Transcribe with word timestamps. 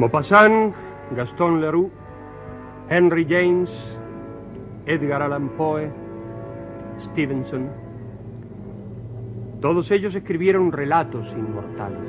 Maupassant, 0.00 0.72
Gaston 1.14 1.60
Leroux, 1.60 1.90
Henry 2.88 3.26
James, 3.28 3.70
Edgar 4.86 5.20
Allan 5.20 5.50
Poe, 5.50 5.90
Stevenson. 6.98 7.68
Todos 9.60 9.90
ellos 9.90 10.14
escribieron 10.14 10.72
relatos 10.72 11.30
inmortales, 11.32 12.08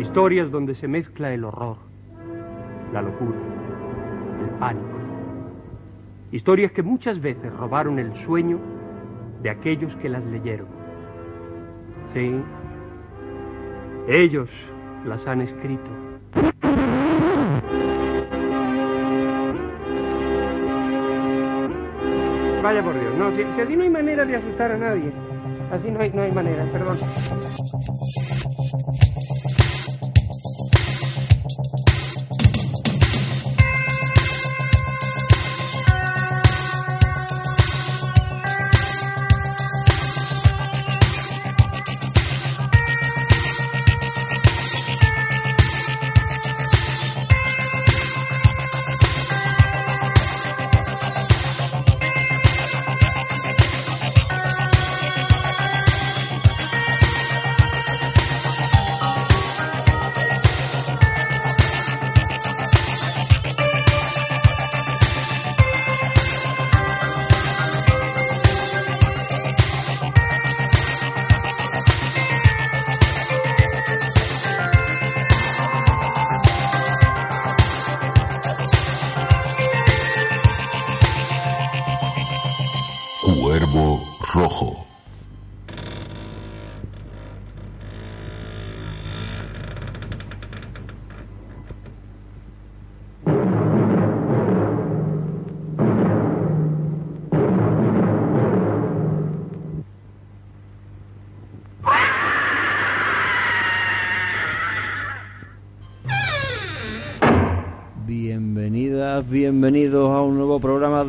historias 0.00 0.50
donde 0.50 0.74
se 0.74 0.88
mezcla 0.88 1.32
el 1.32 1.44
horror, 1.44 1.76
la 2.92 3.02
locura, 3.02 3.38
el 4.42 4.50
pánico. 4.58 4.98
Historias 6.32 6.72
que 6.72 6.82
muchas 6.82 7.20
veces 7.20 7.54
robaron 7.54 8.00
el 8.00 8.12
sueño 8.16 8.58
de 9.44 9.50
aquellos 9.50 9.94
que 9.94 10.08
las 10.08 10.24
leyeron. 10.24 10.66
Sí, 12.08 12.34
ellos 14.08 14.50
las 15.06 15.24
han 15.28 15.40
escrito. 15.40 16.13
Por 22.82 22.98
Dios, 22.98 23.16
no, 23.16 23.30
si, 23.30 23.44
si 23.54 23.60
así 23.60 23.76
no 23.76 23.84
hay 23.84 23.90
manera 23.90 24.24
de 24.24 24.34
asustar 24.34 24.72
a 24.72 24.76
nadie. 24.76 25.12
Así 25.70 25.90
no 25.90 26.00
hay, 26.00 26.10
no 26.10 26.22
hay 26.22 26.32
manera, 26.32 26.64
perdón. 26.72 26.96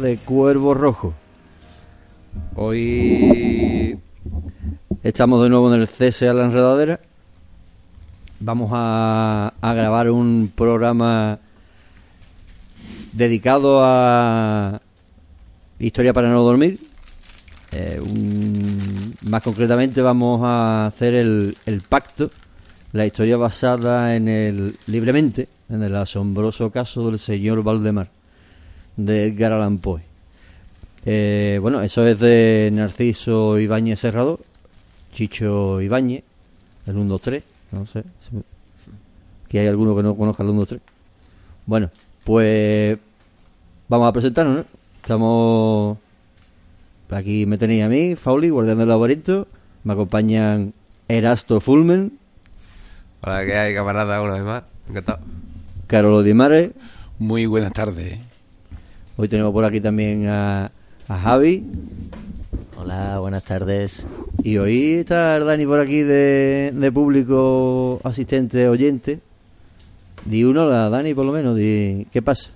De 0.06 0.18
Cuervo 0.18 0.76
Rojo. 0.76 1.16
Hoy 2.56 3.98
estamos 5.02 5.42
de 5.42 5.50
nuevo 5.50 5.74
en 5.74 5.82
el 5.82 5.88
cese 5.88 6.30
a 6.30 6.34
la 6.36 6.46
enredadera. 6.46 7.00
Vamos 8.40 8.70
a, 8.72 9.52
a 9.60 9.74
grabar 9.74 10.12
un 10.12 10.52
programa 10.56 11.40
dedicado 13.14 13.80
a 13.84 14.80
Historia 15.80 16.14
para 16.14 16.30
no 16.30 16.44
dormir. 16.44 16.80
Eh, 17.72 18.00
un- 18.00 19.16
más 19.28 19.42
concretamente 19.42 20.04
vamos 20.04 20.42
a 20.44 20.86
hacer 20.86 21.16
el, 21.16 21.58
el 21.66 21.82
pacto, 21.82 22.30
la 22.94 23.08
historia 23.08 23.38
basada 23.38 24.16
en 24.16 24.28
el 24.28 24.78
libremente, 24.86 25.50
en 25.68 25.82
el 25.82 25.96
asombroso 25.96 26.70
caso 26.70 27.08
del 27.10 27.18
señor 27.18 27.64
Valdemar 27.64 28.15
de 28.98 29.26
Edgar 29.28 29.54
Allan 29.54 29.78
Poe. 29.80 30.02
Eh, 31.06 31.60
bueno, 31.62 31.82
eso 31.82 32.06
es 32.08 32.20
de 32.20 32.70
Narciso 32.74 33.60
Ibáñez 33.60 34.00
Serrador, 34.00 34.40
Chicho 35.14 35.82
Ibáñez, 35.82 36.24
el 36.88 36.98
1, 36.98 37.10
2, 37.10 37.22
3, 37.22 37.44
no 37.72 37.86
sé. 37.86 38.04
si- 38.30 38.38
Que 39.48 39.60
hay 39.60 39.68
alguno 39.68 39.96
que 39.96 40.04
no 40.04 40.16
conozca 40.16 40.44
el 40.44 40.50
1, 40.50 40.60
2, 40.62 40.68
3. 40.70 40.82
Bueno, 41.68 41.90
pues 42.24 42.98
vamos 43.88 44.08
a 44.10 44.14
presentarnos, 44.14 44.56
¿no? 44.58 44.66
Estamos. 45.02 45.98
Aquí 47.12 47.46
me 47.46 47.58
tenéis 47.60 47.84
a 47.84 47.88
mí, 47.90 48.16
Fauli, 48.16 48.50
guardián 48.50 48.80
del 48.80 48.90
laberinto. 48.90 49.48
Me 49.84 49.94
acompañan 49.94 50.74
Erasto 51.08 51.60
Fulmen, 51.62 52.18
Hola, 53.22 53.46
¿qué 53.46 53.56
hay, 53.58 53.74
camarada? 53.76 54.22
Una 54.22 54.34
vez 54.34 54.44
más. 54.44 54.64
Encantado. 54.90 55.20
Carolo 55.88 56.22
Di 56.24 56.34
Mare. 56.34 56.74
Muy 57.20 57.46
buenas 57.48 57.74
tardes. 57.74 58.20
Hoy 59.18 59.30
tenemos 59.30 59.54
por 59.54 59.64
aquí 59.64 59.80
también 59.80 60.28
a, 60.28 60.70
a 61.08 61.18
Javi. 61.18 61.64
Hola, 62.78 63.18
buenas 63.20 63.46
tardes. 63.46 64.08
Y 64.44 64.58
hoy 64.58 64.96
está 64.96 65.40
Dani 65.40 65.66
por 65.66 65.80
aquí 65.80 66.02
de, 66.02 66.74
de 66.76 66.92
público 66.92 68.02
asistente 68.04 68.68
oyente. 68.68 69.22
Di 70.26 70.44
uno, 70.44 70.68
la 70.68 70.90
Dani 70.90 71.14
por 71.14 71.26
lo 71.26 71.32
menos, 71.32 71.56
di, 71.56 72.06
¿qué 72.12 72.22
pasa? 72.22 72.50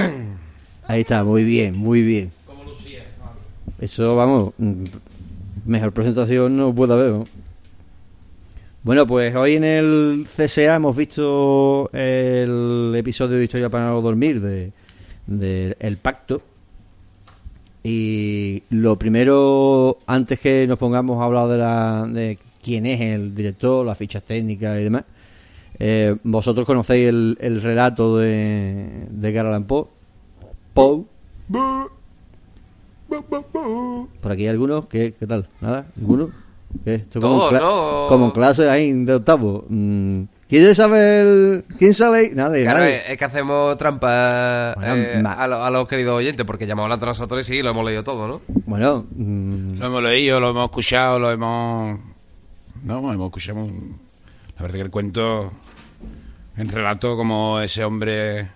Ahí 0.86 1.02
está, 1.02 1.22
muy 1.22 1.44
bien, 1.44 1.76
muy 1.76 2.00
bien. 2.00 2.32
Eso, 3.78 4.16
vamos, 4.16 4.54
mm, 4.56 4.84
mejor 5.66 5.92
presentación 5.92 6.56
no 6.56 6.74
puede 6.74 6.94
haber. 6.94 7.10
¿no? 7.10 7.24
Bueno, 8.84 9.06
pues 9.06 9.34
hoy 9.34 9.56
en 9.56 9.64
el 9.64 10.26
CSA 10.34 10.76
hemos 10.76 10.96
visto 10.96 11.90
el 11.92 12.94
episodio 12.96 13.36
de 13.36 13.44
Historia 13.44 13.68
para 13.68 13.88
no 13.88 14.00
dormir 14.00 14.40
de, 14.40 14.72
de 15.26 15.76
El 15.80 15.96
Pacto. 15.98 16.42
Y 17.82 18.62
lo 18.70 18.98
primero, 18.98 19.98
antes 20.06 20.40
que 20.40 20.66
nos 20.66 20.78
pongamos 20.78 21.20
a 21.20 21.24
hablar 21.24 21.48
de, 21.48 21.58
la, 21.58 22.06
de 22.08 22.38
quién 22.62 22.86
es 22.86 23.00
el 23.00 23.34
director, 23.34 23.84
las 23.84 23.98
fichas 23.98 24.22
técnicas 24.22 24.80
y 24.80 24.84
demás, 24.84 25.04
eh, 25.78 26.16
vosotros 26.22 26.66
conocéis 26.66 27.08
el, 27.08 27.36
el 27.40 27.60
relato 27.60 28.16
de, 28.16 29.06
de 29.10 29.28
Edgar 29.28 29.46
Allan 29.46 29.64
Poe. 29.64 29.86
Poe. 30.72 31.04
Por 34.20 34.32
aquí 34.32 34.42
hay 34.42 34.48
algunos, 34.48 34.86
¿qué, 34.86 35.14
qué 35.18 35.26
tal? 35.26 35.46
¿Nada? 35.60 35.86
¿Ninguno? 35.96 36.30
¿Qué? 36.84 36.94
Esto 36.94 37.20
como, 37.20 37.38
Todo, 37.38 37.50
en 37.50 37.56
no. 37.62 38.06
como 38.08 38.24
en 38.26 38.30
clase 38.32 38.68
ahí 38.68 38.92
de 38.92 39.14
octavo. 39.14 39.64
Mm, 39.68 40.22
¿Quién 40.56 40.74
sabe 40.74 41.20
el... 41.20 41.64
quién 41.78 41.94
sale 41.94 42.18
ahí? 42.18 42.30
Nadie, 42.32 42.62
Claro, 42.62 42.78
nadie. 42.80 43.02
es 43.12 43.18
que 43.18 43.24
hacemos 43.24 43.76
trampa 43.76 44.74
Bueno, 44.76 44.94
eh, 44.94 45.22
a, 45.26 45.46
lo- 45.48 45.64
a 45.64 45.70
los 45.70 45.88
queridos 45.88 46.14
oyentes, 46.14 46.46
porque 46.46 46.66
llamamos 46.66 46.92
a 47.02 47.06
nosotros 47.06 47.40
y 47.40 47.54
sí, 47.56 47.62
lo 47.62 47.70
hemos 47.70 47.84
leído 47.84 48.04
todo, 48.04 48.28
¿no? 48.28 48.40
Bueno, 48.66 49.04
mm, 49.16 49.78
Lo 49.78 49.86
hemos 49.86 50.02
leído, 50.04 50.38
lo 50.38 50.50
hemos 50.50 50.64
escuchado, 50.66 51.18
lo 51.18 51.30
hemos... 51.32 51.98
No, 52.84 52.98
hemos 53.12 53.26
escuchado... 53.26 53.66
La 53.66 54.62
verdad 54.62 54.74
que 54.76 54.80
el 54.82 54.90
cuento, 54.90 55.52
el 56.56 56.68
relato, 56.68 57.16
como 57.16 57.58
ese 57.60 57.82
hombre 57.82 58.48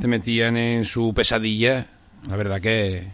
te 0.00 0.06
metían 0.06 0.56
en 0.56 0.84
su 0.84 1.12
pesadilla, 1.12 1.86
la 2.28 2.36
verdad 2.36 2.60
que, 2.60 3.08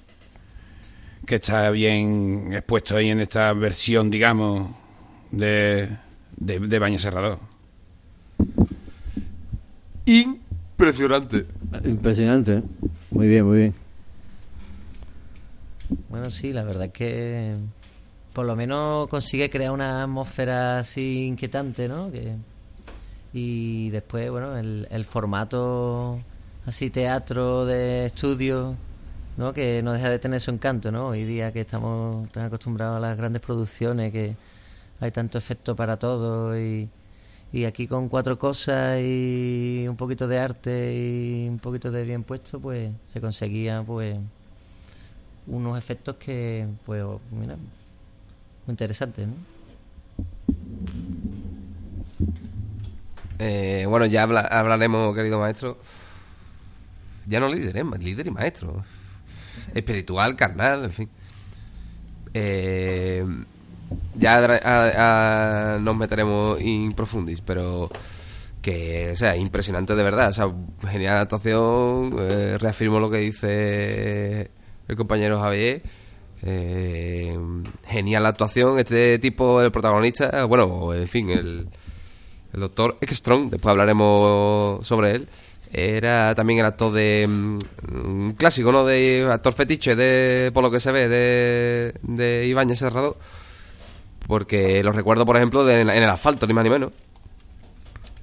que 1.24 1.36
está 1.36 1.70
bien 1.70 2.50
expuesto 2.52 2.96
ahí 2.98 3.08
en 3.08 3.20
esta 3.20 3.54
versión, 3.54 4.10
digamos, 4.10 4.68
de, 5.30 5.88
de, 6.36 6.60
de 6.60 6.78
Baño 6.78 6.98
Serrador. 6.98 7.38
Impresionante. 10.06 11.46
impresionante. 11.84 12.58
¿eh? 12.58 12.62
Muy 13.10 13.26
bien, 13.26 13.44
muy 13.44 13.58
bien. 13.58 13.74
Bueno, 16.08 16.30
sí, 16.30 16.52
la 16.52 16.62
verdad 16.64 16.84
es 16.86 16.92
que 16.92 17.56
por 18.32 18.46
lo 18.46 18.54
menos 18.54 19.08
consigue 19.08 19.50
crear 19.50 19.72
una 19.72 20.04
atmósfera 20.04 20.78
así 20.78 21.26
inquietante, 21.26 21.88
¿no? 21.88 22.10
Que, 22.10 22.34
y 23.32 23.90
después, 23.90 24.30
bueno, 24.30 24.56
el, 24.56 24.86
el 24.90 25.04
formato 25.04 26.20
así 26.66 26.90
teatro 26.90 27.66
de 27.66 28.06
estudio, 28.06 28.76
¿no? 29.36 29.52
Que 29.52 29.82
no 29.82 29.92
deja 29.92 30.10
de 30.10 30.18
tener 30.18 30.40
su 30.40 30.50
encanto, 30.50 30.92
¿no? 30.92 31.08
Hoy 31.08 31.24
día 31.24 31.52
que 31.52 31.62
estamos 31.62 32.30
tan 32.30 32.44
acostumbrados 32.44 32.98
a 32.98 33.00
las 33.00 33.16
grandes 33.16 33.42
producciones, 33.42 34.12
que 34.12 34.36
hay 35.00 35.10
tanto 35.10 35.38
efecto 35.38 35.74
para 35.74 35.96
todo 35.96 36.58
y, 36.58 36.88
Y 37.52 37.64
aquí 37.64 37.86
con 37.86 38.08
cuatro 38.08 38.38
cosas 38.38 39.00
y 39.00 39.86
un 39.88 39.96
poquito 39.96 40.28
de 40.28 40.38
arte 40.38 40.94
y 40.94 41.48
un 41.48 41.58
poquito 41.58 41.90
de 41.90 42.04
bien 42.04 42.22
puesto, 42.22 42.60
pues 42.60 42.90
se 43.06 43.20
conseguía 43.20 43.82
pues 43.86 44.18
unos 45.46 45.78
efectos 45.78 46.16
que, 46.16 46.66
pues, 46.84 47.04
mira, 47.30 47.56
muy 47.56 48.72
interesantes, 48.72 49.26
¿no? 49.28 49.34
Eh, 53.38 53.86
bueno, 53.88 54.06
ya 54.06 54.22
habla- 54.22 54.40
hablaremos, 54.40 55.14
querido 55.14 55.38
maestro. 55.38 55.78
Ya 57.26 57.40
no 57.40 57.48
líder, 57.48 57.76
¿eh? 57.76 57.84
líder 58.00 58.26
y 58.28 58.30
maestro. 58.30 58.84
Espiritual, 59.74 60.36
carnal, 60.36 60.84
en 60.84 60.92
fin. 60.92 61.08
Eh, 62.34 63.24
ya 64.14 65.78
nos 65.80 65.96
meteremos 65.96 66.60
in 66.60 66.92
profundis, 66.94 67.40
pero 67.40 67.88
que, 68.62 69.10
o 69.12 69.16
sea, 69.16 69.36
impresionante 69.36 69.94
de 69.94 70.02
verdad. 70.02 70.30
O 70.30 70.32
sea, 70.32 70.52
genial 70.90 71.18
actuación. 71.18 72.16
eh, 72.18 72.56
reafirmo 72.58 72.98
lo 72.98 73.10
que 73.10 73.18
dice 73.18 74.50
el 74.88 74.96
compañero 74.96 75.40
Javier. 75.40 75.82
Eh, 76.42 77.38
genial 77.86 78.22
la 78.22 78.30
actuación. 78.30 78.78
Este 78.78 79.18
tipo, 79.18 79.60
el 79.62 79.70
protagonista, 79.72 80.44
bueno, 80.46 80.92
en 80.94 81.08
fin, 81.08 81.30
el, 81.30 81.68
el 82.52 82.60
doctor 82.60 82.96
Ekström, 83.00 83.50
después 83.50 83.70
hablaremos 83.70 84.86
sobre 84.86 85.12
él. 85.12 85.28
Era 85.72 86.34
también 86.34 86.60
el 86.60 86.66
actor 86.66 86.92
de. 86.92 87.26
mm, 87.28 87.58
Un 87.92 88.32
clásico, 88.34 88.70
¿no? 88.72 88.84
De 88.84 89.26
actor 89.30 89.52
fetiche, 89.52 89.96
de 89.96 90.50
por 90.52 90.62
lo 90.62 90.70
que 90.70 90.80
se 90.80 90.92
ve, 90.92 91.08
de, 91.08 91.94
de 92.02 92.46
Ibáñez 92.46 92.78
Serrador. 92.78 93.16
Porque 94.26 94.82
lo 94.82 94.92
recuerdo, 94.92 95.24
por 95.24 95.36
ejemplo, 95.36 95.64
de- 95.64 95.80
en 95.82 95.88
el 95.90 96.08
asfalto, 96.10 96.46
ni 96.46 96.52
más 96.54 96.64
ni 96.64 96.70
menos. 96.70 96.92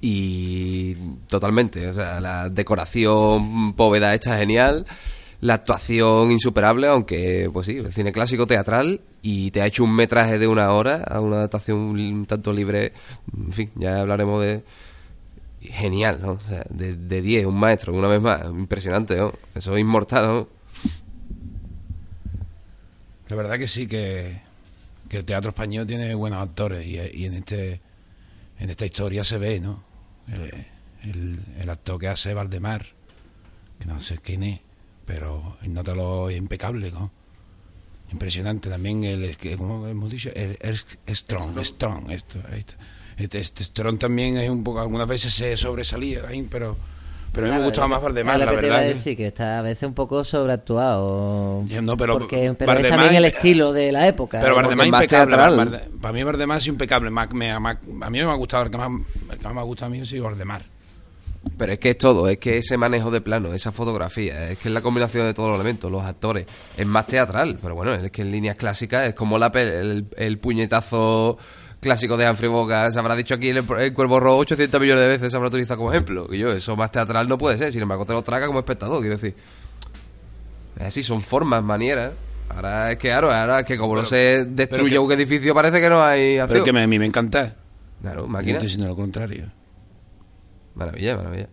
Y 0.00 0.94
totalmente, 1.28 1.88
o 1.88 1.92
sea, 1.92 2.20
la 2.20 2.50
decoración 2.50 3.74
bóveda 3.74 4.12
está 4.14 4.36
genial, 4.36 4.84
la 5.40 5.54
actuación 5.54 6.30
insuperable, 6.30 6.88
aunque, 6.88 7.48
pues 7.52 7.66
sí, 7.66 7.78
el 7.78 7.92
cine 7.92 8.12
clásico 8.12 8.46
teatral 8.46 9.00
y 9.22 9.50
te 9.50 9.62
ha 9.62 9.66
hecho 9.66 9.82
un 9.84 9.94
metraje 9.94 10.38
de 10.38 10.46
una 10.46 10.70
hora 10.72 11.04
a 11.04 11.20
una 11.20 11.36
adaptación 11.36 11.78
un 11.78 12.26
tanto 12.26 12.52
libre, 12.52 12.92
en 13.34 13.52
fin, 13.52 13.70
ya 13.76 14.00
hablaremos 14.00 14.42
de... 14.42 14.62
Genial, 15.62 16.18
¿no? 16.20 16.32
O 16.32 16.40
sea, 16.46 16.62
de 16.68 17.22
10, 17.22 17.46
un 17.46 17.58
maestro, 17.58 17.94
una 17.94 18.06
vez 18.06 18.20
más, 18.20 18.44
impresionante, 18.44 19.16
¿no? 19.16 19.32
Eso 19.54 19.74
es 19.74 19.80
inmortal, 19.80 20.26
¿no? 20.26 20.48
La 23.28 23.36
verdad 23.36 23.58
que 23.58 23.66
sí, 23.66 23.86
que, 23.86 24.42
que 25.08 25.18
el 25.18 25.24
teatro 25.24 25.50
español 25.50 25.86
tiene 25.86 26.14
buenos 26.14 26.42
actores 26.42 26.86
y, 26.86 26.98
y 26.98 27.26
en 27.26 27.34
este 27.34 27.80
en 28.58 28.70
esta 28.70 28.86
historia 28.86 29.24
se 29.24 29.38
ve, 29.38 29.60
¿no? 29.60 29.82
El, 30.28 30.42
el- 31.10 31.40
el 31.58 31.70
actor 31.70 31.98
que 32.00 32.08
hace 32.08 32.32
Valdemar, 32.34 32.86
que 33.78 33.84
no 33.84 34.00
sé 34.00 34.18
quién 34.18 34.42
es, 34.42 34.60
pero 35.04 35.58
el 35.62 35.74
nótalo 35.74 36.30
es 36.30 36.38
impecable, 36.38 36.90
¿no? 36.90 37.10
Impresionante 38.12 38.68
también 38.70 39.02
el, 39.04 39.36
como 39.58 39.86
hemos 39.88 40.10
dicho, 40.10 40.30
el, 40.34 40.56
el 40.60 41.16
Strong, 41.16 41.58
Strong, 41.64 42.10
esto, 42.10 42.38
esto. 42.52 42.74
Este, 43.16 43.38
este 43.38 43.64
Strong 43.64 43.98
también 43.98 44.36
es 44.38 44.48
un 44.50 44.62
poco, 44.64 44.80
algunas 44.80 45.06
veces 45.08 45.34
se 45.34 45.56
sobresalía, 45.56 46.22
ahí, 46.28 46.46
pero, 46.50 46.76
pero 47.34 47.48
a 47.48 47.50
mí 47.50 47.58
me 47.58 47.64
gustaba 47.64 47.88
más 47.88 48.00
Valdemar, 48.02 48.34
Es 48.40 48.46
la 48.46 48.50
que 48.52 48.56
te 48.58 48.66
iba 48.66 48.74
a 48.74 48.78
verdad. 48.78 48.88
que- 48.92 48.94
decir, 48.94 49.16
que 49.16 49.26
está 49.26 49.58
a 49.58 49.62
veces 49.62 49.82
un 49.82 49.92
poco 49.94 50.24
sobreactuado. 50.24 51.64
No, 51.82 51.96
pero 51.96 52.18
porque, 52.18 52.54
pero 52.58 52.72
es 52.72 52.88
también 52.88 53.14
el 53.16 53.24
estilo 53.26 53.72
de 53.72 53.92
la 53.92 54.06
época. 54.08 54.40
Pero 54.40 54.52
¿eh? 54.52 54.56
Bardemar 54.56 54.86
es 54.86 54.90
más 54.92 55.02
impecable. 55.02 55.36
para 56.00 56.12
mí 56.12 56.22
Bardemar 56.22 56.58
es 56.58 56.66
impecable. 56.66 57.10
ma- 57.10 57.26
me- 57.32 57.50
a 57.50 57.60
mí 57.60 58.18
me 58.18 58.22
ha 58.22 58.34
gustado, 58.34 58.64
el 58.64 58.70
que 58.70 58.78
más, 58.78 58.88
el 59.32 59.38
que 59.38 59.44
más 59.44 59.54
me 59.54 59.60
ha 59.60 59.64
gustado 59.64 59.86
a 59.86 59.90
mí 59.90 60.00
ha 60.00 60.06
sido 60.06 60.24
Bardemar. 60.24 60.62
Pero 61.58 61.72
es 61.74 61.78
que 61.78 61.90
es 61.90 61.98
todo, 61.98 62.26
es 62.26 62.38
que 62.38 62.56
ese 62.56 62.78
manejo 62.78 63.10
de 63.10 63.20
plano, 63.20 63.52
esa 63.52 63.70
fotografía, 63.70 64.48
es 64.50 64.58
que 64.58 64.68
es 64.68 64.74
la 64.74 64.80
combinación 64.80 65.26
de 65.26 65.34
todos 65.34 65.50
los 65.50 65.58
elementos, 65.60 65.90
los 65.90 66.02
actores, 66.02 66.46
es 66.74 66.86
más 66.86 67.06
teatral, 67.06 67.58
pero 67.60 67.74
bueno, 67.74 67.92
es 67.94 68.10
que 68.10 68.22
en 68.22 68.32
líneas 68.32 68.56
clásicas 68.56 69.08
es 69.08 69.14
como 69.14 69.36
la 69.36 69.48
el, 69.48 70.06
el 70.16 70.38
puñetazo 70.38 71.36
clásico 71.84 72.16
de 72.16 72.28
Humphrey 72.28 72.48
Bogart, 72.50 72.92
se 72.92 72.98
habrá 72.98 73.14
dicho 73.14 73.34
aquí 73.34 73.50
en 73.50 73.58
el, 73.58 73.64
el 73.78 73.92
Cuervo 73.94 74.18
Rojo 74.18 74.38
800 74.38 74.80
millones 74.80 75.02
de 75.04 75.08
veces, 75.08 75.30
se 75.30 75.36
habrá 75.36 75.48
utilizado 75.48 75.78
como 75.78 75.92
ejemplo, 75.92 76.26
y 76.32 76.38
yo, 76.38 76.50
eso 76.52 76.74
más 76.74 76.90
teatral 76.90 77.28
no 77.28 77.38
puede 77.38 77.56
ser, 77.56 77.70
sin 77.70 77.82
embargo 77.82 78.04
te 78.04 78.12
lo 78.12 78.22
traga 78.22 78.46
como 78.48 78.58
espectador, 78.58 79.00
quiero 79.00 79.16
decir. 79.16 79.34
Es 80.76 80.82
así, 80.82 81.02
son 81.04 81.22
formas, 81.22 81.62
manieras. 81.62 82.12
Ahora 82.48 82.90
es 82.92 82.98
que, 82.98 83.08
claro, 83.08 83.32
ahora 83.32 83.60
es 83.60 83.64
que 83.66 83.78
como 83.78 83.94
no 83.96 84.04
se 84.04 84.44
destruye 84.46 84.90
que- 84.90 84.98
un 84.98 85.12
edificio 85.12 85.54
parece 85.54 85.80
que 85.80 85.88
no 85.88 86.02
hay 86.02 86.32
Pero 86.32 86.42
acción. 86.42 86.58
es 86.58 86.64
que 86.64 86.72
me- 86.72 86.82
a 86.82 86.86
mí 86.86 86.98
me 86.98 87.06
encanta. 87.06 87.54
Claro, 88.02 88.22
Yo 88.22 88.28
máquina. 88.28 88.52
estoy 88.54 88.66
diciendo 88.66 88.88
lo 88.88 88.96
contrario. 88.96 89.46
Maravilla, 90.74 91.16
maravilla. 91.16 91.48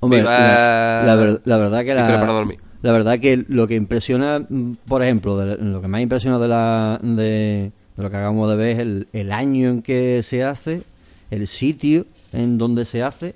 Hombre, 0.00 0.20
Viva 0.20 0.30
la, 0.30 1.02
la 1.04 1.14
ver- 1.16 1.40
la 1.44 1.56
verdad 1.56 1.84
que 1.84 1.94
la, 1.94 2.04
para 2.04 2.32
dormir. 2.32 2.58
la 2.82 2.92
verdad 2.92 3.18
que 3.18 3.44
lo 3.48 3.66
que 3.66 3.74
impresiona, 3.74 4.38
mm, 4.48 4.72
por 4.86 5.02
ejemplo, 5.02 5.36
de- 5.36 5.56
lo 5.56 5.80
que 5.82 5.88
más 5.88 6.00
impresiona 6.00 6.38
de 6.38 6.48
la 6.48 7.00
de, 7.02 7.72
de 7.98 8.02
lo 8.02 8.10
que 8.10 8.16
acabamos 8.16 8.48
de 8.48 8.56
ver 8.56 8.68
es 8.70 8.78
el, 8.78 9.08
el 9.12 9.30
año 9.32 9.68
en 9.68 9.82
que 9.82 10.22
se 10.22 10.42
hace, 10.44 10.82
el 11.30 11.46
sitio 11.46 12.06
en 12.32 12.56
donde 12.56 12.84
se 12.86 13.02
hace 13.02 13.34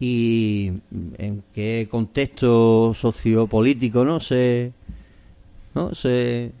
y 0.00 0.72
en 1.18 1.42
qué 1.54 1.88
contexto 1.90 2.92
sociopolítico, 2.94 4.04
¿no? 4.04 4.20
Se 4.20 4.72
no 5.74 5.94
se 5.94 6.52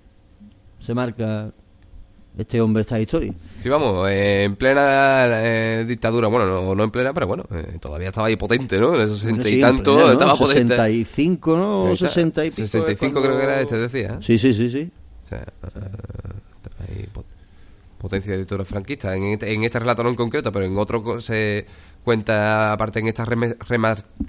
se 0.80 0.94
marca 0.94 1.50
este 2.36 2.60
hombre 2.60 2.82
esta 2.82 3.00
historia. 3.00 3.32
Sí, 3.58 3.68
vamos, 3.68 4.08
eh, 4.08 4.44
en 4.44 4.54
plena 4.54 5.24
eh, 5.42 5.84
dictadura, 5.88 6.28
bueno, 6.28 6.46
no, 6.46 6.74
no 6.74 6.84
en 6.84 6.90
plena, 6.92 7.12
pero 7.12 7.26
bueno, 7.26 7.44
eh, 7.52 7.78
todavía 7.80 8.08
estaba 8.08 8.28
ahí 8.28 8.36
potente, 8.36 8.78
¿no? 8.78 8.94
En 8.94 9.00
esos 9.00 9.18
sesenta 9.18 9.42
Bueno, 9.42 9.50
y 9.50 9.54
sí, 9.56 9.60
tanto, 9.60 9.90
en 9.90 9.96
pleno, 9.96 10.06
¿no? 10.06 10.12
estaba 10.12 10.36
potente. 10.36 10.74
65, 10.76 11.56
¿no? 11.56 11.82
Ahí 11.82 11.90
O 11.90 11.92
está. 11.94 12.08
60 12.10 12.44
y 12.44 12.50
pico. 12.50 12.56
65 12.62 13.18
es 13.18 13.24
creo 13.26 13.36
que 13.36 13.42
era 13.42 13.54
cuando- 13.54 13.74
este, 13.76 13.78
decía. 13.98 14.14
¿eh? 14.14 14.18
Sí, 14.20 14.38
sí, 14.38 14.54
sí, 14.54 14.70
sí. 14.70 14.90
O 15.24 15.28
sea, 15.28 15.44
pot- 17.12 17.24
potencia 17.98 18.32
de 18.32 18.38
dictadura 18.38 18.64
franquista. 18.64 19.14
En 19.16 19.24
este, 19.24 19.52
en 19.52 19.64
este 19.64 19.78
relato 19.80 20.02
no 20.02 20.08
en 20.10 20.14
concreto, 20.16 20.52
pero 20.52 20.64
en 20.64 20.76
otro 20.78 21.20
se 21.20 21.66
cuenta, 22.04 22.72
aparte 22.72 23.00
en 23.00 23.08
estas 23.08 23.28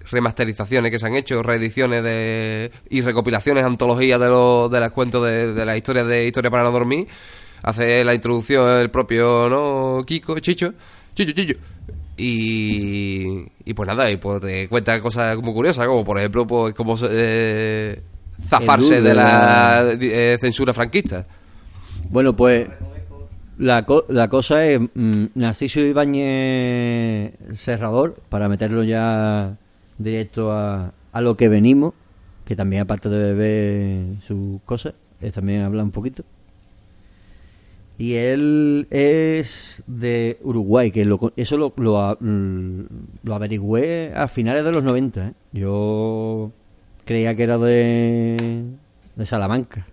remasterizaciones 0.10 0.92
que 0.92 1.00
se 1.00 1.06
han 1.06 1.16
hecho, 1.16 1.42
reediciones 1.44 2.04
de, 2.04 2.72
y 2.90 3.01
recopilaciones, 3.01 3.63
antologías 3.63 4.19
de, 4.19 4.28
los 4.28 4.69
de 4.72 4.80
las 4.80 4.92
cuentos 4.92 5.24
de, 5.25 5.54
de 5.54 5.66
las 5.66 5.78
historias 5.78 6.07
de 6.07 6.25
Historia 6.28 6.50
para 6.51 6.63
no 6.63 6.72
dormir, 6.72 7.07
hace 7.62 8.04
la 8.04 8.13
introducción 8.13 8.68
el 8.80 8.90
propio 8.90 9.48
no 9.50 10.04
Kiko, 10.06 10.40
Chicho, 10.40 10.74
Chicho, 11.13 11.31
Chicho. 11.34 11.56
Y, 12.18 13.45
y 13.66 13.73
pues 13.73 13.88
nada, 13.88 14.09
y 14.12 14.18
pues 14.18 14.42
te 14.42 14.68
cuenta 14.68 15.00
cosas 15.00 15.38
muy 15.38 15.54
curiosas, 15.54 15.88
como 15.88 16.04
por 16.04 16.18
ejemplo, 16.19 16.45
pues 16.45 16.73
cómo 16.73 16.97
se- 16.97 17.07
eh, 17.12 18.02
zafarse 18.42 19.02
de 19.02 19.14
la- 19.14 19.85
eh, 20.02 20.38
censura 20.40 20.73
franquista. 20.73 21.23
Bueno, 22.09 22.35
pues 22.35 22.68
la, 23.57 23.85
co- 23.85 24.06
la 24.09 24.30
cosa 24.30 24.66
es 24.66 24.80
mm, 24.94 25.25
Narciso 25.35 25.80
Ibáñez 25.80 27.33
Serrador, 27.54 28.16
para 28.30 28.49
meterlo 28.49 28.83
ya 28.83 29.56
directo 29.97 30.51
a, 30.51 30.92
a 31.11 31.21
lo 31.21 31.35
que 31.37 31.49
venimos, 31.49 31.94
que 32.45 32.56
también 32.56 32.81
aparte 32.83 33.09
de 33.09 33.33
ver 33.33 34.21
sus 34.21 34.61
cosas, 34.66 34.94
es 35.21 35.33
también 35.33 35.61
habla 35.61 35.83
un 35.83 35.92
poquito. 35.92 36.23
Y 37.97 38.13
él 38.16 38.87
es 38.92 39.83
de 39.85 40.37
Uruguay, 40.42 40.89
que 40.89 41.04
lo 41.04 41.33
eso 41.35 41.57
lo, 41.57 41.73
lo, 41.75 42.18
lo 42.21 43.35
averigüé 43.35 44.13
a 44.16 44.30
finales 44.30 44.63
de 44.63 44.71
los 44.71 44.83
90. 44.85 45.28
¿eh? 45.28 45.33
Yo 45.51 46.49
creía 47.04 47.35
que 47.35 47.44
era 47.44 47.57
de, 47.57 48.63
de 49.18 49.25
Salamanca. 49.25 49.85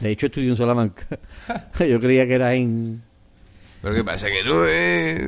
De 0.00 0.10
hecho, 0.10 0.26
estudió 0.26 0.50
en 0.50 0.56
Salamanca. 0.56 1.06
Yo 1.88 2.00
creía 2.00 2.26
que 2.26 2.34
era 2.34 2.54
en... 2.54 3.02
Pero 3.82 3.94
qué 3.94 4.04
pasa 4.04 4.28
que 4.28 4.42
no 4.44 4.64
es... 4.64 5.26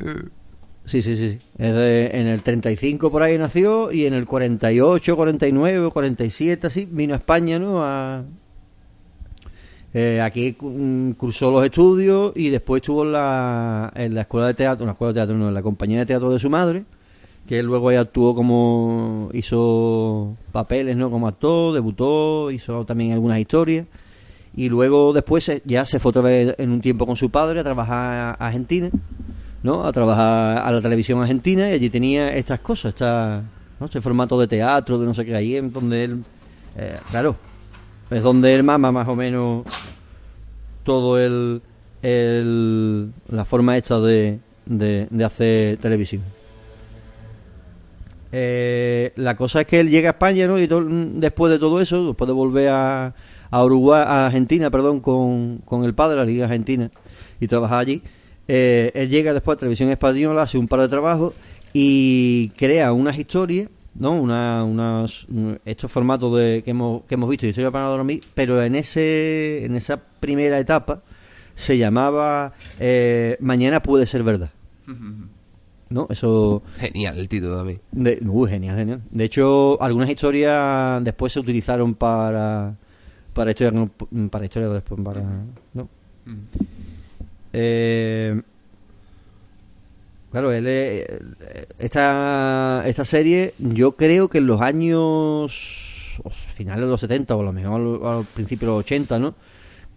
Sí, 0.84 1.02
sí, 1.02 1.16
sí. 1.16 1.38
Es 1.58 1.72
de- 1.72 2.10
en 2.12 2.26
el 2.28 2.42
35 2.42 3.10
por 3.10 3.22
ahí 3.22 3.36
nació 3.38 3.90
y 3.92 4.06
en 4.06 4.14
el 4.14 4.24
48, 4.24 5.16
49, 5.16 5.90
47, 5.92 6.66
así, 6.66 6.88
vino 6.90 7.14
a 7.14 7.16
España, 7.16 7.58
¿no? 7.58 7.82
A, 7.82 8.22
eh, 9.94 10.20
aquí 10.20 10.56
mm, 10.60 11.12
cursó 11.12 11.50
los 11.50 11.64
estudios 11.64 12.32
y 12.36 12.50
después 12.50 12.82
estuvo 12.82 13.02
en 13.04 13.12
la, 13.12 13.92
en 13.96 14.14
la 14.14 14.22
escuela 14.22 14.46
de 14.48 14.54
teatro, 14.54 14.84
en 14.84 14.86
la 14.88 14.92
escuela 14.92 15.12
de 15.12 15.18
teatro, 15.20 15.36
no, 15.36 15.48
en 15.48 15.54
la 15.54 15.62
compañía 15.62 16.00
de 16.00 16.06
teatro 16.06 16.30
de 16.30 16.38
su 16.38 16.50
madre, 16.50 16.84
que 17.48 17.58
él 17.58 17.66
luego 17.66 17.88
ahí 17.88 17.96
actuó 17.96 18.34
como, 18.34 19.30
hizo 19.32 20.36
papeles, 20.52 20.96
¿no? 20.96 21.10
Como 21.10 21.26
actor, 21.28 21.72
debutó, 21.74 22.50
hizo 22.50 22.84
también 22.84 23.12
algunas 23.12 23.38
historias. 23.40 23.86
Y 24.56 24.70
luego 24.70 25.12
después 25.12 25.50
ya 25.64 25.84
se 25.84 26.00
fue 26.00 26.10
otra 26.10 26.22
vez 26.22 26.54
en 26.58 26.70
un 26.70 26.80
tiempo 26.80 27.06
con 27.06 27.16
su 27.16 27.30
padre 27.30 27.60
a 27.60 27.64
trabajar 27.64 28.36
a 28.38 28.46
Argentina, 28.46 28.90
¿no? 29.62 29.84
A 29.84 29.92
trabajar 29.92 30.58
a 30.58 30.70
la 30.72 30.80
televisión 30.80 31.20
argentina 31.20 31.68
y 31.68 31.74
allí 31.74 31.90
tenía 31.90 32.34
estas 32.34 32.60
cosas, 32.60 32.94
esta, 32.94 33.42
¿no? 33.78 33.86
este 33.86 34.00
formato 34.00 34.40
de 34.40 34.48
teatro, 34.48 34.98
de 34.98 35.06
no 35.06 35.12
sé 35.12 35.26
qué, 35.26 35.36
ahí 35.36 35.56
en 35.56 35.72
donde 35.72 36.04
él, 36.04 36.24
eh, 36.76 36.96
claro, 37.10 37.36
es 38.10 38.22
donde 38.22 38.54
él 38.54 38.62
mama 38.62 38.90
más 38.90 39.06
o 39.08 39.14
menos 39.14 39.66
todo 40.84 41.18
el, 41.18 41.60
el 42.02 43.10
la 43.28 43.44
forma 43.44 43.76
esta 43.76 44.00
de, 44.00 44.38
de, 44.64 45.06
de 45.10 45.24
hacer 45.24 45.76
televisión. 45.76 46.22
Eh, 48.32 49.12
la 49.16 49.36
cosa 49.36 49.62
es 49.62 49.66
que 49.66 49.80
él 49.80 49.90
llega 49.90 50.10
a 50.10 50.12
España, 50.12 50.46
¿no? 50.46 50.58
Y 50.58 50.66
después 50.66 51.52
de 51.52 51.58
todo 51.58 51.80
eso, 51.80 52.08
después 52.08 52.26
de 52.26 52.34
volver 52.34 52.68
a, 52.70 53.14
a 53.58 53.64
Uruguay, 53.64 54.02
a 54.06 54.26
Argentina, 54.26 54.70
perdón, 54.70 55.00
con, 55.00 55.58
con 55.64 55.84
el 55.84 55.94
padre, 55.94 56.16
la 56.16 56.24
Liga 56.24 56.44
Argentina, 56.46 56.90
y 57.40 57.46
trabajar 57.46 57.78
allí, 57.80 58.02
eh, 58.48 58.90
él 58.94 59.08
llega 59.08 59.32
después 59.32 59.56
a 59.56 59.58
Televisión 59.58 59.90
Española, 59.90 60.42
hace 60.42 60.58
un 60.58 60.68
par 60.68 60.80
de 60.80 60.88
trabajos 60.88 61.34
y 61.72 62.50
crea 62.56 62.92
unas 62.92 63.18
historias, 63.18 63.68
¿no? 63.94 64.12
Una, 64.12 64.62
unas, 64.64 65.24
un- 65.24 65.58
estos 65.64 65.90
formatos 65.90 66.36
de, 66.36 66.62
que, 66.64 66.70
hemos, 66.72 67.02
que 67.04 67.14
hemos 67.14 67.28
visto, 67.30 67.46
Historia 67.46 67.70
para 67.70 67.86
dormir, 67.86 68.22
pero 68.34 68.62
en, 68.62 68.74
ese, 68.76 69.64
en 69.64 69.74
esa 69.74 70.00
primera 70.20 70.58
etapa 70.58 71.02
se 71.54 71.78
llamaba 71.78 72.52
eh, 72.78 73.36
Mañana 73.40 73.80
puede 73.80 74.04
ser 74.06 74.22
verdad. 74.22 74.50
¿No? 75.88 76.06
Eso. 76.10 76.62
Genial 76.78 77.18
el 77.18 77.28
título 77.28 77.56
también. 77.58 77.80
De, 77.92 78.18
uy, 78.28 78.50
genial, 78.50 78.76
genial. 78.76 79.02
De 79.10 79.24
hecho, 79.24 79.80
algunas 79.80 80.10
historias 80.10 81.02
después 81.04 81.32
se 81.32 81.40
utilizaron 81.40 81.94
para 81.94 82.74
para 83.36 83.50
historias 83.50 83.88
para 84.30 84.44
historias 84.46 84.72
después 84.72 85.00
para 85.04 85.20
¿no? 85.74 85.88
Eh, 87.52 88.40
claro, 90.30 90.52
él 90.52 90.66
es- 90.66 91.06
esta 91.78 92.82
esta 92.86 93.04
serie 93.04 93.54
yo 93.58 93.92
creo 93.92 94.28
que 94.28 94.38
en 94.38 94.46
los 94.46 94.60
años 94.60 96.18
finales 96.54 96.84
de 96.84 96.90
los 96.90 97.00
70 97.00 97.36
o 97.36 97.40
a 97.40 97.44
lo 97.44 97.52
mejor 97.52 98.06
al, 98.06 98.24
principio 98.24 98.68
de 98.68 98.74
los 98.74 98.80
80, 98.80 99.18
¿no? 99.18 99.34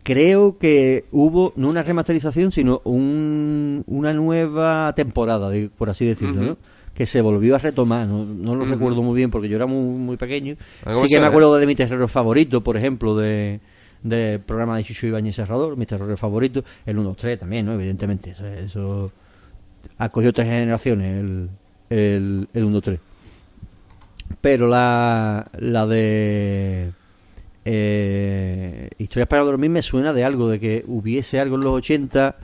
Creo 0.03 0.57
que 0.57 1.05
hubo 1.11 1.53
no 1.55 1.69
una 1.69 1.83
remasterización, 1.83 2.51
sino 2.51 2.81
un, 2.83 3.83
una 3.87 4.13
nueva 4.13 4.93
temporada, 4.95 5.49
por 5.77 5.89
así 5.89 6.05
decirlo, 6.05 6.41
¿no? 6.41 6.57
Que 6.99 7.07
se 7.07 7.21
volvió 7.21 7.55
a 7.55 7.59
retomar, 7.59 8.05
no, 8.05 8.25
no 8.25 8.55
lo 8.55 8.65
recuerdo 8.65 9.01
muy 9.01 9.15
bien 9.15 9.31
porque 9.31 9.47
yo 9.47 9.55
era 9.55 9.65
muy, 9.65 9.97
muy 9.97 10.17
pequeño. 10.17 10.57
Sí 10.93 11.07
que 11.07 11.19
me 11.21 11.27
acuerdo 11.27 11.55
de 11.55 11.65
mi 11.65 11.73
terror 11.73 12.09
favorito, 12.09 12.61
por 12.61 12.75
ejemplo, 12.75 13.15
de 13.15 13.61
del 14.03 14.41
programa 14.41 14.75
de 14.75 14.83
Chucho 14.83 15.07
Ibañez 15.07 15.35
Serrador, 15.35 15.77
mi 15.77 15.85
terror 15.85 16.15
favorito, 16.17 16.63
el 16.85 16.97
1 16.97 17.09
2 17.09 17.17
3 17.17 17.39
también, 17.39 17.65
¿no? 17.65 17.73
Evidentemente, 17.73 18.31
eso, 18.31 18.45
eso 18.45 19.11
acogió 19.97 20.33
tres 20.33 20.47
generaciones 20.47 21.21
el, 21.21 21.49
el, 21.89 22.47
el 22.53 22.63
1 22.65 22.73
2 22.73 22.83
3 22.83 22.99
pero 24.41 24.67
la, 24.67 25.49
la 25.57 25.87
de 25.87 26.91
eh, 27.65 28.89
Historias 28.97 29.27
para 29.27 29.43
dormir 29.43 29.69
me 29.69 29.81
suena 29.81 30.13
de 30.13 30.23
algo, 30.23 30.49
de 30.49 30.59
que 30.59 30.83
hubiese 30.87 31.39
algo 31.39 31.55
en 31.55 31.61
los 31.61 31.73
80 31.73 32.35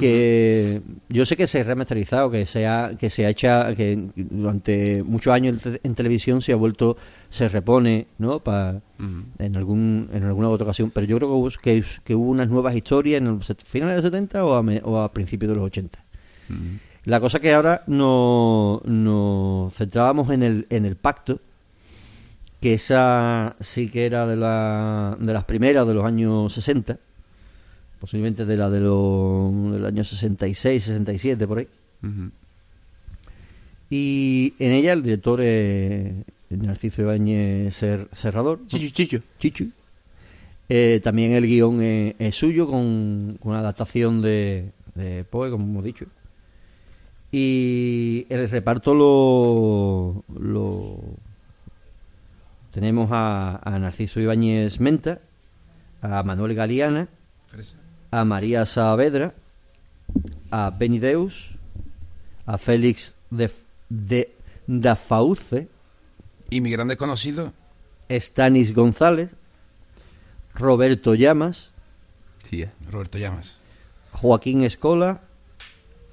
que 0.00 0.82
yo 1.08 1.24
sé 1.24 1.36
que 1.36 1.46
se 1.46 1.60
ha 1.60 1.64
remasterizado, 1.64 2.30
que 2.30 2.46
se 2.46 2.66
ha, 2.66 2.92
que 2.98 3.10
se 3.10 3.26
ha 3.26 3.30
hecho, 3.30 3.48
que 3.76 3.96
durante 4.16 5.02
muchos 5.02 5.32
años 5.32 5.64
en, 5.66 5.72
te- 5.74 5.80
en 5.86 5.94
televisión 5.94 6.42
se 6.42 6.52
ha 6.52 6.56
vuelto, 6.56 6.96
se 7.30 7.48
repone, 7.48 8.06
¿no? 8.18 8.40
Pa, 8.40 8.80
en 9.38 9.56
algún 9.56 10.08
en 10.12 10.24
alguna 10.24 10.48
otra 10.48 10.64
ocasión, 10.64 10.90
pero 10.92 11.06
yo 11.06 11.16
creo 11.18 11.28
que 11.28 11.34
hubo, 11.34 11.48
que, 11.62 11.84
que 12.04 12.14
hubo 12.14 12.30
unas 12.30 12.48
nuevas 12.48 12.74
historias 12.74 13.20
en 13.22 13.40
set- 13.42 13.62
finales 13.64 13.96
de 13.96 14.02
los 14.02 14.10
70 14.10 14.44
o 14.44 14.54
a, 14.54 14.62
me- 14.62 14.80
o 14.84 14.98
a 15.00 15.12
principios 15.12 15.50
de 15.50 15.56
los 15.56 15.64
80. 15.66 15.98
La 17.04 17.20
cosa 17.20 17.38
que 17.38 17.52
ahora 17.52 17.82
no- 17.86 18.80
nos 18.84 19.74
centrábamos 19.74 20.30
en 20.30 20.42
el, 20.42 20.66
en 20.70 20.86
el 20.86 20.96
pacto, 20.96 21.38
que 22.60 22.74
esa 22.74 23.56
sí 23.60 23.90
que 23.90 24.06
era 24.06 24.26
de, 24.26 24.36
la, 24.36 25.16
de 25.20 25.32
las 25.34 25.44
primeras 25.44 25.86
de 25.86 25.92
los 25.94 26.04
años 26.04 26.52
60, 26.54 26.98
posiblemente 28.04 28.44
de 28.44 28.56
la 28.58 28.68
de 28.68 28.80
los, 28.80 29.72
del 29.72 29.86
año 29.86 30.04
66, 30.04 30.84
67, 30.84 31.48
por 31.48 31.56
ahí. 31.56 31.68
Y 33.88 34.52
en 34.58 34.72
ella 34.72 34.92
el 34.92 35.02
director 35.02 35.40
es 35.40 36.12
Narciso 36.50 37.00
Ibáñez 37.00 37.74
Ser- 37.74 38.08
Serrador. 38.12 38.60
Chichu, 38.66 38.90
chichu. 38.92 39.20
Chichu. 39.38 39.70
Eh, 40.68 41.00
también 41.02 41.32
el 41.32 41.46
guion 41.46 41.80
es, 41.80 42.14
es 42.18 42.34
suyo 42.34 42.66
con, 42.66 43.38
con 43.40 43.52
una 43.52 43.60
adaptación 43.60 44.20
de, 44.20 44.70
de 44.94 45.24
Poe, 45.24 45.50
como 45.50 45.64
hemos 45.64 45.82
dicho. 45.84 46.04
Y 47.32 48.26
el 48.28 48.46
reparto 48.50 48.94
lo, 48.94 50.24
lo 50.38 50.98
tenemos 52.70 53.08
a, 53.12 53.60
a 53.64 53.78
Narciso 53.78 54.20
Ibáñez 54.20 54.78
Menta, 54.78 55.20
a 56.02 56.22
Manuel 56.22 56.54
Galeana, 56.54 57.08
a 58.14 58.24
María 58.24 58.64
Saavedra, 58.64 59.34
a 60.50 60.70
Benny 60.70 61.00
Deus, 61.00 61.56
a 62.46 62.58
Félix 62.58 63.14
de, 63.30 63.50
de 63.88 64.32
Dafauce, 64.68 65.68
Y 66.50 66.60
mi 66.60 66.70
gran 66.70 66.86
desconocido, 66.88 67.52
Stanis 68.08 68.72
González, 68.74 69.30
Roberto 70.54 71.14
Llamas, 71.14 71.72
Sí, 72.42 72.62
eh. 72.62 72.70
Roberto 72.90 73.18
Llamas. 73.18 73.58
Joaquín 74.12 74.62
Escola, 74.62 75.22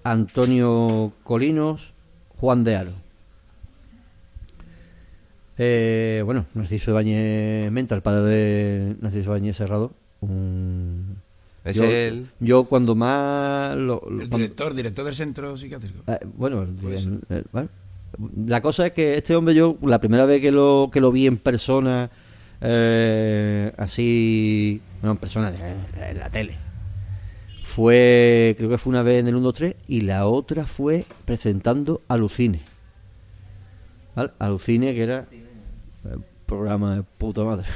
Antonio 0.03 1.11
Colinos, 1.23 1.93
Juan 2.39 2.63
de 2.63 2.75
Aro. 2.77 2.91
Eh, 5.57 6.23
bueno, 6.25 6.45
Narciso 6.55 6.93
Bañez 6.93 7.69
Menta, 7.71 7.93
el 7.93 8.01
padre 8.01 8.23
de 8.23 8.95
Narciso 9.01 9.31
Bañez 9.31 9.57
Serrado. 9.57 9.91
un- 10.21 11.10
Es 11.63 11.75
yo, 11.77 11.83
él. 11.85 12.29
yo 12.39 12.63
cuando 12.63 12.95
más... 12.95 13.75
lo- 13.75 14.01
lo- 14.03 14.09
El 14.09 14.17
cuando- 14.29 14.37
director, 14.37 14.73
director 14.73 15.05
del 15.05 15.15
centro 15.15 15.55
psiquiátrico. 15.57 15.99
Eh, 16.07 16.19
bueno, 16.35 16.63
el- 16.63 16.69
Pues- 16.69 17.05
el- 17.05 17.21
el- 17.29 17.45
bueno, 17.51 17.69
la 18.47 18.61
cosa 18.61 18.87
es 18.87 18.93
que 18.93 19.15
este 19.15 19.35
hombre 19.35 19.53
yo 19.55 19.77
la 19.83 19.99
primera 19.99 20.25
vez 20.25 20.41
que 20.41 20.51
lo 20.51 20.89
que 20.91 20.99
lo 20.99 21.11
vi 21.11 21.27
en 21.27 21.37
persona 21.37 22.09
eh, 22.59 23.71
así 23.77 24.81
no 25.01 25.11
en 25.11 25.17
persona 25.17 25.51
en, 26.09 26.17
la 26.19 26.29
tele 26.29 26.55
fue 27.63 28.53
creo 28.57 28.69
que 28.69 28.77
fue 28.77 28.91
una 28.91 29.01
vez 29.03 29.19
en 29.21 29.27
el 29.29 29.35
1 29.35 29.43
2 29.45 29.53
3 29.53 29.75
y 29.87 30.01
la 30.01 30.25
otra 30.27 30.65
fue 30.65 31.05
presentando 31.25 32.01
Alucine 32.07 32.61
¿Vale? 34.15 34.31
Alucine 34.39 34.93
que 34.93 35.03
era 35.03 35.25
el 35.31 36.21
programa 36.45 36.95
de 36.95 37.03
puta 37.03 37.43
madre 37.43 37.67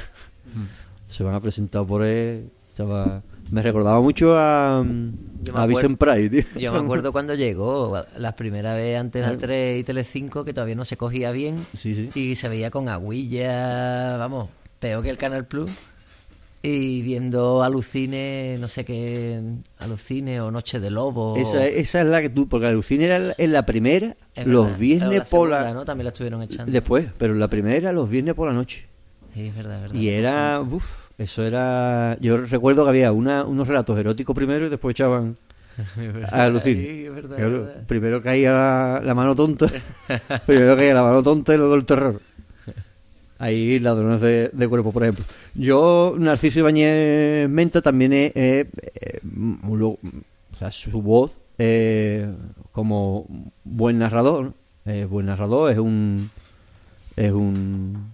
se 1.08 1.24
van 1.24 1.34
a 1.34 1.40
presentar 1.40 1.86
por 1.86 2.02
él 2.04 2.50
estaba 2.76 3.22
me 3.50 3.62
recordaba 3.62 4.00
mucho 4.02 4.36
a, 4.36 4.80
a 4.80 5.66
Vicent 5.66 5.98
Price 5.98 6.28
tío. 6.28 6.60
Yo 6.60 6.72
me 6.72 6.80
acuerdo 6.80 7.10
cuando 7.12 7.32
llegó, 7.34 7.96
la 8.18 8.34
primera 8.36 8.74
vez 8.74 8.98
Antena 8.98 9.36
3 9.38 9.80
y 9.80 9.84
Telecinco, 9.84 10.44
que 10.44 10.52
todavía 10.52 10.74
no 10.74 10.84
se 10.84 10.96
cogía 10.96 11.30
bien. 11.30 11.64
Sí, 11.76 11.94
sí. 11.94 12.10
Y 12.20 12.34
se 12.34 12.48
veía 12.48 12.70
con 12.70 12.88
aguilla, 12.88 14.16
vamos, 14.18 14.48
peor 14.80 15.02
que 15.02 15.10
el 15.10 15.16
Canal 15.16 15.46
Plus. 15.46 15.70
Y 16.62 17.00
viendo 17.02 17.62
Alucine, 17.62 18.56
no 18.58 18.66
sé 18.66 18.84
qué, 18.84 19.40
Alucine 19.78 20.40
o 20.40 20.50
Noche 20.50 20.80
de 20.80 20.90
Lobo. 20.90 21.36
Esa, 21.36 21.64
esa 21.64 22.00
es 22.00 22.06
la 22.08 22.20
que 22.20 22.28
tú, 22.30 22.48
porque 22.48 22.66
Alucine 22.66 23.04
era 23.04 23.18
la- 23.20 23.34
en 23.38 23.52
la 23.52 23.64
primera, 23.64 24.16
Es 24.34 24.44
los 24.46 24.64
verdad. 24.66 24.78
viernes 24.80 25.20
por 25.28 25.48
segunda, 25.48 25.60
la... 25.60 25.74
¿no? 25.74 25.84
También 25.84 26.04
la 26.06 26.08
estuvieron 26.10 26.42
echando. 26.42 26.72
Después, 26.72 27.06
pero 27.16 27.34
en 27.34 27.40
la 27.40 27.48
primera 27.48 27.76
era 27.76 27.92
los 27.92 28.10
viernes 28.10 28.34
por 28.34 28.48
la 28.48 28.54
noche. 28.54 28.86
Sí, 29.34 29.46
es 29.46 29.54
verdad, 29.54 29.76
es 29.76 29.82
verdad. 29.82 29.94
Y 29.96 30.08
era, 30.08 30.60
uff, 30.60 31.05
eso 31.18 31.42
era... 31.44 32.16
Yo 32.20 32.36
recuerdo 32.38 32.84
que 32.84 32.90
había 32.90 33.12
una, 33.12 33.44
unos 33.44 33.68
relatos 33.68 33.98
eróticos 33.98 34.34
primero 34.34 34.66
y 34.66 34.68
después 34.68 34.94
echaban 34.94 35.36
a 36.30 36.44
Alucine. 36.44 36.82
Sí, 36.82 37.08
verdad, 37.08 37.36
verdad. 37.36 37.86
primero 37.86 38.22
caía 38.22 38.52
la, 38.52 39.02
la 39.04 39.14
mano 39.14 39.34
tonta, 39.34 39.66
primero 40.46 40.76
caía 40.76 40.94
la 40.94 41.02
mano 41.02 41.22
tonta 41.22 41.54
y 41.54 41.58
luego 41.58 41.74
el 41.74 41.84
terror. 41.84 42.20
Ahí 43.38 43.78
ladrones 43.80 44.22
de, 44.22 44.48
de 44.52 44.68
cuerpo, 44.68 44.92
por 44.92 45.02
ejemplo. 45.02 45.24
Yo, 45.54 46.14
Narciso 46.18 46.60
Ibáñez 46.60 47.48
Menta, 47.50 47.82
también 47.82 48.14
es, 48.14 48.32
eh, 48.34 48.70
o 49.74 49.98
sea, 50.58 50.72
su 50.72 51.02
voz 51.02 51.38
eh, 51.58 52.28
como 52.72 53.26
buen 53.64 53.98
narrador, 53.98 54.54
¿no? 54.84 55.08
buen 55.08 55.26
narrador, 55.26 55.72
es 55.72 55.78
un 55.78 56.30
es 57.16 57.32
un 57.32 58.12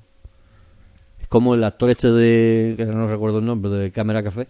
como 1.33 1.55
el 1.55 1.65
actor 1.65 1.89
este 1.89 2.13
de 2.13 2.75
que 2.77 2.85
no 2.85 3.09
recuerdo 3.09 3.39
el 3.39 3.47
nombre 3.47 3.71
de 3.71 3.91
Cámara 3.91 4.23
Café, 4.23 4.49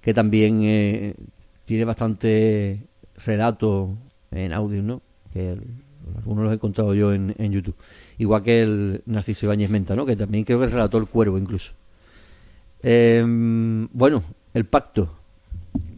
que 0.00 0.14
también 0.14 0.62
eh, 0.62 1.14
tiene 1.66 1.84
bastante 1.84 2.80
relato 3.26 3.90
en 4.30 4.54
audio, 4.54 4.82
¿no? 4.82 5.02
Que 5.34 5.54
algunos 6.16 6.44
los 6.44 6.52
he 6.52 6.54
encontrado 6.54 6.94
yo 6.94 7.12
en, 7.12 7.34
en 7.36 7.52
YouTube. 7.52 7.76
Igual 8.16 8.42
que 8.42 8.62
el 8.62 9.02
Narciso 9.04 9.44
Ibáñez 9.44 9.68
Menta, 9.68 9.94
¿no? 9.94 10.06
Que 10.06 10.16
también 10.16 10.44
creo 10.44 10.58
que 10.60 10.68
relató 10.68 10.96
el 10.96 11.08
cuervo 11.08 11.36
incluso. 11.36 11.72
Em, 12.82 13.86
bueno, 13.92 14.22
el 14.54 14.64
pacto. 14.64 15.18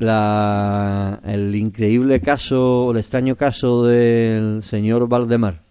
La, 0.00 1.21
el 1.25 1.54
increíble 1.54 2.21
caso, 2.21 2.90
el 2.90 2.97
extraño 2.97 3.37
caso 3.37 3.87
del 3.87 4.64
señor 4.64 5.06
Valdemar. 5.06 5.62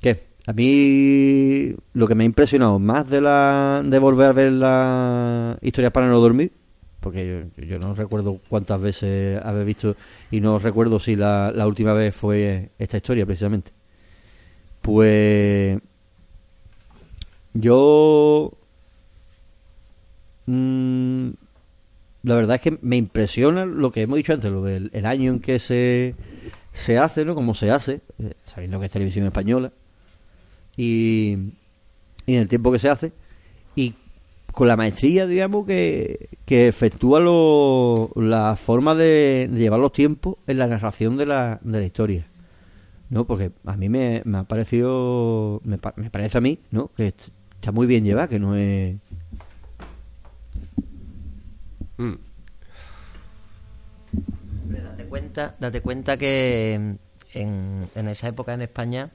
¿Qué? 0.00 0.35
A 0.46 0.52
mí 0.52 1.74
lo 1.92 2.06
que 2.06 2.14
me 2.14 2.24
ha 2.24 2.26
impresionado 2.26 2.78
más 2.78 3.10
de 3.10 3.20
la 3.20 3.82
de 3.84 3.98
volver 3.98 4.28
a 4.28 4.32
ver 4.32 4.52
la 4.52 5.58
historia 5.60 5.92
para 5.92 6.08
no 6.08 6.20
dormir 6.20 6.52
porque 7.06 7.46
yo, 7.58 7.78
no 7.78 7.94
recuerdo 7.94 8.40
cuántas 8.48 8.80
veces 8.80 9.40
haber 9.44 9.64
visto 9.64 9.94
y 10.32 10.40
no 10.40 10.58
recuerdo 10.58 10.98
si 10.98 11.14
la, 11.14 11.52
la 11.54 11.68
última 11.68 11.92
vez 11.92 12.16
fue 12.16 12.70
esta 12.80 12.96
historia 12.96 13.24
precisamente. 13.24 13.70
Pues 14.82 15.78
yo 17.54 18.52
mm, 20.46 21.28
la 22.24 22.34
verdad 22.34 22.56
es 22.56 22.60
que 22.60 22.78
me 22.82 22.96
impresiona 22.96 23.64
lo 23.64 23.92
que 23.92 24.02
hemos 24.02 24.16
dicho 24.16 24.32
antes, 24.32 24.50
lo 24.50 24.64
del 24.64 24.90
el 24.92 25.06
año 25.06 25.30
en 25.30 25.38
que 25.38 25.60
se, 25.60 26.16
se 26.72 26.98
hace, 26.98 27.24
¿no? 27.24 27.36
Como 27.36 27.54
se 27.54 27.70
hace, 27.70 28.00
eh, 28.18 28.32
sabiendo 28.44 28.80
que 28.80 28.86
es 28.86 28.92
televisión 28.92 29.26
española, 29.26 29.70
y, 30.76 31.36
y 32.26 32.34
en 32.34 32.40
el 32.42 32.48
tiempo 32.48 32.70
que 32.72 32.78
se 32.78 32.88
hace, 32.88 33.12
y 33.74 33.94
con 34.52 34.68
la 34.68 34.76
maestría, 34.76 35.26
digamos, 35.26 35.66
que, 35.66 36.28
que 36.46 36.68
efectúa 36.68 37.20
lo, 37.20 38.10
la 38.16 38.56
forma 38.56 38.94
de, 38.94 39.48
de 39.50 39.58
llevar 39.58 39.80
los 39.80 39.92
tiempos 39.92 40.36
en 40.46 40.58
la 40.58 40.66
narración 40.66 41.16
de 41.16 41.26
la, 41.26 41.60
de 41.62 41.80
la 41.80 41.84
historia. 41.86 42.26
¿no? 43.10 43.24
Porque 43.24 43.52
a 43.64 43.76
mí 43.76 43.88
me, 43.88 44.22
me 44.24 44.38
ha 44.38 44.42
parecido, 44.44 45.60
me, 45.64 45.78
me 45.96 46.10
parece 46.10 46.38
a 46.38 46.40
mí, 46.40 46.58
¿no? 46.72 46.90
Que 46.96 47.08
est- 47.08 47.28
está 47.54 47.70
muy 47.70 47.86
bien 47.86 48.02
llevada, 48.02 48.26
que 48.28 48.40
no 48.40 48.56
es... 48.56 48.96
Mm. 51.98 52.14
Hombre, 54.64 54.80
date 54.82 55.04
cuenta, 55.06 55.54
date 55.60 55.80
cuenta 55.80 56.16
que 56.16 56.74
en, 57.34 57.86
en 57.94 58.08
esa 58.08 58.28
época 58.28 58.54
en 58.54 58.62
España, 58.62 59.10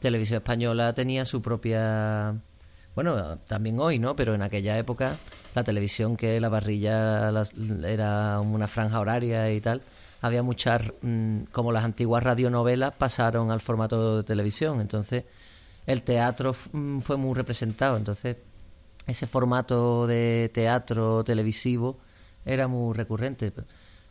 Televisión 0.00 0.38
Española 0.38 0.92
tenía 0.94 1.24
su 1.24 1.40
propia. 1.42 2.34
Bueno, 2.94 3.38
también 3.46 3.78
hoy, 3.80 3.98
¿no? 3.98 4.14
Pero 4.16 4.34
en 4.34 4.42
aquella 4.42 4.78
época, 4.78 5.16
la 5.54 5.64
televisión 5.64 6.16
que 6.16 6.40
la 6.40 6.50
parrilla 6.50 7.30
las- 7.30 7.52
era 7.84 8.40
una 8.40 8.66
franja 8.68 9.00
horaria 9.00 9.50
y 9.52 9.60
tal, 9.60 9.82
había 10.22 10.42
muchas. 10.42 10.82
mm, 11.02 11.44
como 11.52 11.72
las 11.72 11.84
antiguas 11.84 12.22
radionovelas 12.22 12.92
pasaron 12.94 13.50
al 13.50 13.60
formato 13.60 14.18
de 14.18 14.22
televisión. 14.24 14.80
Entonces, 14.80 15.24
el 15.86 16.02
teatro 16.02 16.54
mm, 16.72 17.00
fue 17.00 17.16
muy 17.16 17.34
representado. 17.34 17.96
Entonces, 17.96 18.36
ese 19.06 19.26
formato 19.26 20.06
de 20.06 20.50
teatro 20.52 21.22
televisivo 21.24 21.98
era 22.44 22.66
muy 22.68 22.94
recurrente. 22.94 23.52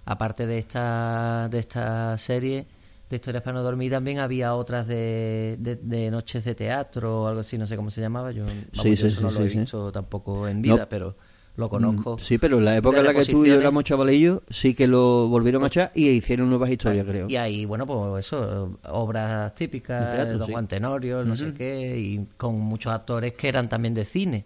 Aparte 0.05 0.45
de 0.47 0.57
esta, 0.59 1.49
de 1.49 1.59
esta 1.59 2.17
serie 2.17 2.65
de 3.09 3.15
historias 3.17 3.43
para 3.43 3.57
no 3.57 3.63
dormir, 3.63 3.91
también 3.91 4.19
había 4.19 4.55
otras 4.55 4.87
de, 4.87 5.57
de, 5.59 5.75
de 5.75 6.09
noches 6.11 6.43
de 6.43 6.55
teatro 6.55 7.23
o 7.23 7.27
algo 7.27 7.41
así, 7.41 7.57
no 7.57 7.67
sé 7.67 7.75
cómo 7.75 7.91
se 7.91 8.01
llamaba. 8.01 8.31
Yo, 8.31 8.45
vamos, 8.45 8.63
Sí, 8.81 8.95
yo 8.95 8.95
sí, 8.95 9.07
eso 9.07 9.21
no 9.21 9.31
lo 9.31 9.41
he 9.41 9.47
visto 9.47 9.91
tampoco 9.91 10.47
en 10.47 10.61
vida, 10.61 10.75
No. 10.77 10.89
pero 10.89 11.15
lo 11.55 11.69
conozco. 11.69 12.15
Mm, 12.17 12.19
Sí, 12.19 12.37
pero 12.37 12.57
en 12.57 12.65
la 12.65 12.75
época 12.77 12.99
en 12.99 13.05
la 13.05 13.13
que 13.13 13.23
tú 13.25 13.45
y 13.45 13.49
yo 13.49 13.55
éramos 13.59 13.83
chavalillos, 13.83 14.41
sí 14.49 14.73
que 14.73 14.87
lo 14.87 15.27
volvieron 15.27 15.63
a 15.63 15.67
echar 15.67 15.91
y 15.95 16.09
hicieron 16.09 16.49
nuevas 16.49 16.69
historias, 16.71 17.05
creo. 17.05 17.29
Y 17.29 17.35
ahí, 17.37 17.63
bueno, 17.65 17.85
pues 17.85 18.25
eso, 18.25 18.77
obras 18.89 19.53
típicas, 19.55 20.09
De 20.11 20.15
teatro, 20.17 20.37
Don. 20.39 20.51
Juan 20.51 20.67
Tenorio, 20.67 21.23
no 21.23 21.35
sé 21.35 21.53
qué, 21.53 21.97
y 21.97 22.25
con 22.37 22.59
muchos 22.59 22.91
actores 22.91 23.33
que 23.33 23.47
eran 23.47 23.69
también 23.69 23.93
de 23.93 24.03
cine, 24.03 24.45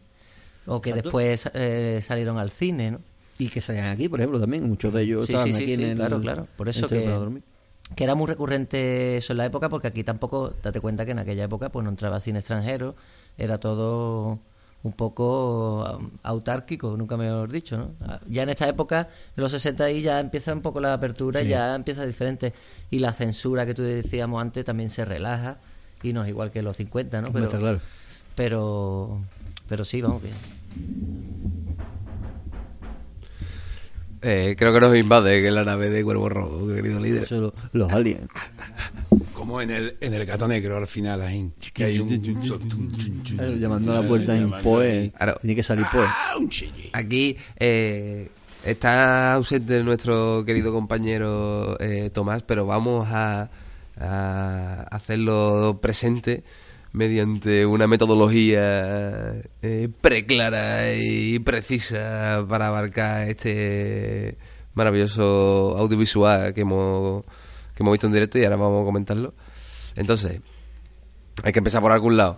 o 0.68 0.82
que 0.82 0.90
Exacto. 0.90 1.08
después 1.10 1.50
eh, 1.56 2.00
salieron 2.04 2.38
al 2.38 2.52
cine, 2.52 2.92
¿no? 2.92 3.00
Y 3.40 3.48
que 3.48 3.62
salían 3.62 3.88
aquí, 3.88 4.10
por 4.10 4.20
ejemplo, 4.20 4.38
también. 4.40 4.68
Muchos 4.68 4.94
de 4.94 5.02
ellos 5.02 5.26
Sí, 5.26 5.32
estaban 5.32 5.48
sí, 5.54 5.58
sí, 5.58 5.64
aquí 5.64 5.74
en 5.76 5.82
el... 5.92 5.96
claro, 5.96 6.20
claro. 6.20 6.48
Por 6.58 6.68
eso 6.68 6.88
que. 6.90 7.10
Que 7.96 8.04
era 8.04 8.16
muy 8.16 8.28
recurrente 8.28 9.18
eso 9.18 9.34
en 9.34 9.38
la 9.38 9.46
época, 9.46 9.70
porque 9.70 9.88
aquí 9.88 10.04
tampoco, 10.04 10.54
date 10.62 10.80
cuenta 10.80 11.06
que 11.06 11.12
en 11.12 11.20
aquella 11.20 11.44
época 11.46 11.70
pues 11.70 11.84
no 11.84 11.90
entraba 11.90 12.20
cine 12.20 12.40
extranjero, 12.40 12.96
era 13.38 13.60
todo 13.60 14.40
un 14.82 14.94
poco 14.94 15.84
um, 15.98 16.10
autárquico, 16.24 16.96
nunca 16.96 17.18
mejor 17.18 17.52
dicho, 17.52 17.78
¿no? 17.78 17.92
Ah, 18.02 18.20
Ya 18.30 18.44
en 18.44 18.50
esta 18.50 18.68
época, 18.68 19.10
en 19.36 19.44
los 19.44 19.52
60 19.52 19.84
ahí 19.84 20.02
ya 20.02 20.20
empieza 20.20 20.54
un 20.54 20.62
poco 20.62 20.80
la 20.80 20.94
apertura, 20.94 21.42
y 21.42 21.50
ya 21.50 21.76
empieza 21.76 22.06
diferente. 22.06 22.54
Y 22.90 23.00
la 23.00 23.12
censura 23.12 23.66
que 23.66 23.74
tú 23.74 23.82
decíamos 23.82 24.42
antes 24.42 24.64
también 24.64 24.90
se 24.90 25.04
relaja, 25.04 25.58
y 26.02 26.14
no 26.14 26.24
es 26.24 26.30
igual 26.30 26.52
que 26.52 26.60
en 26.60 26.66
los 26.66 26.78
50, 26.78 27.22
¿no? 27.22 27.28
Está 27.28 27.58
claro. 27.58 27.82
pero, 28.36 29.20
pero 29.68 29.84
sí, 29.84 30.02
vamos 30.02 30.22
bien. 30.24 30.36
Eh, 34.22 34.56
creo 34.58 34.74
que 34.74 34.80
nos 34.82 34.96
invade 34.98 35.42
que 35.42 35.50
la 35.52 35.64
nave 35.64 35.90
de 35.90 36.04
Cuervo 36.04 36.28
Rojo, 36.30 36.68
querido 36.68 37.00
líder. 37.00 37.24
Eso, 37.24 37.40
lo- 37.42 37.54
los 37.74 37.92
aliens. 37.92 38.28
Como 39.34 39.62
en 39.62 39.72
el, 39.72 39.96
en 40.02 40.14
el 40.14 40.26
gato 40.26 40.48
negro 40.48 40.78
al 40.78 40.88
final, 40.88 41.22
ahí. 41.22 41.52
Que 41.74 41.86
hay 41.86 42.00
un. 42.00 42.10
Claro, 43.36 43.54
Llamando 43.56 43.92
a 43.94 44.02
la 44.02 44.08
puerta 44.08 44.36
en 44.38 44.50
Poe. 44.62 45.12
Claro. 45.16 45.38
Tiene 45.42 45.56
que 45.56 45.64
salir 45.64 45.86
Poe. 45.92 46.06
¡Ah! 46.06 46.34
Aquí 46.94 47.38
eh, 47.58 48.30
está 48.66 49.34
ausente 49.36 49.82
nuestro 49.84 50.44
querido 50.46 50.74
compañero 50.74 51.78
eh, 51.80 52.10
Tomás, 52.14 52.44
pero 52.44 52.66
vamos 52.66 53.08
a, 53.10 53.50
a 53.98 54.84
hacerlo 54.92 55.80
presente 55.82 56.44
mediante 56.92 57.66
una 57.66 57.88
metodología 57.88 59.34
eh, 59.62 59.90
preclara 60.02 60.94
y 60.96 61.40
precisa 61.40 62.46
para 62.50 62.68
abarcar 62.68 63.30
este 63.30 64.38
maravilloso 64.74 65.76
audiovisual 65.78 66.54
que 66.54 66.62
hemos, 66.62 67.24
que 67.76 67.84
hemos 67.84 67.92
visto 67.92 68.08
en 68.08 68.14
directo 68.14 68.40
y 68.40 68.44
ahora 68.44 68.56
vamos 68.56 68.82
a 68.82 68.86
comentarlo. 68.86 69.34
Entonces, 69.96 70.40
hay 71.44 71.52
que 71.52 71.60
empezar 71.60 71.82
por 71.82 71.92
algún 71.92 72.18
lado. 72.18 72.38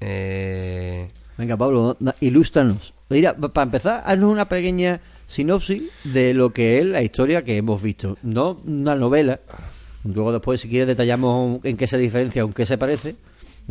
Eh, 0.00 1.08
Venga, 1.36 1.56
Pablo, 1.56 1.96
ilústranos. 2.20 2.92
Mira, 3.10 3.36
pa- 3.36 3.52
para 3.52 3.64
empezar, 3.64 4.02
haznos 4.06 4.32
una 4.32 4.48
pequeña 4.48 5.00
sinopsis 5.28 5.82
de 6.04 6.34
lo 6.34 6.52
que 6.52 6.78
es 6.78 6.84
la 6.86 7.02
historia 7.02 7.44
que 7.44 7.56
hemos 7.56 7.80
visto. 7.80 8.18
No 8.22 8.60
una 8.66 8.96
novela. 8.96 9.40
Luego 10.04 10.32
después, 10.32 10.60
si 10.60 10.68
quieres, 10.68 10.88
detallamos 10.88 11.60
en 11.64 11.76
qué 11.76 11.86
se 11.86 11.98
diferencia, 11.98 12.42
en 12.42 12.52
qué 12.52 12.66
se 12.66 12.76
parece. 12.78 13.16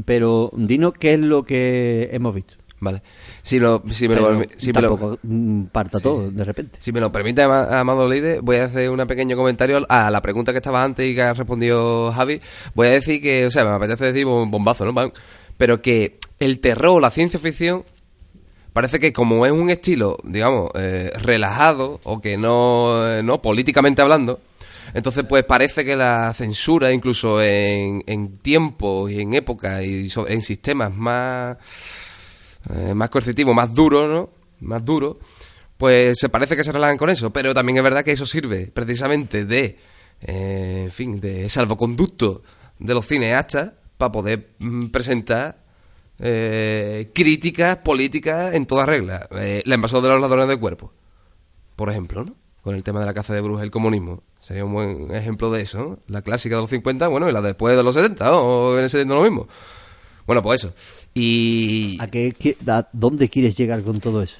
Pero 0.05 0.51
dinos 0.53 0.93
qué 0.99 1.13
es 1.13 1.19
lo 1.19 1.43
que 1.43 2.09
hemos 2.11 2.33
visto. 2.35 2.55
Vale. 2.79 3.01
Si, 3.41 3.59
lo, 3.59 3.81
si 3.91 4.07
me 4.07 4.15
lo, 4.17 4.27
Pero 4.37 4.49
si 4.57 4.71
me 4.71 4.81
lo- 4.83 5.17
mm, 5.23 5.63
parta 5.71 5.99
todo, 5.99 6.29
de 6.29 6.43
repente. 6.43 6.77
si 6.79 6.91
me 6.91 6.99
lo 6.99 7.11
permite, 7.11 7.41
Ama- 7.41 7.79
Amado 7.79 8.07
Leide, 8.07 8.39
voy 8.39 8.57
a 8.57 8.65
hacer 8.65 8.91
un 8.91 8.97
pequeño 9.07 9.35
comentario 9.35 9.83
a 9.89 10.11
la 10.11 10.21
pregunta 10.21 10.51
que 10.51 10.57
estaba 10.57 10.83
antes 10.83 11.07
y 11.07 11.15
que 11.15 11.23
ha 11.23 11.33
respondido 11.33 12.11
Javi. 12.11 12.39
Voy 12.75 12.87
a 12.87 12.91
decir 12.91 13.19
que, 13.19 13.47
o 13.47 13.51
sea, 13.51 13.63
me 13.63 13.71
apetece 13.71 14.05
decir 14.05 14.25
bombazo, 14.27 14.85
¿no? 14.85 15.11
Pero 15.57 15.81
que 15.81 16.19
el 16.37 16.59
terror, 16.59 17.01
la 17.01 17.09
ciencia 17.09 17.39
ficción, 17.39 17.83
parece 18.73 18.99
que 18.99 19.11
como 19.11 19.43
es 19.47 19.51
un 19.51 19.71
estilo, 19.71 20.17
digamos, 20.23 20.69
eh, 20.75 21.09
relajado 21.17 21.99
o 22.03 22.21
que 22.21 22.37
no, 22.37 23.07
eh, 23.11 23.23
no 23.23 23.41
políticamente 23.41 24.03
hablando, 24.03 24.39
entonces 24.93 25.25
pues 25.27 25.43
parece 25.45 25.83
que 25.85 25.95
la 25.95 26.33
censura, 26.33 26.91
incluso 26.91 27.41
en, 27.41 28.03
en 28.07 28.37
tiempos 28.39 29.11
y 29.11 29.21
en 29.21 29.33
épocas 29.33 29.83
y 29.83 30.09
so- 30.09 30.27
en 30.27 30.41
sistemas 30.41 30.93
más 30.93 31.57
eh, 32.69 32.93
más 32.93 33.09
coercitivo, 33.09 33.53
más 33.53 33.73
duro, 33.73 34.07
¿no? 34.07 34.29
Más 34.61 34.83
duro, 34.83 35.17
pues 35.77 36.17
se 36.19 36.29
parece 36.29 36.55
que 36.55 36.63
se 36.63 36.71
relajan 36.71 36.97
con 36.97 37.09
eso, 37.09 37.31
pero 37.31 37.53
también 37.53 37.77
es 37.77 37.83
verdad 37.83 38.03
que 38.03 38.11
eso 38.11 38.25
sirve 38.25 38.67
precisamente 38.67 39.45
de, 39.45 39.77
eh, 40.21 40.81
en 40.85 40.91
fin, 40.91 41.19
de 41.19 41.47
salvoconducto 41.49 42.41
de 42.79 42.93
los 42.93 43.05
cineastas 43.07 43.71
para 43.97 44.11
poder 44.11 44.49
mm, 44.59 44.87
presentar 44.87 45.63
eh, 46.19 47.11
críticas 47.13 47.77
políticas 47.77 48.53
en 48.55 48.65
toda 48.65 48.85
regla. 48.85 49.27
Eh, 49.39 49.61
la 49.65 49.75
invasión 49.75 50.01
de 50.01 50.09
los 50.09 50.19
ladrones 50.21 50.47
de 50.49 50.57
cuerpo, 50.59 50.91
por 51.75 51.89
ejemplo, 51.89 52.23
¿no? 52.25 52.35
Con 52.67 52.75
el 52.75 52.83
tema 52.83 52.99
de 52.99 53.05
la 53.05 53.13
caza 53.13 53.33
de 53.33 53.39
brujas 53.39 53.63
y 53.63 53.67
el 53.67 53.71
comunismo. 53.71 54.23
Sería 54.41 54.65
un 54.65 54.73
buen 54.73 55.15
ejemplo 55.15 55.49
de 55.49 55.61
eso, 55.61 55.77
¿no? 55.77 55.99
La 56.07 56.21
clásica 56.21 56.55
de 56.55 56.61
los 56.63 56.69
50, 56.69 57.07
bueno, 57.07 57.29
y 57.29 57.31
la 57.31 57.41
después 57.41 57.77
de 57.77 57.81
los 57.81 57.95
70, 57.95 58.25
¿no? 58.25 58.41
O 58.41 58.73
viene 58.73 58.89
siendo 58.89 59.15
lo 59.15 59.21
mismo. 59.21 59.47
Bueno, 60.25 60.41
pues 60.41 60.65
eso. 60.65 60.73
Y... 61.13 61.97
¿A 62.01 62.07
qué, 62.07 62.35
a 62.67 62.89
dónde 62.91 63.29
quieres 63.29 63.55
llegar 63.55 63.81
con 63.83 64.01
todo 64.01 64.21
eso? 64.21 64.35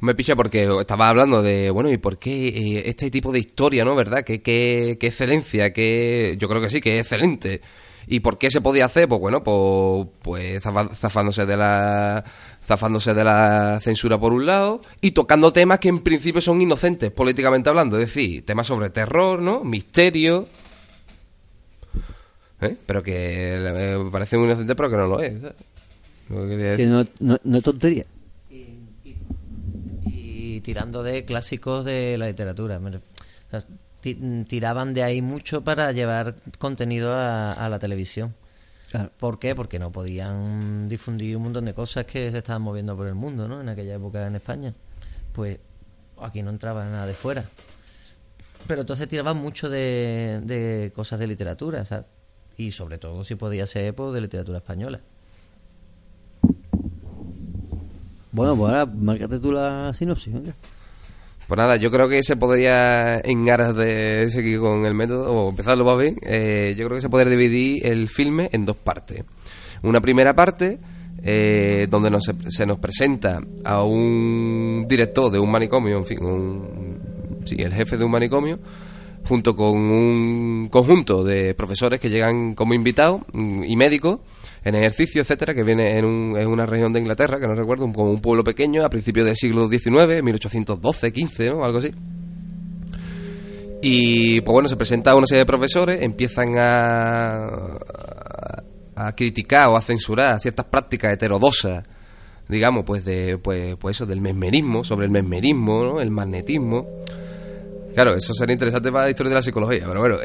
Me 0.00 0.16
picha 0.16 0.34
porque 0.34 0.68
estaba 0.80 1.08
hablando 1.08 1.40
de, 1.40 1.70
bueno, 1.70 1.88
¿y 1.88 1.98
por 1.98 2.18
qué 2.18 2.48
eh, 2.48 2.82
este 2.86 3.12
tipo 3.12 3.30
de 3.30 3.38
historia, 3.38 3.84
no? 3.84 3.94
¿Verdad? 3.94 4.24
¿Qué, 4.24 4.42
qué, 4.42 4.98
qué 4.98 5.06
excelencia? 5.06 5.72
que 5.72 6.34
Yo 6.40 6.48
creo 6.48 6.60
que 6.60 6.68
sí, 6.68 6.80
que 6.80 6.98
es 6.98 7.06
excelente. 7.06 7.60
¿Y 8.08 8.18
por 8.18 8.38
qué 8.38 8.50
se 8.50 8.60
podía 8.60 8.86
hacer? 8.86 9.08
Pues 9.08 9.20
bueno, 9.20 9.44
pues, 9.44 10.08
pues 10.22 10.62
zafándose 10.62 11.46
de 11.46 11.56
la 11.56 12.24
zafándose 12.64 13.12
de 13.14 13.24
la 13.24 13.80
censura 13.80 14.18
por 14.18 14.32
un 14.32 14.46
lado 14.46 14.80
y 15.00 15.10
tocando 15.12 15.52
temas 15.52 15.78
que 15.80 15.88
en 15.88 16.00
principio 16.00 16.40
son 16.40 16.60
inocentes, 16.62 17.10
políticamente 17.10 17.68
hablando. 17.68 17.96
Es 17.98 18.06
decir, 18.06 18.44
temas 18.46 18.66
sobre 18.66 18.90
terror, 18.90 19.40
¿no? 19.40 19.64
Misterio. 19.64 20.46
¿Eh? 22.60 22.76
Pero 22.86 23.02
que 23.02 23.54
eh, 23.58 23.98
parece 24.12 24.38
muy 24.38 24.46
inocente, 24.46 24.74
pero 24.76 24.88
que 24.90 24.96
no 24.96 25.06
lo 25.06 25.20
es. 25.20 25.32
¿sabes? 25.40 25.54
Lo 26.28 26.42
que 26.44 26.48
quería 26.50 26.64
Que 26.76 26.86
decir. 26.86 26.88
no, 26.88 27.06
no, 27.18 27.38
no 27.42 27.58
es 27.58 27.62
tontería. 27.64 28.06
y, 28.48 28.54
y- 29.04 29.16
y 30.06 30.60
tirando 30.60 31.02
de 31.02 31.24
clásicos 31.24 31.84
de 31.84 32.16
la 32.18 32.26
literatura. 32.28 32.78
me 32.78 33.00
tiraban 34.46 34.94
de 34.94 35.02
ahí 35.02 35.22
mucho 35.22 35.62
para 35.62 35.90
llevar 35.92 36.36
contenido 36.58 37.12
a, 37.12 37.50
a 37.52 37.68
la 37.68 37.78
televisión. 37.80 38.34
Claro. 38.92 39.10
¿Por 39.18 39.38
qué? 39.38 39.54
Porque 39.54 39.78
no 39.78 39.90
podían 39.90 40.86
difundir 40.86 41.34
un 41.38 41.44
montón 41.44 41.64
de 41.64 41.72
cosas 41.72 42.04
que 42.04 42.30
se 42.30 42.36
estaban 42.36 42.60
moviendo 42.60 42.94
por 42.94 43.06
el 43.06 43.14
mundo, 43.14 43.48
¿no? 43.48 43.62
En 43.62 43.70
aquella 43.70 43.94
época 43.94 44.26
en 44.26 44.36
España. 44.36 44.74
Pues 45.32 45.58
aquí 46.20 46.42
no 46.42 46.50
entraba 46.50 46.84
nada 46.84 47.06
de 47.06 47.14
fuera. 47.14 47.42
Pero 48.66 48.82
entonces 48.82 49.08
tiraban 49.08 49.38
mucho 49.38 49.70
de, 49.70 50.42
de 50.44 50.92
cosas 50.94 51.18
de 51.18 51.26
literatura, 51.26 51.86
¿sabes? 51.86 52.04
Y 52.58 52.72
sobre 52.72 52.98
todo, 52.98 53.24
si 53.24 53.34
podía 53.34 53.66
ser, 53.66 53.94
pues, 53.94 54.12
de 54.12 54.20
literatura 54.20 54.58
española. 54.58 55.00
Bueno, 58.30 58.54
pues 58.54 58.72
ahora, 58.72 58.84
márcate 58.84 59.38
tú 59.38 59.52
la 59.52 59.94
sinopsis, 59.94 60.34
venga. 60.34 60.52
Pues 61.52 61.58
nada, 61.58 61.76
yo 61.76 61.90
creo 61.90 62.08
que 62.08 62.22
se 62.22 62.36
podría, 62.36 63.18
en 63.18 63.50
aras 63.50 63.76
de 63.76 64.30
seguir 64.30 64.58
con 64.58 64.86
el 64.86 64.94
método, 64.94 65.30
o 65.30 65.50
empezarlo 65.50 65.84
más 65.84 65.98
bien, 65.98 66.16
eh, 66.22 66.74
yo 66.78 66.86
creo 66.86 66.96
que 66.96 67.02
se 67.02 67.10
podría 67.10 67.30
dividir 67.30 67.86
el 67.86 68.08
filme 68.08 68.48
en 68.54 68.64
dos 68.64 68.76
partes. 68.76 69.22
Una 69.82 70.00
primera 70.00 70.34
parte, 70.34 70.78
eh, 71.22 71.88
donde 71.90 72.10
nos, 72.10 72.24
se 72.48 72.64
nos 72.64 72.78
presenta 72.78 73.42
a 73.66 73.84
un 73.84 74.86
director 74.88 75.30
de 75.30 75.40
un 75.40 75.50
manicomio, 75.50 75.98
en 75.98 76.06
fin, 76.06 76.24
un, 76.24 77.42
sí, 77.44 77.56
el 77.58 77.74
jefe 77.74 77.98
de 77.98 78.04
un 78.06 78.12
manicomio, 78.12 78.58
junto 79.28 79.54
con 79.54 79.76
un 79.76 80.70
conjunto 80.70 81.22
de 81.22 81.52
profesores 81.52 82.00
que 82.00 82.08
llegan 82.08 82.54
como 82.54 82.72
invitados 82.72 83.20
mm, 83.34 83.64
y 83.64 83.76
médicos 83.76 84.20
en 84.64 84.74
ejercicio, 84.74 85.22
etcétera, 85.22 85.54
que 85.54 85.62
viene 85.64 85.98
en, 85.98 86.04
un- 86.04 86.36
en 86.38 86.46
una 86.48 86.66
región 86.66 86.92
de 86.92 87.00
Inglaterra, 87.00 87.38
que 87.40 87.46
no 87.48 87.54
recuerdo, 87.54 87.90
como 87.92 88.10
un 88.10 88.20
pueblo 88.20 88.44
pequeño 88.44 88.84
a 88.84 88.90
principios 88.90 89.26
del 89.26 89.36
siglo 89.36 89.68
XIX, 89.68 90.22
1812, 90.22 91.12
15, 91.12 91.50
¿no? 91.50 91.64
Algo 91.64 91.78
así. 91.78 91.90
Y 93.84 94.40
pues 94.42 94.52
bueno, 94.52 94.68
se 94.68 94.76
presenta 94.76 95.16
una 95.16 95.26
serie 95.26 95.40
de 95.40 95.46
profesores, 95.46 96.02
empiezan 96.02 96.52
a, 96.56 97.48
a 98.94 99.12
criticar 99.16 99.68
o 99.70 99.76
a 99.76 99.80
censurar 99.82 100.38
ciertas 100.40 100.66
prácticas 100.66 101.12
heterodosas, 101.12 101.82
digamos, 102.48 102.84
pues 102.84 103.04
de 103.04 103.38
pues, 103.38 103.74
pues 103.76 103.96
eso, 103.96 104.06
del 104.06 104.20
mesmerismo, 104.20 104.84
sobre 104.84 105.06
el 105.06 105.10
mesmerismo, 105.10 105.82
¿no? 105.84 106.00
el 106.00 106.12
magnetismo. 106.12 106.86
Claro, 107.94 108.14
eso 108.14 108.32
sería 108.34 108.52
interesante 108.52 108.92
para 108.92 109.04
la 109.04 109.10
historia 109.10 109.30
de 109.30 109.34
la 109.36 109.42
psicología, 109.42 109.82
pero 109.86 109.98
bueno, 110.00 110.18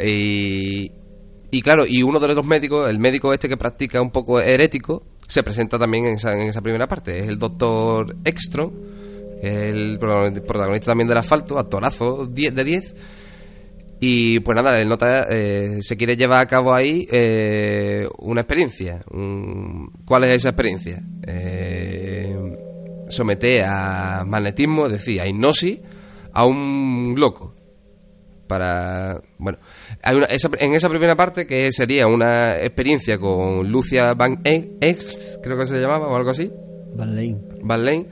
y 1.51 1.62
claro, 1.62 1.86
y 1.88 2.03
uno 2.03 2.19
de 2.19 2.33
los 2.33 2.45
médicos, 2.45 2.89
el 2.89 2.99
médico 2.99 3.33
este 3.33 3.49
que 3.49 3.57
practica 3.57 4.01
un 4.01 4.12
poco 4.12 4.39
herético, 4.39 5.03
se 5.27 5.43
presenta 5.43 5.77
también 5.77 6.05
en 6.05 6.15
esa, 6.15 6.33
en 6.33 6.47
esa 6.47 6.62
primera 6.62 6.88
parte, 6.88 7.19
es 7.19 7.27
el 7.27 7.38
doctor 7.38 8.15
Ekstrom, 8.23 8.71
el 9.41 9.99
protagonista 9.99 10.91
también 10.91 11.07
del 11.07 11.17
asfalto, 11.17 11.60
actorazo 11.60 12.25
10 12.25 12.55
de 12.55 12.63
10, 12.63 12.95
y 13.99 14.39
pues 14.41 14.55
nada, 14.55 14.79
el 14.79 14.88
nota 14.88 15.27
eh, 15.29 15.79
se 15.81 15.97
quiere 15.97 16.15
llevar 16.15 16.41
a 16.41 16.45
cabo 16.45 16.73
ahí 16.73 17.07
eh, 17.12 18.07
una 18.19 18.41
experiencia. 18.41 19.03
¿Cuál 20.05 20.23
es 20.25 20.38
esa 20.38 20.49
experiencia? 20.49 21.01
Eh, 21.25 22.38
someter 23.10 23.65
a 23.65 24.23
magnetismo, 24.25 24.86
es 24.86 24.91
decir, 24.93 25.19
a 25.19 25.27
hipnosis, 25.27 25.79
a 26.31 26.45
un 26.45 27.15
loco. 27.17 27.55
Para. 28.47 29.19
Bueno, 29.39 29.57
hay 30.03 30.15
una, 30.15 30.25
esa- 30.27 30.49
en 30.60 30.73
esa 30.73 30.89
primera 30.89 31.15
parte, 31.15 31.45
que 31.47 31.71
sería 31.71 32.07
una 32.07 32.57
experiencia 32.57 33.17
con 33.17 33.69
Lucia 33.71 34.13
Van 34.13 34.39
Ex, 34.43 35.39
creo 35.43 35.57
que 35.57 35.65
se 35.65 35.79
llamaba, 35.79 36.07
o 36.07 36.15
algo 36.15 36.29
así. 36.29 36.51
Van 36.95 37.15
Lane. 37.15 37.38
Van 37.63 37.86
Lane. 37.86 38.05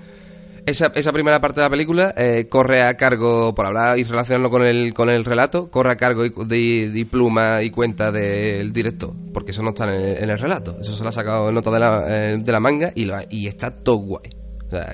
Esa, 0.66 0.92
esa 0.96 1.14
primera 1.14 1.40
parte 1.40 1.60
de 1.62 1.66
la 1.68 1.70
película 1.70 2.12
eh, 2.18 2.48
corre 2.50 2.82
a 2.82 2.98
cargo, 2.98 3.54
por 3.54 3.68
hablar 3.68 4.00
y 4.00 4.04
relacionarlo 4.04 4.50
con 4.50 4.64
el, 4.64 4.96
con 4.96 5.10
el 5.12 5.24
relato, 5.24 5.70
corre 5.70 5.92
a 5.92 5.96
cargo 5.96 6.24
de, 6.24 6.90
de 6.90 7.06
pluma 7.06 7.62
y 7.62 7.70
cuenta 7.70 8.12
del 8.12 8.74
director, 8.74 9.14
porque 9.32 9.52
eso 9.52 9.62
no 9.62 9.70
está 9.70 9.84
en 9.84 9.90
el, 9.92 10.18
en 10.24 10.30
el 10.32 10.40
relato. 10.40 10.76
Eso 10.82 10.96
se 10.96 11.04
lo 11.04 11.10
ha 11.10 11.12
sacado 11.12 11.50
en 11.50 11.54
nota 11.56 11.70
de 11.70 11.80
la, 11.80 12.06
eh, 12.32 12.38
de 12.40 12.52
la 12.52 12.60
manga 12.60 12.92
y, 12.96 13.06
lo 13.06 13.16
y 13.30 13.46
está 13.46 13.70
todo 13.70 13.98
guay. 13.98 14.24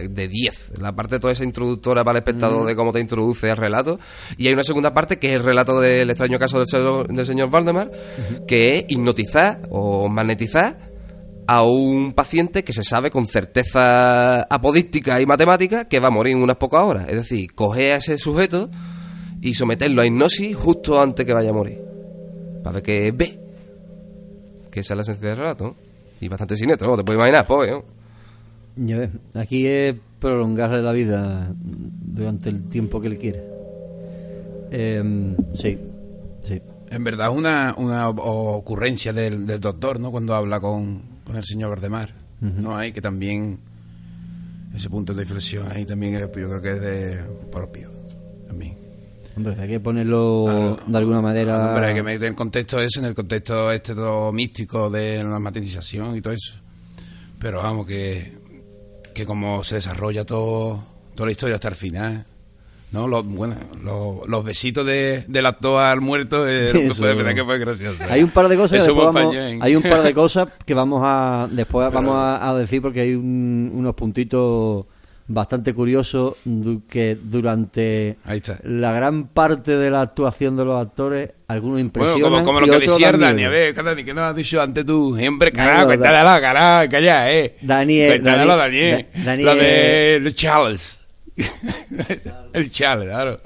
De 0.10 0.28
10. 0.28 0.80
La 0.80 0.94
parte 0.96 1.20
toda 1.20 1.34
esa 1.34 1.44
introductora 1.44 2.04
para 2.04 2.18
el 2.20 2.24
espectador 2.24 2.66
de 2.68 2.76
cómo 2.76 2.92
te 2.94 3.00
introduce 3.00 3.50
al 3.50 3.58
relato. 3.58 3.98
Y 4.38 4.48
hay 4.48 4.54
una 4.54 4.64
segunda 4.64 4.94
parte 4.94 5.18
que 5.20 5.30
es 5.30 5.36
el 5.36 5.44
relato 5.44 5.80
del 5.80 6.10
extraño 6.10 6.38
caso 6.40 6.58
del, 6.58 6.68
señor- 6.68 7.08
del 7.08 7.26
señor 7.26 7.50
Valdemar, 7.50 7.92
que 8.48 8.70
es 8.74 8.86
hipnotizar 8.90 9.62
o 9.70 10.08
magnetizar 10.10 10.92
a 11.48 11.64
un 11.64 12.14
paciente 12.14 12.64
que 12.64 12.72
se 12.72 12.84
sabe 12.84 13.12
con 13.12 13.26
certeza 13.28 14.44
apodística 14.44 15.20
y 15.20 15.26
matemática 15.26 15.86
que 15.86 16.00
va 16.00 16.08
a 16.08 16.12
morir 16.12 16.36
en 16.38 16.44
unas 16.44 16.58
pocas 16.58 16.84
horas. 16.84 17.08
Es 17.10 17.16
decir, 17.16 17.54
coger 17.54 17.94
a 17.94 17.96
ese 17.98 18.18
sujeto 18.18 18.70
y 19.42 19.54
someterlo 19.54 20.02
a 20.02 20.06
hipnosis 20.06 20.56
justo 20.56 21.02
antes 21.02 21.26
que 21.26 21.34
vaya 21.34 21.50
a 21.50 21.54
morir. 21.54 21.80
Para 22.64 22.76
ver 22.76 22.84
que 22.84 23.12
ve. 23.12 23.40
Que 24.72 24.80
esa 24.82 24.94
es 24.94 24.98
la 24.98 25.02
esencia 25.02 25.30
del 25.30 25.38
relato. 25.40 25.76
Y 26.22 26.28
bastante 26.28 26.56
siniestro, 26.56 26.88
¿no? 26.90 26.98
te 26.98 27.04
puedes 27.04 27.20
imaginar, 27.20 27.46
pobre, 27.48 27.72
¿no? 27.72 27.84
Ya 28.76 28.98
ves, 28.98 29.10
aquí 29.34 29.66
es 29.66 29.96
prolongarle 30.20 30.82
la 30.82 30.92
vida 30.92 31.54
durante 31.58 32.50
el 32.50 32.64
tiempo 32.70 33.02
que 33.02 33.08
él 33.08 33.18
quiere. 33.18 33.44
Em, 34.72 35.36
sí, 35.54 35.78
sí. 36.42 36.62
En 36.90 37.04
verdad 37.04 37.32
es 37.32 37.38
una, 37.38 37.76
una 37.78 38.10
ocurrencia 38.10 39.14
del, 39.14 39.46
del 39.46 39.60
doctor, 39.60 40.00
¿no? 40.00 40.12
Cuando 40.12 40.36
habla 40.36 40.60
con, 40.60 41.02
con 41.26 41.36
el 41.36 41.44
señor 41.44 41.70
Valdemar. 41.70 42.22
¿No? 42.42 42.76
Hay 42.76 42.92
que 42.92 43.02
también 43.02 43.60
ese 44.74 44.90
punto 44.90 45.14
de 45.14 45.22
inflexión 45.22 45.68
ahí 45.72 45.86
también 45.86 46.18
yo 46.18 46.32
creo 46.32 46.62
que 46.62 46.72
es 46.72 46.82
de 46.82 47.20
propio 47.52 47.90
también. 48.48 48.78
Hombre, 49.38 49.56
hay 49.60 49.70
que 49.70 49.80
ponerlo 49.80 50.78
de 50.86 50.98
alguna 50.98 51.22
manera. 51.22 51.68
Hombre, 51.68 51.86
hay 51.86 51.96
que 51.96 52.04
meter 52.04 52.28
en 52.30 52.36
contexto 52.36 52.82
eso, 52.82 53.00
en 53.00 53.06
el 53.06 53.14
contexto 53.14 53.72
este 53.72 53.94
todo 53.94 54.32
místico 54.32 54.90
de 54.90 55.24
la 55.24 55.40
materialización 55.40 56.18
y 56.18 56.22
todo 56.22 56.34
eso. 56.34 56.56
Pero 57.40 57.62
vamos, 57.62 57.88
que, 57.88 58.40
que 59.14 59.26
como 59.26 59.64
se 59.64 59.76
desarrolla 59.76 60.26
todo, 60.26 60.84
toda 61.16 61.26
la 61.28 61.32
historia 61.32 61.56
hasta 61.56 61.68
el 61.70 61.76
final, 61.76 62.26
¿no? 62.92 63.08
Los, 63.08 63.26
bueno, 63.26 63.56
los, 63.84 64.28
los 64.28 64.44
besitos 64.44 64.86
de, 64.86 65.24
del 65.28 65.46
actor 65.46 65.82
al 65.82 66.02
muerto, 66.02 66.48
eh, 66.48 66.70
Eso. 66.88 66.96
fue, 66.96 67.14
verdad 67.16 67.34
que 67.36 67.44
fue 67.46 67.58
gracioso. 67.60 68.04
Hay 68.10 68.24
un 68.24 68.30
par 68.30 68.48
de 68.48 68.58
cosas 68.58 68.84
que 68.86 68.92
vamos, 68.92 69.36
hay 69.62 69.76
un 69.76 69.84
par 69.84 70.04
de 70.04 70.14
cosas 70.14 70.48
que 70.66 70.74
vamos 70.74 71.02
a 71.06 71.48
después 71.52 71.92
vamos 71.92 72.16
a, 72.16 72.50
a 72.50 72.56
decir 72.58 72.82
porque 72.82 73.02
hay 73.02 73.16
un- 73.16 73.72
unos 73.74 73.96
puntitos 73.96 74.86
bastante 75.34 75.74
curiosos 75.74 76.36
du- 76.46 76.84
que 76.88 77.18
durante 77.22 78.18
la 78.64 78.92
gran 78.92 79.28
parte 79.28 79.78
de 79.78 79.90
la 79.92 80.02
actuación 80.02 80.58
de 80.58 80.66
los 80.66 80.82
actores 80.82 81.32
algunos 81.48 81.74
Bueno, 81.76 81.86
impresionan 81.88 82.22
como, 82.22 82.44
como 82.44 82.60
lo 82.62 82.68
y 82.68 82.70
que 82.70 82.80
decía 82.88 83.12
dan 83.12 83.22
Dani, 83.22 83.44
a 83.44 83.50
ver, 83.50 83.74
Dani, 83.74 84.04
que 84.04 84.14
no 84.14 84.22
has 84.24 84.36
dicho 84.36 84.62
antes 84.62 84.86
tú. 84.86 85.18
Hombre, 85.28 85.52
carajo, 85.52 85.88
cuéntatelo, 85.88 86.42
carajo, 86.42 86.90
calla, 86.92 87.32
eh. 87.34 87.56
Dani 87.62 88.00
es- 88.00 88.10
Cuéntatelo, 88.12 88.58
Dani- 88.58 88.58
Dani, 88.58 88.78
eh. 88.78 89.08
Da- 89.14 89.24
Dani 89.24 89.44
Lo 89.44 89.56
de 89.56 90.16
el 90.18 90.36
Charles. 90.36 91.00
el 92.54 92.72
Charles, 92.72 93.08
claro. 93.08 93.42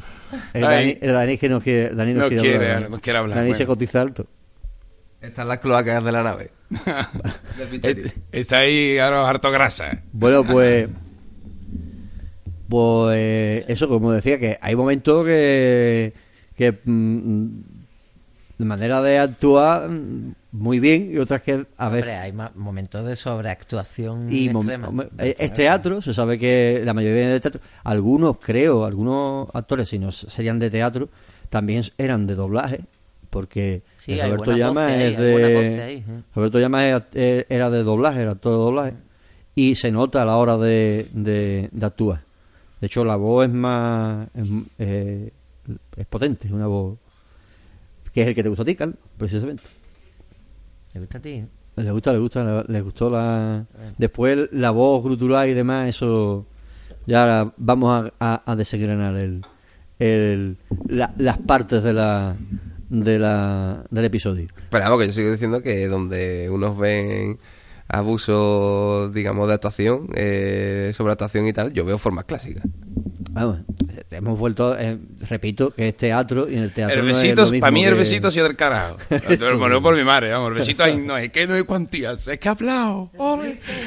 El. 0.53 0.61
Dani, 0.61 0.97
el 1.01 1.13
Dani 1.13 1.37
que 1.37 1.49
no 1.49 1.61
quiere, 1.61 1.95
Dani 1.95 2.13
no 2.13 2.19
No 2.21 2.27
quiere, 2.27 2.41
quiere, 2.43 2.71
hablar. 2.73 2.89
no 2.89 2.99
quiere 2.99 3.19
hablar, 3.19 3.35
Dani 3.37 3.47
bueno. 3.49 3.57
se 3.57 3.65
cotiza 3.65 4.01
alto. 4.01 4.27
Están 5.21 5.47
las 5.47 5.59
cloacas 5.59 6.03
de 6.03 6.11
la 6.11 6.21
nave. 6.23 6.51
Está 8.31 8.59
ahí 8.59 8.97
ahora 8.99 9.27
harto 9.27 9.49
grasa. 9.51 10.01
Bueno, 10.11 10.43
pues. 10.43 10.87
Pues 12.67 13.65
eso, 13.67 13.87
como 13.87 14.11
decía, 14.11 14.39
que 14.39 14.57
hay 14.61 14.75
momentos 14.75 15.25
que. 15.25 16.13
que 16.57 16.79
mm, 16.83 17.47
de 18.57 18.65
manera 18.65 19.01
de 19.01 19.19
actuar 19.19 19.89
mm, 19.89 20.33
muy 20.53 20.79
bien 20.79 21.11
y 21.13 21.17
otras 21.17 21.41
que 21.41 21.65
a 21.77 21.89
veces. 21.89 22.07
Hombre, 22.07 22.15
hay 22.15 22.33
momentos 22.55 23.05
de 23.05 23.15
sobreactuación 23.15 24.31
Y 24.31 24.47
extrema. 24.47 24.89
eh, 25.19 25.35
es 25.37 25.53
teatro, 25.53 26.01
se 26.01 26.13
sabe 26.13 26.39
que 26.39 26.81
la 26.85 26.93
mayoría 26.93 27.17
viene 27.17 27.33
de 27.33 27.39
teatro. 27.41 27.61
Algunos, 27.83 28.37
creo, 28.39 28.85
algunos 28.85 29.49
actores, 29.53 29.89
si 29.89 29.99
no 29.99 30.11
serían 30.11 30.59
de 30.59 30.69
teatro, 30.69 31.09
también 31.49 31.83
eran 31.97 32.25
de 32.27 32.35
doblaje, 32.35 32.81
porque 33.29 33.83
Sí, 33.97 34.13
hay 34.13 34.31
Roberto 34.31 34.51
buenas 34.51 34.59
Llama 34.59 34.81
voces 34.85 34.97
ahí, 34.97 35.13
es 35.13 35.19
de. 35.19 35.81
ahí, 35.83 35.97
¿eh? 35.97 36.21
Roberto 36.33 36.59
era, 36.59 37.07
eh, 37.13 37.45
de 37.49 37.83
doblaje, 37.83 38.21
era 38.21 38.35
todo 38.35 38.53
de 38.53 38.63
doblaje, 38.65 38.93
y 39.53 39.75
se 39.75 39.91
nota 39.91 40.21
a 40.21 40.25
la 40.25 40.37
hora 40.37 40.57
de, 40.57 41.07
de, 41.13 41.69
de 41.71 41.85
actuar. 41.85 42.24
De 42.81 42.87
hecho, 42.87 43.03
la 43.05 43.15
voz 43.15 43.47
es 43.47 43.53
más. 43.53 44.27
es, 44.35 44.47
eh, 44.79 45.31
es 45.95 46.05
potente, 46.07 46.47
es 46.47 46.53
una 46.53 46.67
voz. 46.67 46.97
que 48.13 48.21
es 48.21 48.27
el 48.27 48.35
que 48.35 48.43
te 48.43 48.49
gusta 48.49 48.63
a 48.63 48.65
ti, 48.65 48.75
Carlos, 48.75 48.97
precisamente. 49.17 49.63
¿Te 50.93 50.99
gusta 50.99 51.17
a 51.17 51.21
ti? 51.21 51.29
eh? 51.29 51.47
Le 51.77 51.91
gusta, 51.91 52.13
le 52.13 52.19
gusta, 52.19 52.63
le, 52.67 52.73
le 52.73 52.81
gustó 52.81 53.09
la... 53.09 53.65
Después 53.97 54.47
la 54.53 54.71
voz 54.71 55.03
grutural 55.03 55.49
y 55.49 55.53
demás, 55.53 55.89
eso... 55.89 56.45
Ya 57.07 57.21
ahora 57.21 57.53
vamos 57.57 58.11
a, 58.19 58.33
a, 58.33 58.51
a 58.51 58.55
desengranar 58.55 59.15
el, 59.17 59.41
el, 59.99 60.57
la- 60.87 61.13
las 61.17 61.37
partes 61.39 61.83
de 61.83 61.93
la, 61.93 62.35
de 62.89 63.19
la, 63.19 63.83
del 63.91 64.05
episodio. 64.05 64.47
Pero 64.71 64.85
vamos, 64.85 64.99
que 64.99 65.05
yo 65.07 65.11
sigo 65.11 65.31
diciendo 65.31 65.61
que 65.61 65.87
donde 65.87 66.49
unos 66.49 66.77
ven 66.77 67.37
abusos, 67.87 69.13
digamos, 69.13 69.47
de 69.47 69.53
actuación, 69.53 70.07
eh, 70.15 70.91
sobre 70.93 71.11
actuación 71.13 71.47
y 71.47 71.53
tal, 71.53 71.73
yo 71.73 71.85
veo 71.85 71.97
formas 71.97 72.25
clásicas. 72.25 72.63
Vamos, 73.31 73.59
hemos 74.11 74.39
vuelto, 74.39 74.77
eh, 74.79 74.97
repito, 75.29 75.71
que 75.71 75.89
es 75.89 75.97
teatro 75.97 76.47
y 76.49 76.55
en 76.55 76.63
el 76.63 76.71
teatro 76.73 77.01
El 77.01 77.05
no 77.05 77.59
para 77.59 77.71
mí 77.71 77.83
el 77.83 77.91
que- 77.91 77.99
besito 77.99 78.29
ha 78.29 78.31
sido 78.31 78.45
del 78.47 78.55
carajo. 78.55 78.97
Lo 79.39 79.59
pongo 79.59 79.81
por 79.81 79.95
mi 79.97 80.05
madre, 80.05 80.31
vamos. 80.31 80.49
El 80.51 80.55
besito 80.55 80.83
ahí 80.85 80.95
no 80.97 81.17
es 81.17 81.31
que 81.31 81.45
no 81.45 81.55
hay 81.55 81.63
cuantías, 81.63 82.27
es 82.29 82.39
que 82.39 82.47
ha 82.47 82.51
hablado. 82.53 83.11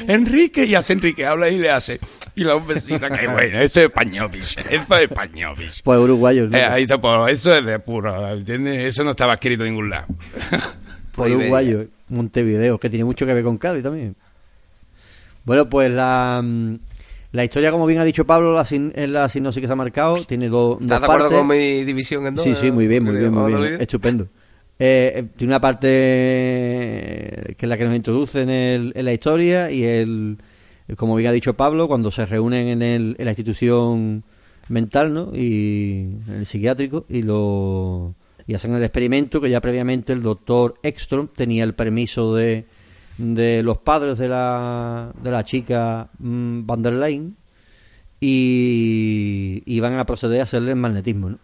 Enrique, 0.07 0.65
y 0.65 0.75
hace 0.75 0.93
Enrique, 0.93 1.25
habla 1.25 1.49
y 1.49 1.57
le 1.57 1.71
hace. 1.71 1.99
Y 2.35 2.43
la 2.43 2.55
vecina, 2.59 3.09
que 3.09 3.27
bueno, 3.27 3.59
eso 3.59 3.79
es 3.81 3.85
español, 3.87 4.29
bicho. 4.31 4.59
Eso 4.69 4.95
es 4.95 5.01
español, 5.01 5.55
bicho. 5.57 5.81
Pues 5.83 5.99
uruguayo, 5.99 6.47
¿no? 6.47 6.55
Eh, 6.55 6.63
ahí 6.63 6.83
está, 6.83 7.01
pues, 7.01 7.33
eso 7.33 7.55
es 7.55 7.65
de 7.65 7.79
puro, 7.79 8.29
¿entiendes? 8.31 8.85
Eso 8.85 9.03
no 9.03 9.11
estaba 9.11 9.33
escrito 9.33 9.65
en 9.65 9.71
ningún 9.71 9.89
lado. 9.89 10.05
Por 11.15 11.29
uruguayo, 11.31 11.85
Montevideo, 12.09 12.79
que 12.79 12.89
tiene 12.89 13.05
mucho 13.05 13.25
que 13.25 13.33
ver 13.33 13.43
con 13.43 13.57
Cádiz 13.57 13.83
también. 13.83 14.15
Bueno, 15.45 15.69
pues 15.69 15.89
la, 15.91 16.41
mm, 16.43 16.75
la 17.31 17.43
historia, 17.43 17.71
como 17.71 17.85
bien 17.85 17.99
ha 18.01 18.05
dicho 18.05 18.25
Pablo, 18.25 18.53
la, 18.53 18.65
sin- 18.65 18.91
en 18.95 19.13
la 19.13 19.29
sinopsis 19.29 19.61
que 19.61 19.67
se 19.67 19.73
ha 19.73 19.75
marcado, 19.75 20.23
tiene 20.25 20.47
dos, 20.49 20.75
dos 20.79 20.81
¿Estás 20.83 21.01
de 21.01 21.05
acuerdo 21.05 21.29
con 21.29 21.47
mi 21.47 21.83
división 21.83 22.25
en 22.27 22.35
dos? 22.35 22.43
Sí, 22.43 22.55
sí, 22.55 22.71
muy 22.71 22.87
bien, 22.87 23.03
muy 23.03 23.15
bien, 23.15 23.33
muy 23.33 23.51
bien. 23.69 23.81
Estupendo. 23.81 24.27
Eh, 24.81 25.11
eh, 25.15 25.23
tiene 25.35 25.51
una 25.51 25.59
parte 25.59 25.87
eh, 25.89 27.55
que 27.57 27.65
es 27.65 27.69
la 27.69 27.77
que 27.77 27.85
nos 27.85 27.95
introduce 27.95 28.41
en, 28.41 28.49
el- 28.49 28.93
en 28.95 29.05
la 29.05 29.13
historia 29.13 29.71
y 29.71 29.83
el, 29.83 30.37
como 30.95 31.15
bien 31.15 31.29
ha 31.29 31.33
dicho 31.33 31.53
Pablo, 31.55 31.87
cuando 31.87 32.11
se 32.11 32.25
reúnen 32.25 32.67
en, 32.67 32.81
el, 32.81 33.15
en 33.19 33.25
la 33.25 33.31
institución 33.31 34.23
mental, 34.69 35.13
¿no? 35.13 35.31
Y 35.35 36.11
en 36.27 36.35
el 36.39 36.45
psiquiátrico 36.45 37.05
y 37.09 37.23
lo 37.23 38.13
y 38.49 38.55
hacen 38.55 38.73
el 38.73 38.81
experimento 38.81 39.39
que 39.39 39.51
ya 39.51 39.61
previamente 39.61 40.11
el 40.11 40.23
doctor 40.23 40.79
Ekstrom 40.81 41.27
tenía 41.35 41.63
el 41.63 41.75
permiso 41.75 42.33
de, 42.33 42.65
de 43.19 43.61
los 43.61 43.77
padres 43.77 44.17
de 44.17 44.27
la, 44.27 45.11
de 45.21 45.29
la 45.29 45.45
chica 45.45 46.09
mm, 46.17 46.65
Van 46.65 46.81
der 46.81 46.93
Leyen 46.93 47.35
y, 48.39 49.61
y 49.65 49.79
van 49.79 49.97
a 49.99 50.05
proceder 50.05 50.39
a 50.41 50.43
hacerle 50.43 50.71
el 50.71 50.77
magnetismo, 50.77 51.29
¿no? 51.29 51.37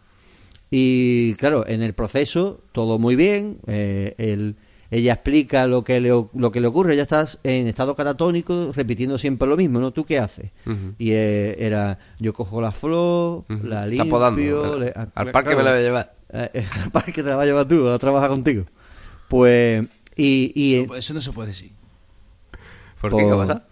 Y 0.72 1.36
claro, 1.36 1.65
en 1.68 1.82
el 1.84 1.94
proceso 1.94 2.62
todo 2.72 2.98
muy 3.00 3.15
bien, 3.15 3.60
eh, 3.68 4.15
el- 4.18 4.56
ella 4.91 5.13
explica 5.13 5.68
lo 5.68 5.84
que, 5.84 6.00
le, 6.00 6.10
lo 6.10 6.52
que 6.52 6.62
le 6.62 6.68
ocurre, 6.68 6.96
ya 6.96 7.02
estás 7.04 7.39
en 7.44 7.68
estado 7.68 7.96
catatónico 7.96 8.72
repitiendo 8.74 9.18
siempre 9.18 9.48
lo 9.48 9.58
mismo, 9.58 9.80
¿no? 9.80 9.91
¿Tú 9.91 10.06
qué 10.06 10.20
haces? 10.20 10.52
Y 11.00 11.12
eh, 11.12 11.56
era, 11.60 11.98
yo 12.20 12.34
cojo 12.34 12.62
la 12.62 12.72
flor, 12.72 13.44
Ujú. 13.50 13.63
la 13.68 13.88
Está 13.88 14.04
limpio... 14.04 14.10
podando. 14.10 14.80
le- 14.80 14.94
Al 15.15 15.32
parque 15.32 15.56
me 15.56 15.63
la 15.63 15.72
voy 15.72 15.80
a 15.80 15.84
llevar. 15.84 16.14
Eh, 16.30 16.66
al 16.84 16.92
parque 16.92 17.24
te 17.24 17.30
la 17.30 17.36
va 17.36 17.44
a 17.44 17.46
llevar 17.46 17.68
tú, 17.68 17.88
a 17.88 18.00
trabajar 18.00 18.30
contigo. 18.30 18.66
Pues, 19.28 19.86
y... 20.16 20.52
y 20.56 20.76
eh, 20.76 20.88
Eso 20.98 21.14
no 21.14 21.22
se 21.22 21.32
puede 21.32 21.50
decir. 21.50 21.72
¿Por 23.02 23.16
qué? 23.16 23.24
¿Qué 23.24 23.36
pasa? 23.36 23.64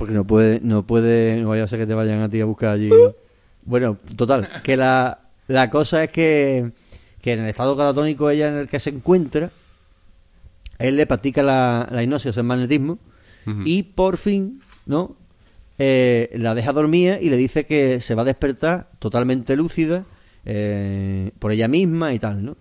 porque 0.00 0.14
no 0.14 0.24
puede, 0.24 0.60
no 0.62 0.86
puede, 0.86 1.36
no 1.42 1.50
vaya 1.50 1.64
a 1.64 1.68
ser 1.68 1.78
que 1.78 1.86
te 1.86 1.92
vayan 1.92 2.22
a 2.22 2.30
ti 2.30 2.40
a 2.40 2.46
buscar 2.46 2.70
allí. 2.70 2.88
Bueno, 3.66 3.98
total, 4.16 4.48
que 4.62 4.74
la, 4.74 5.28
la 5.46 5.68
cosa 5.68 6.02
es 6.04 6.10
que, 6.10 6.72
que 7.20 7.34
en 7.34 7.40
el 7.40 7.50
estado 7.50 7.76
catatónico 7.76 8.30
ella 8.30 8.48
en 8.48 8.54
el 8.54 8.66
que 8.66 8.80
se 8.80 8.88
encuentra, 8.88 9.50
él 10.78 10.96
le 10.96 11.04
practica 11.04 11.42
la, 11.42 11.86
la 11.90 12.02
hipnosis, 12.02 12.34
el 12.34 12.44
magnetismo, 12.44 12.98
y 13.66 13.82
por 13.82 14.16
fin, 14.16 14.62
¿no? 14.86 15.16
Eh, 15.78 16.30
la 16.34 16.54
deja 16.54 16.72
dormida 16.72 17.20
y 17.20 17.28
le 17.28 17.36
dice 17.36 17.66
que 17.66 18.00
se 18.00 18.14
va 18.14 18.22
a 18.22 18.24
despertar 18.24 18.88
totalmente 19.00 19.54
lúcida 19.54 20.06
eh, 20.44 21.30
por 21.38 21.52
ella 21.52 21.68
misma 21.68 22.12
y 22.14 22.18
tal, 22.18 22.44
¿no? 22.44 22.56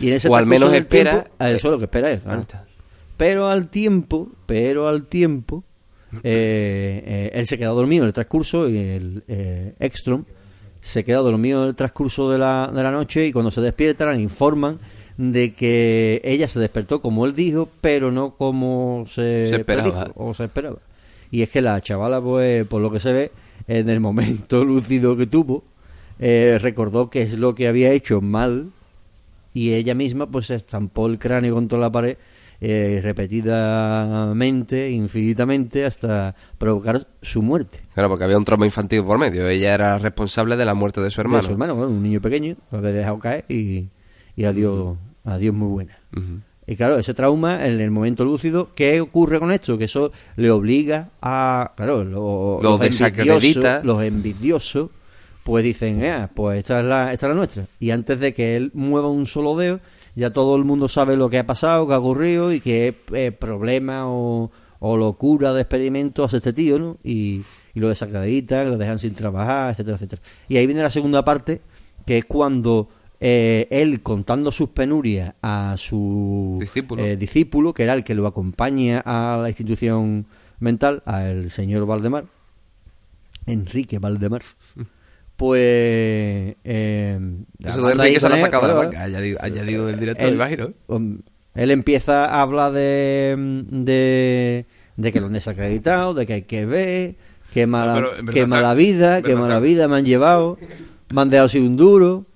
Y 0.00 0.08
en 0.08 0.14
ese 0.14 0.28
O 0.28 0.36
al 0.36 0.46
menos 0.46 0.72
espera- 0.72 1.22
tiempo- 1.24 1.44
eso 1.44 1.68
es 1.68 1.72
lo 1.72 1.78
que 1.78 1.84
espera 1.84 2.12
él. 2.12 2.20
claro. 2.20 2.38
Ahí 2.38 2.42
está. 2.42 2.64
Pero 3.16 3.48
al 3.48 3.68
tiempo, 3.68 4.28
pero 4.46 4.88
al 4.88 5.06
tiempo, 5.06 5.62
eh, 6.22 7.02
eh, 7.06 7.30
él 7.34 7.46
se 7.46 7.58
queda 7.58 7.68
dormido 7.70 8.02
en 8.04 8.08
el 8.08 8.12
transcurso 8.12 8.68
y 8.68 8.76
el 8.76 9.24
eh, 9.28 9.74
Ekstrom 9.78 10.24
se 10.80 11.04
queda 11.04 11.18
dormido 11.18 11.62
en 11.62 11.68
el 11.68 11.74
transcurso 11.74 12.30
de 12.30 12.38
la, 12.38 12.70
de 12.74 12.82
la 12.82 12.90
noche 12.90 13.26
y 13.26 13.32
cuando 13.32 13.50
se 13.50 13.60
despierta 13.60 14.12
le 14.12 14.20
informan 14.20 14.78
de 15.16 15.54
que 15.54 16.20
ella 16.24 16.48
se 16.48 16.58
despertó 16.58 17.00
como 17.00 17.24
él 17.24 17.34
dijo, 17.34 17.68
pero 17.80 18.10
no 18.12 18.34
como 18.36 19.04
se, 19.08 19.44
Se 19.46 19.56
esperaba. 19.56 20.04
predijo 20.04 20.12
o 20.16 20.34
se 20.34 20.44
esperaba. 20.44 20.78
Y 21.30 21.42
es 21.42 21.50
que 21.50 21.62
la 21.62 21.80
chavala, 21.80 22.20
pues, 22.20 22.66
por 22.66 22.82
lo 22.82 22.90
que 22.90 23.00
se 23.00 23.12
ve, 23.12 23.30
en 23.68 23.88
el 23.88 24.00
momento 24.00 24.64
lúcido 24.64 25.16
que 25.16 25.26
tuvo, 25.26 25.62
eh, 26.18 26.58
recordó 26.60 27.10
que 27.10 27.22
es 27.22 27.32
lo 27.34 27.54
que 27.54 27.68
había 27.68 27.90
hecho 27.92 28.20
mal 28.20 28.70
y 29.52 29.72
ella 29.74 29.94
misma 29.94 30.26
pues 30.26 30.46
se 30.46 30.54
estampó 30.56 31.06
el 31.06 31.18
cráneo 31.18 31.54
contra 31.54 31.78
la 31.78 31.90
pared 31.90 32.16
eh, 32.60 33.00
repetidamente, 33.02 34.90
infinitamente, 34.90 35.84
hasta 35.84 36.34
provocar 36.58 37.06
su 37.22 37.42
muerte. 37.42 37.80
Claro, 37.94 38.08
porque 38.08 38.24
había 38.24 38.38
un 38.38 38.44
trauma 38.44 38.64
infantil 38.64 39.02
por 39.04 39.18
medio. 39.18 39.46
Ella 39.48 39.74
era 39.74 39.98
responsable 39.98 40.56
de 40.56 40.64
la 40.64 40.74
muerte 40.74 41.00
de 41.00 41.10
su 41.10 41.20
hermano. 41.20 41.42
De 41.42 41.46
su 41.46 41.52
hermano, 41.52 41.74
bueno, 41.74 41.90
un 41.92 42.02
niño 42.02 42.20
pequeño, 42.20 42.56
lo 42.70 42.78
había 42.78 42.92
dejado 42.92 43.18
caer 43.18 43.44
y, 43.48 43.88
y 44.36 44.44
adiós, 44.44 44.96
adiós 45.24 45.54
muy 45.54 45.68
buena. 45.68 45.98
Y 46.66 46.76
claro, 46.76 46.96
ese 46.98 47.12
trauma 47.12 47.66
en 47.66 47.80
el 47.80 47.90
momento 47.90 48.24
lúcido, 48.24 48.70
¿qué 48.74 49.00
ocurre 49.00 49.38
con 49.38 49.52
esto? 49.52 49.76
Que 49.76 49.84
eso 49.84 50.12
le 50.36 50.50
obliga 50.50 51.10
a, 51.20 51.72
claro, 51.76 52.04
lo- 52.04 52.60
Lo 52.62 52.70
los 52.70 52.80
desacredita. 52.80 53.34
envidiosos, 53.34 53.84
los 53.84 54.02
envidiosos, 54.02 54.90
pues 55.44 55.62
dicen, 55.64 56.04
"Ah, 56.04 56.30
pues 56.34 56.58
esta 56.60 56.80
es, 56.80 56.86
la, 56.86 57.12
esta 57.12 57.26
es 57.26 57.30
la 57.30 57.36
nuestra. 57.36 57.66
Y 57.78 57.90
antes 57.90 58.18
de 58.18 58.34
que 58.34 58.56
él 58.56 58.70
mueva 58.74 59.08
un 59.08 59.26
solo 59.26 59.56
dedo, 59.56 59.78
ya 60.16 60.30
todo 60.32 60.56
el 60.56 60.64
mundo 60.64 60.88
sabe 60.88 61.16
lo 61.16 61.30
que 61.30 61.38
ha 61.38 61.46
pasado, 61.46 61.86
que 61.86 61.94
ha 61.94 61.98
ocurrido 61.98 62.52
y 62.52 62.60
qué 62.60 62.94
eh, 63.12 63.30
problema 63.30 64.08
o, 64.08 64.50
o 64.80 64.96
locura 64.96 65.52
de 65.52 65.60
experimento 65.62 66.24
hace 66.24 66.38
este 66.38 66.52
tío, 66.52 66.78
¿no? 66.78 66.96
Y, 67.04 67.42
y 67.74 67.80
lo 67.80 67.88
desacreditan, 67.88 68.70
lo 68.70 68.78
dejan 68.78 68.98
sin 68.98 69.14
trabajar, 69.14 69.70
etcétera, 69.72 69.96
etcétera. 69.96 70.22
Y 70.48 70.56
ahí 70.56 70.66
viene 70.66 70.82
la 70.82 70.90
segunda 70.90 71.24
parte, 71.24 71.60
que 72.06 72.18
es 72.18 72.24
cuando 72.24 72.88
eh, 73.20 73.66
él 73.70 74.02
contando 74.02 74.50
sus 74.52 74.68
penurias 74.70 75.34
a 75.42 75.74
su 75.78 76.58
Discípulo. 76.60 77.02
eh, 77.04 77.16
discípulo, 77.16 77.74
que 77.74 77.82
era 77.84 77.94
el 77.94 78.04
que 78.04 78.14
lo 78.14 78.26
acompaña 78.26 79.02
a 79.04 79.36
la 79.42 79.48
institución 79.48 80.26
mental, 80.60 81.02
al 81.06 81.50
señor 81.50 81.86
Valdemar, 81.86 82.24
Enrique 83.46 83.98
Valdemar, 83.98 84.42
pues... 85.36 86.56
Eh, 86.64 87.18
Eso 87.64 87.86
de 87.86 87.92
Enrique 87.92 88.20
se 88.20 88.28
lo 88.28 88.34
ha 88.34 88.38
sacado 88.38 88.66
de 88.68 88.74
la 88.74 88.80
manga. 88.82 89.02
Añadido, 89.02 89.38
añadido 89.40 89.86
del 89.86 89.98
director, 90.00 90.24
me 90.26 90.28
él, 90.28 90.34
imagino. 90.34 90.72
um, 90.88 91.18
él 91.54 91.70
empieza 91.70 92.26
a 92.26 92.42
hablar 92.42 92.72
de, 92.72 93.34
de, 93.70 94.66
de 94.96 95.12
que 95.12 95.20
lo 95.20 95.26
han 95.26 95.32
desacreditado, 95.32 96.14
de 96.14 96.26
que 96.26 96.32
hay 96.34 96.42
que 96.42 96.66
ver, 96.66 97.16
que 97.52 97.66
mala, 97.66 97.94
pero 97.94 98.32
que 98.32 98.40
está- 98.40 98.46
mala 98.48 98.74
vida, 98.74 99.22
que 99.22 99.34
mala 99.36 99.60
vida 99.60 99.86
me 99.88 99.96
han 99.96 100.04
llevado, 100.04 100.58
me 101.12 101.20
han 101.20 101.30
dejado 101.30 101.48
sin 101.48 101.64
un 101.66 101.76
duro, 101.76 102.26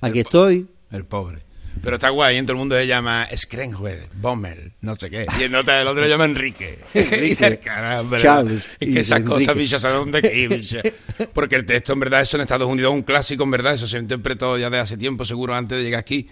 aquí 0.00 0.20
estoy. 0.20 0.66
El 0.90 1.04
pobre. 1.04 1.45
Pero 1.82 1.96
está 1.96 2.08
guay, 2.08 2.36
en 2.36 2.46
todo 2.46 2.54
el 2.54 2.58
mundo 2.58 2.74
se 2.76 2.86
llama 2.86 3.28
Skrenwer, 3.36 4.08
Bommel, 4.14 4.72
no 4.80 4.94
sé 4.96 5.08
qué. 5.10 5.26
Y 5.38 5.44
el 5.44 5.54
otro, 5.54 5.72
el 5.74 5.86
otro 5.86 6.02
se 6.02 6.08
llama 6.10 6.24
Enrique. 6.24 6.78
Enrique. 6.94 7.58
Caramba, 7.64 8.18
Charles. 8.18 8.66
Es 8.80 8.88
Y 8.88 8.92
que 8.92 9.00
esas 9.00 9.18
Enrique. 9.20 9.34
cosas, 9.34 9.56
bicho, 9.56 9.78
¿sabes 9.78 9.96
dónde 9.98 10.20
que? 10.22 10.92
Porque 11.32 11.56
el 11.56 11.64
texto, 11.66 11.92
en 11.92 12.00
verdad, 12.00 12.22
eso 12.22 12.36
en 12.36 12.42
Estados 12.42 12.66
Unidos 12.68 12.90
es 12.92 12.96
un 12.96 13.02
clásico, 13.02 13.44
en 13.44 13.50
verdad. 13.50 13.74
Eso 13.74 13.86
se 13.86 13.98
interpretó 13.98 14.58
ya 14.58 14.68
de 14.70 14.78
hace 14.78 14.96
tiempo, 14.96 15.24
seguro, 15.24 15.54
antes 15.54 15.78
de 15.78 15.84
llegar 15.84 16.00
aquí. 16.00 16.28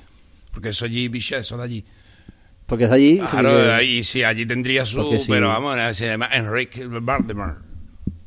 Porque 0.51 0.71
eso 0.71 0.85
allí, 0.87 1.09
bicho, 1.09 1.37
eso 1.37 1.57
de 1.57 1.63
allí. 1.65 1.85
Porque 2.67 2.85
es 2.85 2.91
allí. 2.91 3.19
Claro, 3.31 3.51
que- 3.57 3.71
ahí 3.73 4.03
sí, 4.05 4.23
allí 4.25 4.47
tendría 4.47 4.85
su. 4.87 5.03
Sí. 5.21 5.27
Pero 5.29 5.49
vamos, 5.49 5.77
se 5.97 6.07
llama 6.07 6.29
Enrique 6.33 6.87
Valdemar. 6.87 7.59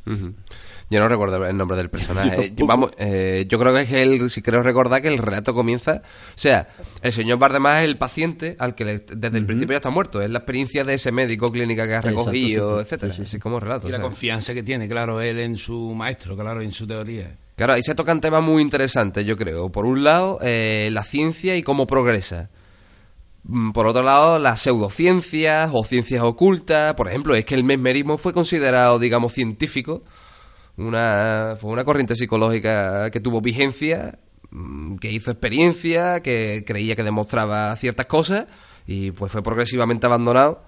Ujú. 0.05 0.33
Yo 0.89 1.01
no 1.01 1.09
recuerdo 1.09 1.45
el 1.45 1.57
nombre 1.57 1.75
del 1.75 1.89
personaje. 1.89 2.51
Yo, 2.55 2.65
vamos, 2.65 2.91
eh, 2.97 3.45
yo 3.49 3.59
creo 3.59 3.73
que 3.73 3.81
es 3.81 3.89
que 3.89 4.03
él, 4.03 4.29
si 4.29 4.41
creo 4.41 4.63
recordar 4.63 5.01
que 5.01 5.09
el 5.09 5.17
relato 5.17 5.53
comienza. 5.53 6.01
O 6.03 6.37
sea, 6.39 6.67
el 7.01 7.11
señor 7.11 7.39
Bardemar 7.39 7.83
es 7.83 7.89
el 7.89 7.97
paciente 7.97 8.55
al 8.57 8.73
que 8.73 8.85
le- 8.85 8.99
desde 8.99 9.37
el 9.37 9.45
principio 9.45 9.73
ya 9.73 9.77
está 9.77 9.89
muerto. 9.89 10.21
Es 10.21 10.29
la 10.29 10.37
experiencia 10.39 10.85
de 10.85 10.93
ese 10.93 11.11
médico 11.11 11.51
clínica 11.51 11.85
que 11.87 11.95
ha 11.95 12.01
recogido, 12.01 12.77
sí. 12.77 12.83
etcétera. 12.83 13.11
Sí, 13.11 13.17
sí, 13.17 13.23
sí. 13.25 13.27
Así 13.35 13.39
como 13.39 13.59
relato. 13.59 13.87
Y 13.87 13.89
o 13.89 13.91
la 13.91 13.97
sea. 13.97 14.03
confianza 14.05 14.53
que 14.53 14.63
tiene, 14.63 14.87
claro, 14.87 15.19
él 15.19 15.39
en 15.39 15.57
su 15.57 15.93
maestro, 15.93 16.37
claro, 16.37 16.61
en 16.61 16.71
su 16.71 16.87
teoría. 16.87 17.35
Claro, 17.57 17.73
ahí 17.73 17.83
se 17.83 17.93
tocan 17.95 18.21
temas 18.21 18.41
muy 18.43 18.61
interesantes, 18.61 19.25
yo 19.25 19.35
creo. 19.35 19.69
Por 19.69 19.85
un 19.85 20.05
lado, 20.05 20.39
eh, 20.41 20.89
la 20.93 21.03
ciencia 21.03 21.57
y 21.57 21.63
cómo 21.63 21.85
progresa. 21.85 22.49
Mm, 23.43 23.71
Por 23.71 23.87
otro 23.87 24.03
lado, 24.03 24.39
las 24.39 24.61
pseudociencias 24.61 25.69
o 25.73 25.83
ciencias 25.83 26.23
ocultas. 26.23 26.93
Por 26.93 27.09
ejemplo, 27.09 27.35
es 27.35 27.43
que 27.45 27.55
el 27.55 27.63
mesmerismo 27.65 28.17
fue 28.17 28.31
considerado, 28.33 28.99
digamos, 28.99 29.33
científico. 29.33 30.01
Una, 30.77 31.57
fue 31.59 31.71
una 31.71 31.83
corriente 31.83 32.15
psicológica 32.15 33.09
que 33.09 33.19
tuvo 33.19 33.41
vigencia, 33.41 34.19
mm, 34.51 34.97
que 34.97 35.11
hizo 35.11 35.31
experiencia, 35.31 36.21
que 36.21 36.63
creía 36.65 36.95
que 36.95 37.03
demostraba 37.03 37.75
ciertas 37.75 38.05
cosas 38.05 38.45
y 38.85 39.11
pues 39.11 39.31
fue 39.31 39.41
progresivamente 39.43 40.05
abandonado 40.05 40.63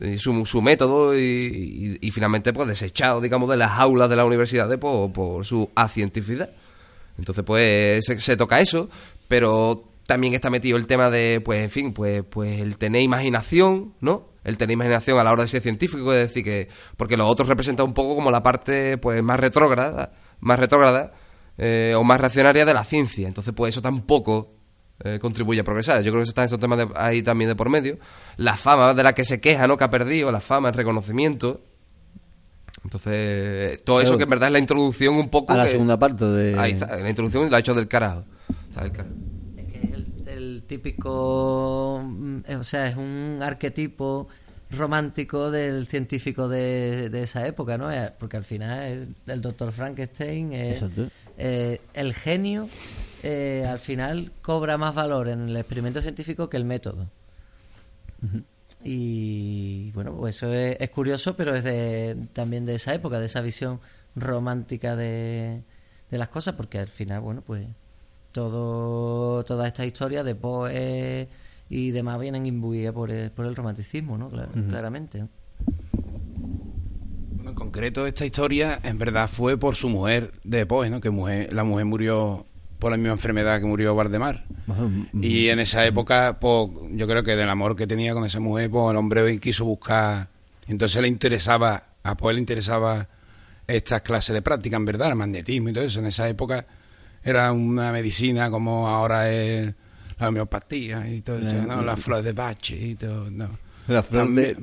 y 0.00 0.16
su, 0.16 0.46
su 0.46 0.62
método 0.62 1.16
y, 1.18 1.98
y- 2.00 2.10
finalmente 2.10 2.52
pues 2.54 2.66
desechado, 2.66 3.20
digamos, 3.20 3.50
de 3.50 3.58
las 3.58 3.72
aulas 3.78 4.08
de 4.08 4.16
las 4.16 4.26
universidades 4.26 4.78
por, 4.78 5.12
por 5.12 5.44
su 5.44 5.70
acientificidad. 5.74 6.50
Entonces, 7.18 7.44
pues, 7.44 8.04
se, 8.06 8.18
se 8.18 8.36
toca 8.38 8.58
eso, 8.60 8.88
pero 9.28 9.84
también 10.06 10.32
está 10.32 10.48
metido 10.48 10.78
el 10.78 10.86
tema 10.86 11.10
de, 11.10 11.42
pues, 11.44 11.62
en 11.62 11.68
fin, 11.70 11.92
pues, 11.92 12.22
pues 12.28 12.58
el 12.60 12.78
tener 12.78 13.02
imaginación, 13.02 13.92
¿no? 14.00 14.31
El 14.44 14.58
tener 14.58 14.74
imaginación 14.74 15.18
a 15.18 15.24
la 15.24 15.32
hora 15.32 15.42
de 15.42 15.48
ser 15.48 15.62
científico, 15.62 16.12
es 16.12 16.28
decir, 16.28 16.42
que, 16.44 16.68
porque 16.96 17.16
los 17.16 17.28
otros 17.30 17.48
representan 17.48 17.86
un 17.86 17.94
poco 17.94 18.14
como 18.16 18.30
la 18.30 18.42
parte, 18.42 18.98
pues, 18.98 19.22
más 19.22 19.38
retrógrada, 19.38 20.12
más 20.40 20.58
retrógrada, 20.58 21.12
eh, 21.58 21.94
o 21.96 22.02
más 22.02 22.20
reaccionaria 22.20 22.64
de 22.64 22.74
la 22.74 22.82
ciencia. 22.84 23.28
Entonces, 23.28 23.52
pues, 23.56 23.74
eso 23.74 23.82
tampoco 23.82 24.54
eh, 25.04 25.18
contribuye 25.20 25.60
a 25.60 25.64
progresar. 25.64 26.02
Yo 26.02 26.12
creo 26.12 26.22
que 26.24 26.28
están 26.28 26.44
esos 26.46 26.58
temas 26.60 26.78
de- 26.78 26.88
ahí 26.96 27.22
también 27.22 27.48
de 27.48 27.56
por 27.56 27.68
medio. 27.68 27.94
La 28.36 28.56
fama 28.56 28.94
de 28.94 29.02
la 29.02 29.12
que 29.14 29.24
se 29.24 29.40
queja, 29.40 29.66
¿no? 29.66 29.76
Que 29.76 29.84
ha 29.84 29.90
perdido, 29.90 30.30
la 30.32 30.40
fama, 30.40 30.68
el 30.68 30.74
reconocimiento, 30.74 31.60
Entonces, 32.84 33.82
todo 33.84 34.00
eso 34.00 34.16
que 34.16 34.24
en 34.24 34.30
verdad 34.30 34.48
es 34.48 34.52
la 34.54 34.58
introducción 34.58 35.14
un 35.14 35.28
poco... 35.28 35.52
A 35.52 35.56
la 35.56 35.64
que- 35.64 35.70
segunda 35.70 35.98
parte 35.98 36.24
de... 36.24 36.58
Ahí 36.58 36.72
está, 36.72 36.96
la 36.96 37.08
introducción 37.08 37.48
la 37.50 37.58
ha 37.58 37.60
hecho 37.60 37.74
del 37.74 37.86
carajo. 37.86 38.20
Está 38.68 38.82
del 38.82 38.92
carajo. 38.92 39.14
Es 39.56 39.66
que 39.72 39.78
es 39.78 39.92
el, 39.92 40.28
el 40.28 40.61
típico, 40.72 42.00
mm, 42.02 42.38
eh, 42.46 42.56
o 42.56 42.64
sea, 42.64 42.88
es 42.88 42.96
un 42.96 43.40
arquetipo 43.42 44.28
romántico 44.70 45.50
del 45.50 45.86
científico 45.86 46.48
de, 46.48 47.10
de 47.10 47.22
esa 47.24 47.46
época, 47.46 47.76
¿no? 47.76 47.92
Eh, 47.92 48.10
Porque 48.18 48.38
al 48.38 48.44
final 48.44 48.82
el, 48.86 49.14
el 49.26 49.42
doctor 49.42 49.70
Frankenstein 49.70 50.52
es 50.54 50.82
eh, 51.36 51.80
el 51.92 52.14
genio, 52.14 52.70
eh, 53.22 53.66
al 53.68 53.80
final 53.80 54.32
cobra 54.40 54.78
más 54.78 54.94
valor 54.94 55.28
en 55.28 55.48
el 55.48 55.56
experimento 55.58 56.00
científico 56.00 56.48
que 56.48 56.56
el 56.56 56.64
método. 56.64 57.06
Y 58.82 59.90
bueno, 59.92 60.16
pues 60.16 60.36
eso 60.36 60.54
es, 60.54 60.78
es 60.80 60.90
curioso, 60.90 61.36
pero 61.36 61.54
es 61.54 61.64
de, 61.64 62.16
también 62.32 62.64
de 62.64 62.76
esa 62.76 62.94
época, 62.94 63.20
de 63.20 63.26
esa 63.26 63.42
visión 63.42 63.78
romántica 64.16 64.96
de, 64.96 65.62
de 66.10 66.18
las 66.18 66.28
cosas, 66.28 66.54
porque 66.54 66.78
al 66.78 66.86
final, 66.86 67.20
bueno, 67.20 67.42
pues 67.46 67.66
todo 68.32 69.44
toda 69.44 69.66
esta 69.68 69.84
historia 69.86 70.24
de 70.24 70.34
Poe 70.34 71.28
y 71.68 71.90
demás 71.90 72.18
vienen 72.20 72.44
imbuidas 72.46 72.92
por 72.92 73.10
el, 73.10 73.30
por 73.30 73.46
el 73.46 73.54
romanticismo, 73.56 74.18
¿no? 74.18 74.28
Clar- 74.30 74.48
Claramente. 74.68 75.20
¿no? 75.20 75.28
Bueno, 77.34 77.50
en 77.50 77.54
concreto, 77.56 78.06
esta 78.06 78.24
historia 78.26 78.78
en 78.82 78.98
verdad 78.98 79.28
fue 79.28 79.56
por 79.58 79.76
su 79.76 79.88
mujer 79.88 80.32
de 80.44 80.66
Poe, 80.66 80.90
¿no? 80.90 81.00
Que 81.00 81.10
mujer, 81.10 81.52
la 81.52 81.64
mujer 81.64 81.84
murió 81.86 82.46
por 82.78 82.90
la 82.90 82.96
misma 82.96 83.12
enfermedad 83.12 83.60
que 83.60 83.66
murió 83.66 83.94
Valdemar. 83.94 84.44
Ajá, 84.68 84.82
mm, 84.82 85.06
Y 85.22 85.48
en 85.48 85.60
esa 85.60 85.86
época, 85.86 86.38
pues, 86.40 86.68
yo 86.92 87.06
creo 87.06 87.22
que 87.22 87.36
del 87.36 87.48
amor 87.48 87.76
que 87.76 87.86
tenía 87.86 88.12
con 88.14 88.24
esa 88.24 88.40
mujer, 88.40 88.70
pues 88.70 88.90
el 88.90 88.96
hombre 88.96 89.38
quiso 89.38 89.64
buscar. 89.64 90.28
Entonces 90.68 91.00
le 91.00 91.08
interesaba, 91.08 91.84
a 92.02 92.16
Poe 92.16 92.34
le 92.34 92.40
interesaba 92.40 93.08
estas 93.66 94.02
clases 94.02 94.34
de 94.34 94.42
práctica, 94.42 94.76
en 94.76 94.84
verdad, 94.84 95.08
el 95.10 95.16
magnetismo 95.16 95.68
y 95.68 95.72
todo 95.72 95.84
eso. 95.84 96.00
En 96.00 96.06
esa 96.06 96.28
época 96.28 96.66
era 97.24 97.52
una 97.52 97.92
medicina 97.92 98.50
como 98.50 98.88
ahora 98.88 99.30
es 99.30 99.72
la 100.18 100.28
homeopatía 100.28 101.08
y 101.08 101.20
todo 101.22 101.38
eso, 101.38 101.56
¿no? 101.66 101.82
Las 101.82 102.00
flores 102.00 102.24
de 102.24 102.32
bache 102.32 102.76
y 102.76 102.94
todo, 102.94 103.30
¿no? 103.30 103.48
La 103.88 104.02
flor 104.02 104.28
de- 104.30 104.56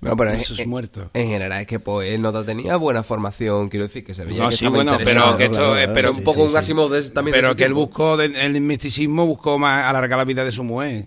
No, 0.00 0.16
pero 0.16 0.30
en, 0.30 0.36
Esos 0.36 0.58
en- 0.60 0.68
muertos. 0.68 1.08
en 1.12 1.28
general 1.28 1.60
es 1.60 1.66
que 1.66 1.80
pues 1.80 2.10
él 2.10 2.22
no 2.22 2.32
tenía 2.44 2.76
buena 2.76 3.02
formación, 3.02 3.68
quiero 3.68 3.86
decir, 3.86 4.04
que 4.04 4.14
se 4.14 4.24
veía 4.24 4.44
No, 4.44 4.48
que 4.50 4.56
sí, 4.56 4.64
estaba 4.64 4.76
bueno, 4.84 4.98
pero 5.04 5.36
que 5.36 5.44
esto 5.46 5.76
es- 5.76 5.88
pero 5.92 6.10
es 6.10 6.16
un 6.16 6.22
poco 6.22 6.42
un 6.44 6.52
de, 6.52 7.10
también 7.10 7.32
pero 7.34 7.56
que 7.56 7.64
él 7.64 7.74
buscó, 7.74 8.20
el 8.20 8.60
misticismo 8.60 9.26
buscó 9.26 9.58
más 9.58 9.84
alargar 9.86 10.16
la 10.18 10.24
vida 10.24 10.44
de 10.44 10.52
su 10.52 10.62
mujer. 10.62 11.06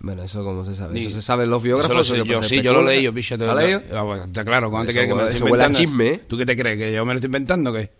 Bueno, 0.00 0.22
eso 0.24 0.44
como 0.44 0.64
se 0.64 0.74
sabe. 0.74 1.00
Eso 1.00 1.10
se 1.16 1.22
sabe 1.22 1.44
en 1.44 1.50
los 1.50 1.62
biógrafos. 1.62 2.10
lo 2.10 2.24
yo, 2.24 2.42
sí, 2.42 2.60
yo 2.60 2.72
lo 2.72 2.82
leí, 2.82 3.08
picha. 3.10 3.38
te- 3.38 3.46
¿Lo 3.46 3.54
leído? 3.54 3.80
Ah, 3.92 4.24
Está 4.26 4.44
claro, 4.44 4.70
¿cuánto 4.70 4.90
Eso 4.90 4.96
crees 4.98 5.08
que 5.08 5.14
me 5.14 5.22
lo 5.22 5.28
estoy 5.30 5.46
inventando? 5.48 5.78
chisme. 5.78 6.18
¿Tú 6.28 6.36
qué 6.36 6.44
te 6.46 6.56
crees? 6.56 6.78
¿Que 6.78 6.92
yo 6.92 7.06
me 7.06 7.14
lo 7.14 7.18
estoy 7.18 7.28
inventando 7.28 7.70
o 7.70 7.72
qué? 7.74 7.90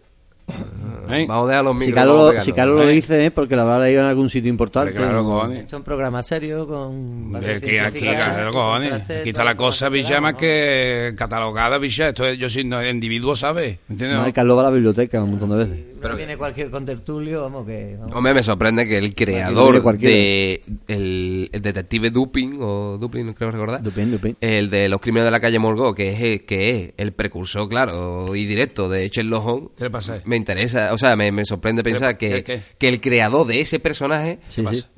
¿Eh? 1.11 1.27
Vamos 1.29 1.47
a 1.47 1.49
dejar 1.49 1.65
los 1.65 1.85
Si. 1.85 1.93
Carlos, 1.93 2.35
si 2.43 2.53
Carlos 2.53 2.77
lo 2.77 2.89
¿eh? 2.89 2.93
dice 2.93 3.27
es 3.27 3.33
porque 3.33 3.57
lo 3.57 3.63
habrá 3.63 3.81
leído 3.81 4.01
en 4.01 4.07
algún 4.07 4.31
sitio 4.31 4.51
importante. 4.51 4.91
Hombre, 4.91 5.05
claro, 5.05 5.25
cojones. 5.25 5.59
Esto 5.61 5.77
es 5.77 5.79
un 5.81 5.85
programa 5.85 6.23
serio 6.23 6.67
con... 6.67 7.33
Que 7.41 7.51
aquí, 7.51 7.69
científicas, 7.69 8.27
claro, 8.27 8.53
cojones. 8.53 9.11
Aquí 9.11 9.31
está 9.31 9.45
la 9.45 9.57
cosa, 9.57 9.89
bicha, 9.89 10.21
más 10.21 10.35
que 10.35 11.15
catalogada, 11.17 11.79
bicha. 11.79 12.09
Esto 12.09 12.27
es, 12.27 12.39
yo 12.39 12.49
soy 12.51 12.65
no, 12.65 12.85
individuo, 12.85 13.37
¿sabes? 13.37 13.79
¿Me 13.89 13.95
entiendes? 13.95 14.19
No, 14.19 14.33
Carlos 14.33 14.57
va 14.57 14.63
a 14.63 14.65
la 14.65 14.71
biblioteca 14.71 15.23
un 15.23 15.31
montón 15.31 15.51
de 15.51 15.57
veces. 15.57 15.94
Pero 16.05 16.17
viene 16.17 16.37
cualquier 16.37 16.71
contertulio, 16.71 17.43
vamos 17.43 17.67
que... 17.67 17.97
vamos. 17.99 18.15
Hombre, 18.15 18.35
me 18.35 18.43
sorprende 18.43 18.87
que 18.87 18.99
el 18.99 19.15
creador 19.15 19.83
de 19.99 20.63
el, 20.89 21.49
el 21.53 21.63
detective 21.63 22.11
Dupin, 22.11 22.59
o 22.61 22.99
Dupin, 22.99 23.33
creo 23.33 23.51
recordar, 23.51 23.83
Dupin, 23.83 24.11
Dupin. 24.13 24.37
el 24.41 24.71
de 24.71 24.89
los 24.89 25.01
crímenes 25.01 25.25
de 25.25 25.31
la 25.31 25.41
calle 25.41 25.59
Morgó, 25.59 25.95
que 25.95 26.11
es, 26.13 26.21
el- 26.21 26.45
que 26.45 26.71
es 26.85 26.93
el 26.99 27.13
precursor, 27.13 27.69
claro, 27.69 28.35
y 28.37 28.45
directo 28.45 28.89
de 28.89 29.09
Sherlock 29.09 29.47
Holmes, 29.47 29.69
¿Qué 29.79 29.85
le 29.85 29.91
pasa? 29.91 30.21
me 30.25 30.37
interesa, 30.37 30.93
o 30.93 30.99
sea, 30.99 31.17
me, 31.17 31.33
me 31.33 31.45
sorprende 31.45 31.83
pensar 31.83 32.17
¿Qué- 32.19 32.29
que, 32.29 32.45
qué- 32.45 32.55
qué? 32.59 32.63
que 32.79 32.89
el 32.89 33.01
creador 33.01 33.47
de 33.47 33.61
ese 33.61 33.79
personaje, 33.81 34.39
Sí, 34.49 34.63
pasa? 34.63 34.89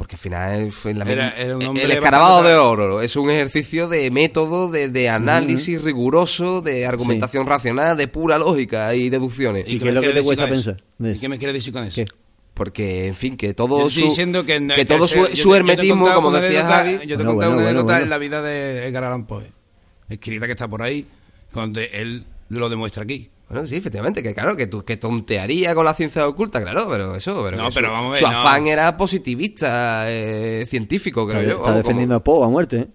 Porque 0.00 0.16
al 0.16 0.20
final 0.20 0.72
fue 0.72 0.94
la 0.94 1.04
Era- 1.04 1.24
misma- 1.26 1.38
era 1.42 1.56
un 1.58 1.76
el 1.76 1.90
escarabajo 1.90 2.42
de 2.42 2.54
oro, 2.54 3.02
es 3.02 3.16
un 3.16 3.28
ejercicio 3.28 3.86
de 3.86 4.10
método, 4.10 4.70
de, 4.70 4.88
de 4.88 5.10
análisis 5.10 5.82
riguroso, 5.82 6.62
de 6.62 6.86
argumentación 6.86 7.46
racional, 7.46 7.98
de 7.98 8.08
pura 8.08 8.38
lógica 8.38 8.94
y 8.94 9.10
deducciones. 9.10 9.66
¿Y 9.68 9.78
qué 9.78 9.78
qué 9.78 9.84
me 9.84 9.88
es 9.90 9.94
lo 9.96 10.00
que 10.00 10.06
quieres 10.06 10.22
te 10.22 10.26
cuesta 10.26 10.48
pensar 10.48 10.76
¿Y 10.98 11.18
qué 11.18 11.28
me 11.28 11.36
quiere 11.36 11.52
decir 11.52 11.70
con 11.74 11.84
eso? 11.84 11.96
¿Qué? 11.96 12.06
Porque, 12.54 13.08
en 13.08 13.14
fin, 13.14 13.36
que 13.36 13.52
todo 13.52 13.90
su, 13.90 14.00
diciendo 14.00 14.46
que, 14.46 14.66
que 14.74 14.86
todo 14.86 15.06
su, 15.06 15.26
su 15.26 15.34
yo 15.50 15.54
hermetismo, 15.56 16.10
como 16.14 16.30
decía 16.30 16.64
Javi, 16.64 16.92
Yo 16.92 16.98
te 17.00 17.04
he 17.04 17.16
Bueno, 17.16 17.30
contado 17.32 17.34
bueno, 17.34 17.48
una 17.50 17.54
bueno, 17.56 17.68
anécdota 17.68 17.84
bueno. 17.92 18.02
en 18.04 18.08
la 18.10 18.18
vida 18.18 18.40
de 18.42 18.86
Edgar 18.86 19.04
Allan 19.04 19.26
Poe, 19.26 19.52
escrita 20.08 20.46
que 20.46 20.52
está 20.52 20.66
por 20.66 20.80
ahí, 20.82 21.06
donde 21.52 21.90
él 21.92 22.24
lo 22.48 22.70
demuestra 22.70 23.02
aquí. 23.02 23.28
Bueno, 23.50 23.66
sí, 23.66 23.76
efectivamente, 23.76 24.22
que 24.22 24.32
claro, 24.32 24.56
que, 24.56 24.66
tú, 24.68 24.84
que 24.84 24.96
tontearía 24.96 25.74
con 25.74 25.84
la 25.84 25.92
ciencia 25.92 26.26
oculta, 26.26 26.62
claro, 26.62 26.86
pero 26.88 27.16
eso, 27.16 27.42
pero, 27.44 27.56
No, 27.56 27.68
pero 27.74 27.88
su, 27.88 27.92
vamos 27.92 28.06
a 28.06 28.10
ver, 28.12 28.18
su 28.20 28.26
no. 28.30 28.38
afán 28.38 28.66
era 28.68 28.96
positivista, 28.96 30.04
eh, 30.10 30.64
científico, 30.66 31.26
creo 31.26 31.40
Está, 31.40 31.52
yo. 31.52 31.58
está 31.58 31.74
defendiendo 31.76 32.14
a 32.14 32.22
Poe 32.24 32.44
a 32.44 32.48
muerte. 32.48 32.76
¿eh? 32.78 32.88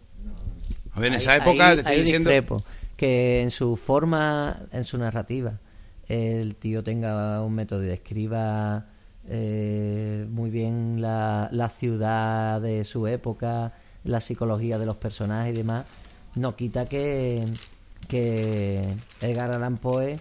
A 0.94 1.00
ver, 1.02 1.08
en 1.10 1.13
Ahí- 1.15 1.20
esa 1.20 1.36
época 1.36 1.68
ahí- 1.70 1.76
te 1.76 1.80
estoy 1.82 1.96
ahí 1.96 2.02
diciendo... 2.04 2.30
discrepo. 2.30 2.63
que 2.96 3.41
en 3.41 3.52
su 3.52 3.76
forma, 3.76 4.56
en 4.72 4.86
su 4.86 4.98
narrativa, 4.98 5.60
el 6.08 6.56
tío 6.56 6.82
tenga 6.84 7.41
un 7.41 7.54
método 7.54 7.84
y 7.84 7.88
describa 7.88 8.86
eh, 9.28 10.26
muy 10.30 10.50
bien 10.52 11.02
la, 11.02 11.50
la 11.52 11.68
ciudad 11.68 12.62
de 12.62 12.86
su 12.86 13.08
época, 13.08 13.74
la 14.06 14.22
psicología 14.22 14.78
de 14.78 14.86
los 14.86 14.96
personajes 14.96 15.54
y 15.54 15.58
demás, 15.58 15.84
no 16.36 16.56
quita 16.56 16.88
que, 16.88 17.44
que 18.08 18.82
Edgar 19.22 19.52
Allan 19.52 19.78
Poe 19.78 20.18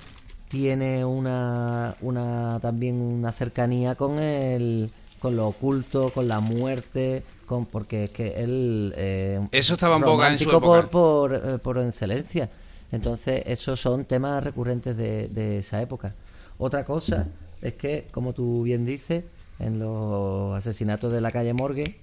tiene 0.55 1.05
una, 1.05 1.97
una 2.01 2.61
también 2.63 3.01
una 3.01 3.33
cercanía 3.33 3.97
con 3.97 4.21
el 4.21 4.89
con 5.19 5.35
lo 5.35 5.49
oculto, 5.49 6.11
con 6.11 6.29
la 6.29 6.39
muerte, 6.39 7.25
con 7.45 7.67
porque 7.67 8.05
es 8.05 8.11
que 8.11 8.45
él 8.45 8.95
eh, 8.97 9.41
Eso 9.51 9.73
estaba 9.73 9.97
en 9.97 10.03
boga 10.03 10.31
en 10.31 10.39
su 10.39 10.51
época. 10.51 10.65
por, 10.65 10.89
por, 10.91 11.35
eh, 11.35 11.59
por 11.59 11.79
excelencia. 11.79 12.49
Entonces, 12.93 13.43
esos 13.47 13.81
son 13.81 14.05
temas 14.05 14.45
recurrentes 14.45 14.97
de, 14.97 15.27
de 15.29 15.59
esa 15.59 15.83
época. 15.83 16.15
Otra 16.59 16.85
cosa 16.85 17.27
es 17.61 17.75
que, 17.75 18.07
como 18.13 18.33
tú 18.33 18.63
bien 18.63 18.87
dices, 18.87 19.25
en 19.59 19.81
los 19.81 20.57
asesinatos 20.57 21.13
de 21.13 21.21
la 21.21 21.33
calle 21.33 21.53
Morgue, 21.53 21.99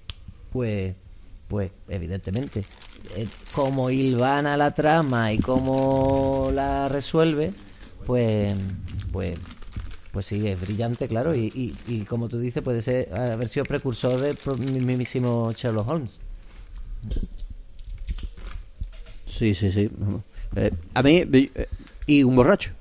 pues, 0.52 0.94
pues 1.48 1.70
evidentemente, 1.88 2.64
eh, 3.16 3.26
como 3.54 3.88
hilvana 3.88 4.58
la 4.58 4.74
trama 4.74 5.32
y 5.32 5.38
cómo 5.38 6.50
la 6.52 6.88
resuelve, 6.88 7.52
pues, 8.04 8.58
pues, 9.10 9.38
pues 10.12 10.26
sí, 10.26 10.46
es 10.46 10.60
brillante, 10.60 11.08
claro, 11.08 11.34
y, 11.34 11.74
y, 11.86 12.00
como 12.00 12.28
tú 12.28 12.38
dices, 12.38 12.62
puede 12.62 12.82
ser 12.82 13.12
haber 13.14 13.48
sido 13.48 13.64
precursor 13.64 14.18
del 14.18 14.36
mismísimo 14.58 15.52
Sherlock 15.52 15.88
Holmes. 15.88 16.18
Sí, 19.26 19.54
sí, 19.54 19.72
sí. 19.72 19.90
Eh, 20.56 20.70
a 20.94 21.02
mí, 21.02 21.24
eh, 21.32 21.68
y 22.06 22.22
un 22.22 22.36
borracho. 22.36 22.72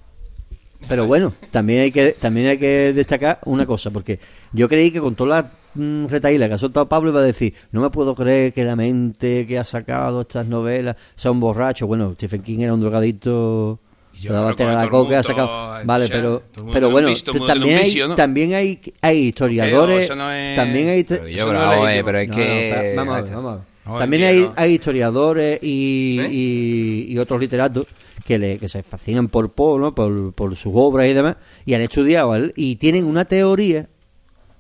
Pero 0.87 1.05
bueno, 1.05 1.33
también 1.51 1.81
hay 1.81 1.91
que 1.91 2.11
también 2.13 2.47
hay 2.47 2.57
que 2.57 2.91
destacar 2.93 3.39
una 3.45 3.65
cosa, 3.65 3.91
porque 3.91 4.19
yo 4.51 4.67
creí 4.67 4.91
que 4.91 4.99
con 4.99 5.15
toda 5.15 5.41
la 5.41 5.51
mm, 5.75 6.07
retaíla 6.07 6.47
que 6.47 6.55
ha 6.55 6.57
soltado 6.57 6.87
Pablo 6.87 7.11
iba 7.11 7.19
a 7.19 7.23
decir, 7.23 7.53
no 7.71 7.81
me 7.81 7.89
puedo 7.89 8.15
creer 8.15 8.51
que 8.51 8.63
la 8.63 8.75
mente 8.75 9.45
que 9.47 9.59
ha 9.59 9.63
sacado 9.63 10.21
estas 10.21 10.47
novelas 10.47 10.97
sea 11.15 11.31
un 11.31 11.39
borracho. 11.39 11.87
Bueno, 11.87 12.13
Stephen 12.15 12.41
King 12.41 12.59
era 12.59 12.73
un 12.73 12.81
drogadicto, 12.81 13.79
Yo 14.21 14.33
la 14.33 14.55
todo 14.55 14.81
el 14.83 14.89
coca, 14.89 15.19
ha 15.19 15.23
sacado... 15.23 15.85
Vale, 15.85 16.07
ya, 16.07 16.13
pero, 16.13 16.43
pero 16.71 16.89
bueno, 16.89 17.09
también, 17.47 17.77
hay, 17.77 17.83
vicio, 17.83 18.07
¿no? 18.07 18.15
también 18.15 18.53
hay, 18.53 18.79
hay 19.01 19.17
historiadores, 19.17 20.05
eso 20.05 20.15
no 20.15 20.31
es- 20.31 20.55
también 20.55 20.89
hay... 20.89 21.03
Pero 21.03 21.27
yo, 21.27 21.37
Eso 21.37 21.47
pero 21.47 21.59
no 21.59 21.87
es 22.19 22.27
No, 22.29 22.35
que... 22.35 22.93
vamos 22.95 23.15
a 23.17 23.21
ver, 23.21 23.33
vamos 23.33 23.51
a 23.53 23.55
ver. 23.55 23.99
También 23.99 24.23
hay, 24.23 24.39
¿no? 24.41 24.53
hay 24.55 24.73
historiadores 24.73 25.59
y, 25.63 26.19
¿Eh? 26.21 26.27
y, 26.31 27.05
y 27.13 27.17
otros 27.17 27.39
literatos 27.41 27.87
que, 28.25 28.37
le, 28.37 28.57
que 28.59 28.69
se 28.69 28.83
fascinan 28.83 29.27
por 29.27 29.51
Poe, 29.51 29.79
¿no? 29.79 29.95
por, 29.95 30.33
por 30.33 30.55
sus 30.55 30.71
obras 30.75 31.07
y 31.07 31.13
demás, 31.13 31.37
y 31.65 31.73
han 31.73 31.81
estudiado 31.81 32.31
a 32.31 32.37
él, 32.37 32.53
y 32.55 32.75
tienen 32.75 33.05
una 33.05 33.25
teoría, 33.25 33.87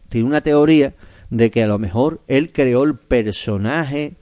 tienen 0.09 0.27
una 0.27 0.41
teoría 0.41 0.93
de 1.29 1.51
que 1.51 1.63
a 1.63 1.67
lo 1.67 1.77
mejor 1.77 2.19
él 2.27 2.51
creó 2.51 2.83
el 2.83 2.95
personaje, 2.95 4.13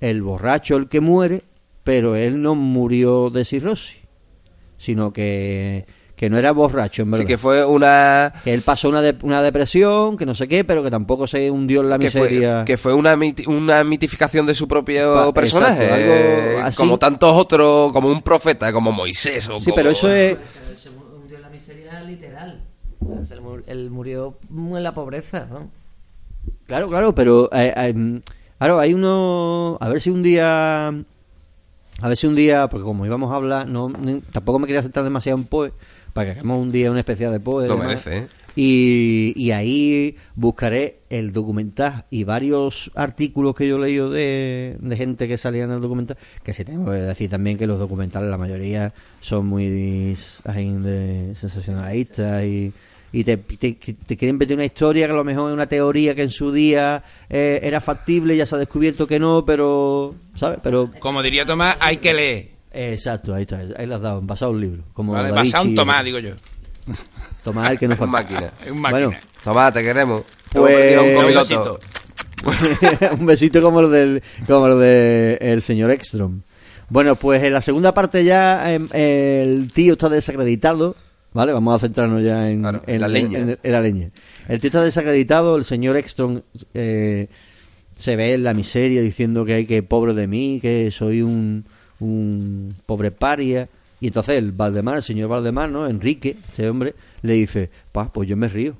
el 0.00 0.22
borracho, 0.22 0.76
el 0.76 0.88
que 0.88 1.00
muere, 1.00 1.42
pero 1.84 2.16
él 2.16 2.40
no 2.42 2.54
murió 2.54 3.30
de 3.30 3.44
cirrosis, 3.44 3.98
sino 4.86 5.12
que, 5.12 5.84
que 6.14 6.30
no 6.30 6.38
era 6.38 6.52
borracho, 6.52 7.02
en 7.02 7.10
verdad. 7.10 7.24
Sí, 7.24 7.26
que 7.26 7.36
fue 7.38 7.64
una... 7.64 8.32
Que 8.44 8.54
él 8.54 8.62
pasó 8.62 8.88
una, 8.88 9.02
de- 9.02 9.16
una 9.24 9.42
depresión, 9.42 10.16
que 10.16 10.24
no 10.24 10.34
sé 10.34 10.46
qué, 10.48 10.64
pero 10.64 10.82
que 10.82 10.90
tampoco 10.90 11.26
se 11.26 11.50
hundió 11.50 11.80
en 11.82 11.90
la 11.90 11.98
Que 11.98 12.08
fue, 12.10 12.22
miseria. 12.22 12.64
que 12.64 12.76
fue 12.76 12.94
una, 12.94 13.16
miti- 13.16 13.46
una 13.46 13.82
mitificación 13.84 14.46
de 14.46 14.54
su 14.54 14.66
propio 14.68 15.12
Pa- 15.12 15.34
personaje. 15.34 15.84
exacto, 15.84 15.94
algo 15.94 16.12
eh, 16.14 16.60
así. 16.62 16.76
Como 16.78 16.98
tantos 16.98 17.32
otros, 17.34 17.92
como 17.92 18.08
un 18.08 18.22
profeta, 18.22 18.72
como 18.72 18.92
Moisés. 18.92 19.48
O 19.48 19.58
Sí, 19.60 19.66
como- 19.66 19.74
pero 19.76 19.90
eso 19.90 20.10
es... 20.10 20.36
Pero 20.36 20.70
él 20.70 20.76
se 20.78 20.88
hundió 20.90 21.36
en 21.36 21.42
la 21.42 21.48
miseria 21.50 22.00
literal. 22.02 22.62
Él 23.66 23.90
murió 23.90 24.38
en 24.50 24.82
la 24.82 24.94
pobreza, 24.94 25.46
¿no? 25.50 25.68
Claro, 26.66 26.88
claro, 26.88 27.14
pero 27.14 27.50
eh, 27.52 27.74
eh, 27.76 28.20
claro, 28.58 28.78
hay 28.80 28.94
uno. 28.94 29.76
A 29.80 29.88
ver 29.88 30.00
si 30.00 30.10
un 30.10 30.22
día 30.22 30.94
A 32.02 32.08
ver 32.08 32.16
si 32.16 32.26
un 32.26 32.34
día, 32.34 32.68
porque 32.68 32.84
como 32.84 33.06
íbamos 33.06 33.32
a 33.32 33.36
hablar, 33.36 33.66
no, 33.68 33.88
ni- 33.88 34.20
tampoco 34.20 34.58
me 34.58 34.66
quería 34.66 34.82
centrar 34.82 35.04
demasiado 35.04 35.38
en 35.38 35.44
Poe, 35.44 35.72
para 36.12 36.26
que 36.26 36.38
hagamos 36.40 36.62
un 36.62 36.72
día 36.72 36.90
un 36.90 36.98
especial 36.98 37.32
de 37.32 37.40
Poe. 37.40 37.64
y 37.66 37.68
Lo 37.68 37.76
merece, 37.78 38.18
¿eh? 38.18 38.26
Y, 38.58 39.34
y 39.36 39.50
ahí 39.50 40.16
buscaré 40.34 41.00
el 41.10 41.32
documental 41.32 42.06
y 42.10 42.24
varios 42.24 42.90
artículos 42.94 43.54
que 43.54 43.68
yo 43.68 43.76
he 43.76 43.80
leído 43.80 44.10
de, 44.10 44.76
de 44.80 44.96
gente 44.96 45.28
que 45.28 45.36
salía 45.36 45.64
en 45.64 45.72
el 45.72 45.80
documental, 45.82 46.16
que 46.42 46.54
sí 46.54 46.64
tengo 46.64 46.86
que 46.90 46.96
decir 46.96 47.28
también 47.28 47.58
que 47.58 47.66
los 47.66 47.78
documentales, 47.78 48.30
la 48.30 48.38
mayoría 48.38 48.94
son 49.20 49.46
muy 49.46 49.68
de 50.82 51.34
sensacionalistas 51.38 52.44
y, 52.44 52.72
y 53.12 53.24
te, 53.24 53.36
te, 53.36 53.72
te 53.74 54.16
quieren 54.16 54.36
meter 54.38 54.56
una 54.56 54.64
historia 54.64 55.06
que 55.06 55.12
a 55.12 55.16
lo 55.16 55.24
mejor 55.24 55.50
es 55.50 55.54
una 55.54 55.66
teoría 55.66 56.14
que 56.14 56.22
en 56.22 56.30
su 56.30 56.52
día 56.52 57.02
eh, 57.30 57.60
era 57.62 57.80
factible, 57.80 58.36
ya 58.36 58.44
se 58.46 58.54
ha 58.54 58.58
descubierto 58.58 59.06
que 59.06 59.18
no, 59.18 59.44
pero, 59.44 60.14
¿sabes? 60.34 60.58
Pero, 60.62 60.90
Como 60.98 61.22
diría 61.22 61.46
Tomás, 61.46 61.76
hay 61.80 61.96
que 61.98 62.12
leer. 62.14 62.48
eh, 62.72 62.92
exacto, 62.92 63.34
ahí 63.34 63.42
está, 63.42 63.58
ahí 63.58 63.86
las 63.86 63.96
has 63.96 64.02
dado, 64.02 64.20
basado 64.22 64.50
un 64.52 64.60
libro. 64.60 64.82
Como 64.92 65.12
¿vale? 65.12 65.30
Basado 65.30 65.64
Vinci, 65.64 65.76
Tomás, 65.76 66.04
digo 66.04 66.18
yo. 66.18 66.34
Tomás 67.42 67.70
el 67.70 67.78
que 67.78 67.88
no 67.88 67.94
Es 67.94 67.98
falta. 67.98 68.12
máquina. 68.12 68.52
Es 68.64 68.70
un 68.70 68.80
máquina. 68.80 69.06
Bueno. 69.06 69.20
Tomás, 69.42 69.72
te 69.72 69.82
queremos. 69.82 70.22
Pues- 70.52 70.98
un 70.98 71.24
Un 71.24 71.34
besito. 71.34 71.80
un 73.18 73.26
besito 73.26 73.62
como 73.62 73.80
el 73.80 73.90
del 73.90 74.22
como 74.46 74.66
el 74.68 74.78
de 74.78 75.38
el 75.40 75.62
señor 75.62 75.90
Ekstrom. 75.90 76.42
Bueno, 76.88 77.16
pues 77.16 77.42
en 77.42 77.52
la 77.52 77.62
segunda 77.62 77.92
parte 77.94 78.24
ya 78.24 78.72
em, 78.72 78.88
el 78.92 79.72
tío 79.72 79.94
está 79.94 80.08
desacreditado, 80.08 80.94
¿vale? 81.36 81.52
Vamos 81.52 81.74
a 81.76 81.78
centrarnos 81.78 82.22
ya 82.24 82.50
en, 82.50 82.60
Claro, 82.62 82.82
en 82.86 83.00
la 83.00 83.08
leña. 83.08 83.38
en- 83.38 83.58
en 83.62 83.72
la 83.72 83.80
leña. 83.80 84.10
El 84.48 84.60
tío 84.60 84.68
está 84.68 84.82
desacreditado, 84.82 85.56
el 85.56 85.64
señor 85.64 85.96
Ekstrom 85.96 86.40
eh, 86.74 87.28
se 87.94 88.16
ve 88.16 88.34
en 88.34 88.42
la 88.42 88.54
miseria 88.54 89.00
diciendo 89.02 89.44
que 89.44 89.54
hay 89.54 89.66
que 89.66 89.82
pobre 89.82 90.14
de 90.14 90.26
mí, 90.26 90.58
que 90.60 90.90
soy 90.90 91.22
un, 91.22 91.64
un 92.00 92.74
pobre 92.86 93.10
paria. 93.10 93.68
Y 94.00 94.08
entonces 94.08 94.36
el 94.36 94.52
Valdemar, 94.52 94.96
el 94.96 95.02
señor 95.02 95.28
Valdemar, 95.30 95.70
¿no? 95.70 95.86
Enrique, 95.86 96.36
ese 96.52 96.68
hombre, 96.68 96.94
le 97.22 97.32
dice, 97.34 97.70
pa, 97.92 98.12
pues 98.12 98.28
yo 98.28 98.36
me 98.36 98.48
río. 98.48 98.74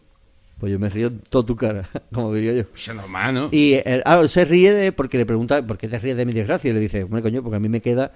Pues 0.59 0.73
yo 0.73 0.79
me 0.79 0.89
río 0.89 1.09
en 1.09 1.19
toda 1.19 1.45
tu 1.45 1.55
cara, 1.55 1.89
como 2.13 2.33
diría 2.33 2.55
yo. 2.55 2.65
Es 2.75 2.95
normal, 2.95 3.35
¿no? 3.35 3.49
Y 3.53 3.75
él, 3.85 4.03
ah, 4.07 4.19
él 4.21 4.29
se 4.29 4.45
ríe 4.45 4.73
de, 4.73 4.93
porque 4.93 5.19
le 5.19 5.27
pregunta, 5.27 5.65
¿por 5.67 5.77
qué 5.77 5.87
te 5.87 5.99
ríes 5.99 6.17
de 6.17 6.25
mi 6.25 6.33
desgracia? 6.33 6.71
Y 6.71 6.75
le 6.75 6.81
dice, 6.81 7.05
hombre, 7.05 7.23
coño, 7.23 7.43
porque 7.43 7.57
a 7.57 7.61
mí 7.61 7.69
me 7.69 7.83
queda 7.83 8.13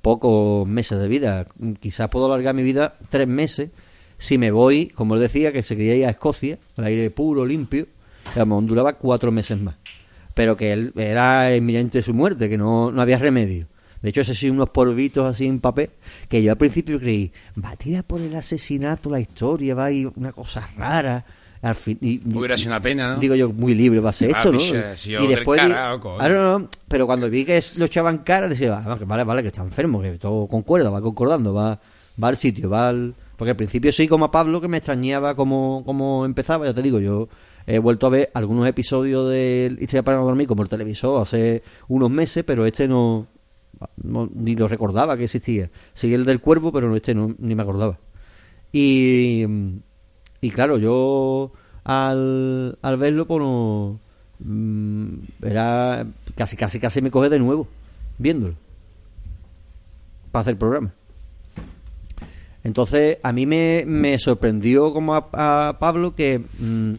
pocos 0.00 0.68
meses 0.68 1.00
de 1.00 1.08
vida. 1.08 1.46
Quizás 1.80 2.08
puedo 2.10 2.26
alargar 2.26 2.54
mi 2.54 2.62
vida 2.62 2.96
tres 3.10 3.26
meses 3.26 3.70
si 4.18 4.38
me 4.38 4.50
voy, 4.50 4.86
como 4.86 5.14
él 5.14 5.20
decía, 5.20 5.52
que 5.52 5.62
se 5.62 5.76
quería 5.76 5.96
ir 5.96 6.06
a 6.06 6.10
Escocia, 6.10 6.58
al 6.76 6.84
aire 6.84 7.10
puro, 7.10 7.44
limpio. 7.44 7.88
Digamos, 8.32 8.66
duraba 8.66 8.94
cuatro 8.94 9.30
meses 9.32 9.60
más. 9.60 9.76
Pero 10.34 10.56
que 10.56 10.72
él 10.72 10.92
era 10.96 11.54
inminente 11.54 12.02
su 12.02 12.14
muerte, 12.14 12.48
que 12.48 12.56
no, 12.56 12.90
no 12.90 13.02
había 13.02 13.18
remedio. 13.18 13.66
De 14.00 14.10
hecho, 14.10 14.20
ese 14.20 14.34
sí, 14.34 14.50
unos 14.50 14.70
polvitos 14.70 15.24
así 15.24 15.46
en 15.46 15.60
papel, 15.60 15.90
que 16.28 16.42
yo 16.42 16.52
al 16.52 16.58
principio 16.58 16.98
creí, 16.98 17.32
va 17.62 17.70
a 17.70 17.76
tirar 17.76 18.04
por 18.04 18.20
el 18.20 18.34
asesinato 18.34 19.08
la 19.08 19.20
historia, 19.20 19.74
va 19.74 19.86
a 19.86 19.92
ir 19.92 20.10
una 20.16 20.32
cosa 20.32 20.68
rara. 20.76 21.24
Al 21.64 21.74
fin, 21.74 21.96
y- 22.02 22.20
Hubiera 22.36 22.58
sido 22.58 22.72
una 22.72 22.82
pena, 22.82 23.14
¿no? 23.14 23.20
Digo 23.20 23.34
yo, 23.34 23.50
muy 23.50 23.74
libre 23.74 23.98
va 24.00 24.10
a 24.10 24.12
ser 24.12 24.30
Ah, 24.34 24.38
esto, 24.38 24.52
¿no? 24.52 24.58
y 25.24 25.26
después. 25.28 25.60
cara. 25.60 25.92
Ah, 25.92 26.28
no, 26.28 26.58
no, 26.58 26.68
pero 26.88 27.06
cuando 27.06 27.30
vi 27.30 27.44
que 27.46 27.58
lo 27.78 27.86
echaban 27.86 28.18
cara, 28.18 28.48
decía, 28.48 28.82
ah, 28.84 28.98
vale, 29.06 29.24
vale, 29.24 29.40
que 29.42 29.48
está 29.48 29.62
enfermo, 29.62 30.02
que 30.02 30.18
todo 30.18 30.46
concuerda, 30.46 30.90
va 30.90 31.00
concordando, 31.00 31.54
va, 31.54 31.80
va 32.22 32.28
al 32.28 32.36
sitio, 32.36 32.68
va 32.68 32.88
al. 32.90 33.14
Porque 33.38 33.50
al 33.50 33.56
principio 33.56 33.90
sí, 33.92 34.06
como 34.06 34.26
a 34.26 34.30
Pablo, 34.30 34.60
que 34.60 34.68
me 34.68 34.76
extrañaba 34.76 35.34
cómo, 35.34 35.82
cómo 35.86 36.24
empezaba, 36.26 36.66
ya 36.66 36.74
te 36.74 36.82
digo, 36.82 37.00
yo 37.00 37.28
he 37.66 37.78
vuelto 37.78 38.06
a 38.06 38.10
ver 38.10 38.30
algunos 38.34 38.68
episodios 38.68 39.30
de 39.30 39.74
Historia 39.80 40.02
para 40.04 40.18
no 40.18 40.24
dormir 40.24 40.46
como 40.46 40.62
el 40.62 40.68
televisor 40.68 41.22
hace 41.22 41.62
unos 41.88 42.10
meses, 42.10 42.44
pero 42.44 42.66
este 42.66 42.86
no, 42.86 43.26
no- 44.02 44.28
ni 44.34 44.54
lo 44.54 44.68
recordaba 44.68 45.16
que 45.16 45.24
existía. 45.24 45.70
Seguí 45.94 46.12
el 46.12 46.26
del 46.26 46.40
cuervo, 46.40 46.70
pero 46.72 46.90
no, 46.90 46.94
este 46.96 47.14
no, 47.14 47.34
ni 47.38 47.54
me 47.54 47.62
acordaba. 47.62 47.98
Y, 48.70 49.46
y 50.44 50.50
claro, 50.50 50.76
yo 50.76 51.52
al, 51.84 52.76
al 52.82 52.96
verlo, 52.98 53.26
pues 53.26 53.40
no, 53.40 53.98
mm, 54.40 55.14
era 55.42 56.06
casi, 56.36 56.54
casi, 56.54 56.78
casi 56.78 57.00
me 57.00 57.10
coge 57.10 57.30
de 57.30 57.38
nuevo, 57.38 57.66
viéndolo, 58.18 58.52
para 60.30 60.42
hacer 60.42 60.52
el 60.52 60.58
programa. 60.58 60.92
Entonces, 62.62 63.16
a 63.22 63.32
mí 63.32 63.46
me, 63.46 63.84
me 63.86 64.18
sorprendió 64.18 64.92
como 64.92 65.14
a, 65.14 65.78
Pablo 65.80 66.14
que 66.14 66.42
mm, 66.58 66.92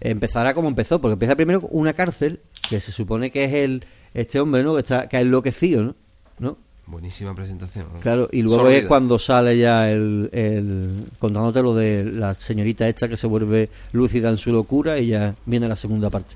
empezara 0.00 0.54
como 0.54 0.68
empezó, 0.68 0.98
porque 0.98 1.12
empieza 1.12 1.36
primero 1.36 1.60
una 1.70 1.92
cárcel, 1.92 2.40
que 2.70 2.80
se 2.80 2.90
supone 2.90 3.30
que 3.30 3.44
es 3.44 3.52
el 3.52 3.84
este 4.14 4.40
hombre, 4.40 4.62
¿no? 4.62 4.72
Que 4.76 4.80
está 4.80 5.10
que 5.10 5.18
ha 5.18 5.20
enloquecido, 5.20 5.82
¿no? 5.82 5.94
¿no? 6.38 6.56
Buenísima 6.90 7.34
presentación. 7.34 7.86
¿no? 7.92 8.00
Claro, 8.00 8.28
y 8.32 8.42
luego 8.42 8.68
es 8.68 8.86
cuando 8.86 9.18
sale 9.18 9.58
ya 9.58 9.90
el, 9.90 10.30
el 10.32 10.90
contándote 11.18 11.62
lo 11.62 11.74
de 11.74 12.04
la 12.04 12.32
señorita 12.34 12.88
esta 12.88 13.08
que 13.08 13.16
se 13.16 13.26
vuelve 13.26 13.68
lúcida 13.92 14.30
en 14.30 14.38
su 14.38 14.50
locura 14.52 14.98
y 14.98 15.08
ya 15.08 15.34
viene 15.44 15.68
la 15.68 15.76
segunda 15.76 16.08
parte. 16.08 16.34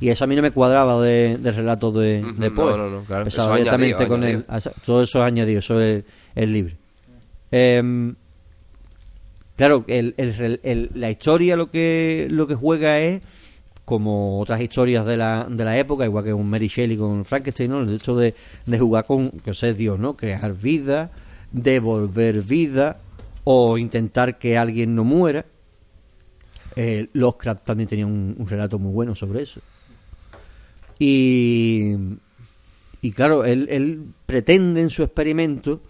Y 0.00 0.08
eso 0.08 0.24
a 0.24 0.26
mí 0.26 0.34
no 0.34 0.42
me 0.42 0.50
cuadraba 0.50 1.00
de, 1.00 1.38
del 1.38 1.54
relato 1.54 1.92
de, 1.92 2.20
de 2.36 2.50
no, 2.50 2.54
Poe. 2.56 2.76
no, 2.76 2.90
no, 2.90 3.04
claro. 3.04 3.26
Eso 3.28 3.42
directamente 3.54 3.94
añadido, 3.94 4.08
con 4.08 4.24
añadido. 4.24 4.72
todo 4.84 5.02
eso 5.04 5.18
es 5.20 5.24
añadido, 5.24 5.58
eso 5.60 5.80
es, 5.80 6.02
es 6.34 6.48
libre. 6.48 6.76
Em, 7.52 8.16
claro, 9.56 9.84
el- 9.86 10.90
la 10.94 11.10
historia 11.12 11.54
lo 11.54 11.70
que 11.70 12.26
lo 12.28 12.48
que 12.48 12.56
juega 12.56 12.98
es 12.98 13.22
como 13.84 14.40
otras 14.40 14.60
historias 14.60 15.04
de 15.06 15.16
la, 15.16 15.46
de 15.50 15.64
la 15.64 15.76
época, 15.78 16.04
igual 16.04 16.24
que 16.24 16.32
un 16.32 16.48
Mary 16.48 16.68
Shelley 16.68 16.96
con 16.96 17.24
Frankenstein, 17.24 17.70
¿no? 17.70 17.80
El 17.82 17.94
hecho 17.94 18.16
de, 18.16 18.34
de 18.66 18.78
jugar 18.78 19.04
con, 19.06 19.30
que 19.30 19.54
sé, 19.54 19.74
Dios, 19.74 19.98
¿no? 19.98 20.16
Crear 20.16 20.54
vida, 20.54 21.10
devolver 21.50 22.42
vida 22.42 22.98
o 23.44 23.76
intentar 23.78 24.38
que 24.38 24.56
alguien 24.56 24.94
no 24.94 25.04
muera. 25.04 25.44
Eh, 26.76 27.08
Lovecraft 27.12 27.64
también 27.64 27.88
tenía 27.88 28.06
un, 28.06 28.34
un 28.38 28.46
relato 28.48 28.78
muy 28.78 28.92
bueno 28.92 29.14
sobre 29.14 29.42
eso. 29.42 29.60
Y, 30.98 31.94
y 33.00 33.12
claro, 33.12 33.44
él, 33.44 33.66
él 33.70 34.04
pretende 34.26 34.80
en 34.80 34.90
su 34.90 35.02
experimento, 35.02 35.80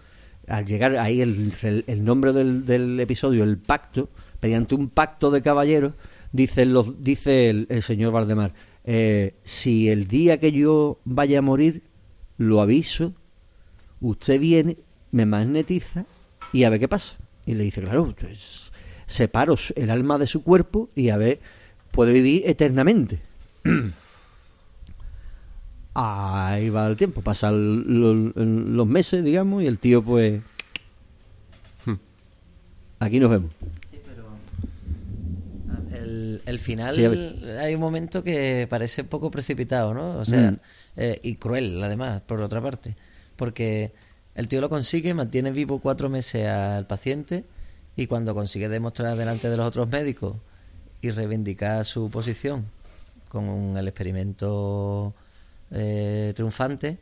al 0.47 0.65
llegar 0.65 0.97
ahí 0.97 1.21
el- 1.21 1.53
el 1.87 2.03
nombre 2.03 2.33
del, 2.33 2.65
del 2.65 2.99
episodio, 2.99 3.43
el 3.43 3.57
pacto, 3.57 4.09
mediante 4.41 4.75
un 4.75 4.89
pacto 4.89 5.29
de 5.31 5.41
caballeros, 5.41 5.93
dice, 6.33 6.65
los, 6.65 7.01
dice 7.01 7.49
el, 7.49 7.67
el 7.69 7.81
señor 7.81 8.11
Valdemar, 8.11 8.53
eh, 8.83 9.35
si 9.45 9.87
el 9.89 10.07
día 10.07 10.39
que 10.41 10.51
yo 10.51 10.99
vaya 11.05 11.39
a 11.39 11.41
morir, 11.41 11.83
lo 12.37 12.59
aviso, 12.59 13.13
usted 14.01 14.39
viene, 14.41 14.75
me 15.11 15.25
magnetiza 15.25 16.05
y 16.51 16.65
a 16.65 16.69
ver 16.69 16.81
qué 16.81 16.89
pasa. 16.89 17.15
Y 17.45 17.53
le 17.53 17.63
dice, 17.63 17.81
claro, 17.81 18.13
pues, 18.19 18.71
separo 19.07 19.55
el 19.75 19.89
alma 19.89 20.17
de 20.17 20.27
su 20.27 20.43
cuerpo 20.43 20.89
y 20.95 21.09
a 21.09 21.17
ver, 21.17 21.39
puede 21.91 22.11
vivir 22.11 22.43
eternamente. 22.45 23.19
Ahí 25.95 26.69
va 26.69 26.87
el 26.87 26.97
tiempo, 26.97 27.21
pasan 27.21 27.83
lo- 28.01 28.33
los 28.35 28.87
meses, 28.87 29.23
digamos, 29.23 29.61
y 29.63 29.67
el 29.67 29.77
tío 29.79 30.01
pues... 30.03 30.41
Aquí 32.99 33.19
nos 33.19 33.29
vemos. 33.29 33.51
El, 36.45 36.59
final 36.59 36.95
Sí, 36.95 37.45
hay 37.59 37.75
un 37.75 37.81
momento 37.81 38.23
que 38.23 38.67
parece 38.69 39.01
un 39.01 39.07
poco 39.07 39.31
precipitado, 39.31 39.93
¿no? 39.93 40.17
O 40.17 40.25
sea, 40.25 40.51
Mm. 40.51 40.59
eh, 40.97 41.19
y 41.23 41.35
cruel 41.35 41.81
además, 41.83 42.21
por 42.21 42.41
otra 42.41 42.61
parte, 42.61 42.95
porque 43.35 43.93
el 44.35 44.47
tío 44.47 44.61
lo 44.61 44.69
consigue, 44.69 45.13
mantiene 45.13 45.51
vivo 45.51 45.79
cuatro 45.79 46.09
meses 46.09 46.47
al 46.47 46.87
paciente 46.87 47.45
y 47.95 48.07
cuando 48.07 48.33
consigue 48.33 48.69
demostrar 48.69 49.15
delante 49.17 49.49
de 49.49 49.57
los 49.57 49.65
otros 49.67 49.89
médicos 49.89 50.35
y 51.01 51.11
reivindicar 51.11 51.85
su 51.85 52.09
posición 52.09 52.65
con 53.29 53.77
el 53.77 53.87
experimento 53.87 55.13
eh, 55.71 56.33
triunfante, 56.35 56.97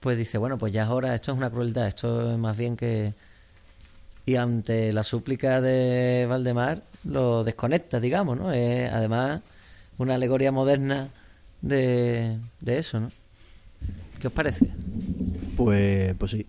pues 0.00 0.16
dice, 0.16 0.38
bueno, 0.38 0.58
pues 0.58 0.72
ya 0.72 0.84
es 0.84 0.88
hora, 0.88 1.14
esto 1.14 1.32
es 1.32 1.38
una 1.38 1.50
crueldad, 1.50 1.88
esto 1.88 2.32
es 2.32 2.38
más 2.38 2.56
bien 2.56 2.76
que 2.76 3.12
y 4.28 4.36
ante 4.36 4.92
la 4.92 5.02
súplica 5.04 5.62
de 5.62 6.26
Valdemar 6.28 6.82
lo 7.04 7.44
desconecta, 7.44 7.98
digamos, 7.98 8.38
¿no? 8.38 8.52
Es 8.52 8.92
además 8.92 9.40
una 9.96 10.16
alegoría 10.16 10.52
moderna 10.52 11.08
de, 11.62 12.36
de 12.60 12.78
eso, 12.78 13.00
¿no? 13.00 13.10
¿Qué 14.20 14.26
os 14.26 14.32
parece? 14.32 14.66
Pues, 15.56 16.14
pues 16.18 16.30
sí. 16.32 16.46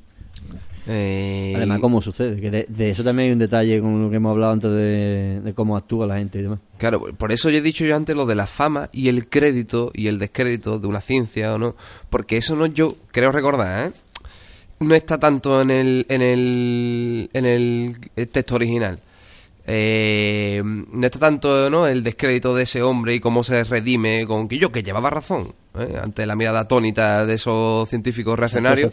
Eh, 0.87 1.53
Además, 1.55 1.79
¿cómo 1.79 2.01
sucede? 2.01 2.41
Que 2.41 2.51
de, 2.51 2.65
de 2.67 2.89
eso 2.89 3.01
también 3.03 3.27
hay 3.27 3.33
un 3.33 3.39
detalle 3.39 3.79
con 3.79 4.01
lo 4.01 4.09
que 4.09 4.17
hemos 4.17 4.31
hablado 4.31 4.51
antes 4.51 4.71
de, 4.71 5.39
de 5.41 5.53
cómo 5.53 5.77
actúa 5.77 6.05
la 6.05 6.17
gente 6.17 6.39
y 6.39 6.41
demás. 6.41 6.59
Claro, 6.79 7.13
por 7.15 7.31
eso 7.31 7.49
yo 7.49 7.59
he 7.59 7.61
dicho 7.61 7.85
yo 7.85 7.95
antes 7.95 8.13
lo 8.13 8.25
de 8.25 8.35
la 8.35 8.47
fama 8.47 8.89
y 8.91 9.07
el 9.07 9.29
crédito 9.29 9.91
y 9.93 10.07
el 10.07 10.17
descrédito 10.17 10.79
de 10.79 10.87
una 10.87 10.99
ciencia 10.99 11.53
o 11.53 11.57
no, 11.57 11.75
porque 12.09 12.35
eso 12.35 12.57
no 12.57 12.65
yo 12.65 12.97
creo 13.11 13.31
recordar, 13.31 13.87
¿eh? 13.89 13.91
No 14.79 14.95
está 14.95 15.17
tanto 15.19 15.61
en 15.61 15.71
el 15.71 16.05
en 16.09 16.21
el 16.21 17.29
en 17.33 17.45
el 17.45 17.97
texto 18.31 18.55
original. 18.55 18.99
Eh, 19.71 20.61
no 20.63 21.05
está 21.05 21.19
tanto 21.19 21.69
¿no? 21.69 21.85
el 21.85 22.01
descrédito 22.01 22.55
de 22.55 22.63
ese 22.63 22.81
hombre 22.81 23.13
y 23.13 23.19
cómo 23.19 23.43
se 23.43 23.63
redime 23.63 24.25
con 24.25 24.47
que 24.47 24.57
yo 24.57 24.71
que 24.71 24.81
llevaba 24.81 25.11
razón 25.11 25.53
¿eh? 25.77 25.95
ante 26.01 26.25
la 26.25 26.35
mirada 26.35 26.61
atónita 26.61 27.23
de 27.25 27.35
esos 27.35 27.87
científicos 27.87 28.37
reaccionarios 28.39 28.91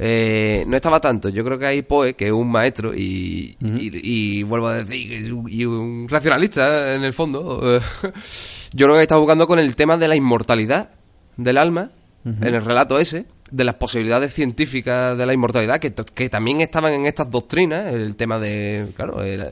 Eh, 0.00 0.64
no 0.68 0.76
estaba 0.76 1.00
tanto. 1.00 1.28
Yo 1.28 1.44
creo 1.44 1.58
que 1.58 1.66
hay 1.66 1.82
Poe, 1.82 2.14
que 2.14 2.26
es 2.26 2.32
un 2.32 2.48
maestro, 2.50 2.94
y, 2.94 3.56
y- 3.60 4.38
y 4.38 4.42
vuelvo 4.44 4.68
a 4.68 4.74
decir, 4.84 5.34
y 5.48 5.64
un 5.64 6.06
racionalista 6.08 6.94
en 6.94 7.02
el 7.02 7.12
fondo. 7.12 7.60
eh, 7.76 7.80
Yo 8.72 8.86
creo 8.86 8.94
que 8.96 9.02
está 9.02 9.16
jugando 9.18 9.48
con 9.48 9.58
el 9.58 9.74
tema 9.74 9.96
de 9.96 10.06
la 10.06 10.14
inmortalidad 10.14 10.90
del 11.36 11.58
alma, 11.58 11.90
en 12.24 12.54
el 12.54 12.64
relato 12.64 13.00
ese, 13.00 13.26
de 13.50 13.64
las 13.64 13.74
posibilidades 13.76 14.34
científicas 14.34 15.16
de 15.16 15.26
la 15.26 15.32
inmortalidad, 15.32 15.80
que, 15.80 15.92
que 15.92 16.28
también 16.28 16.60
estaban 16.60 16.92
en 16.92 17.06
estas 17.06 17.30
doctrinas, 17.30 17.92
el 17.92 18.16
tema 18.16 18.38
de, 18.38 18.86
claro, 18.96 19.22
el, 19.22 19.40
en 19.40 19.50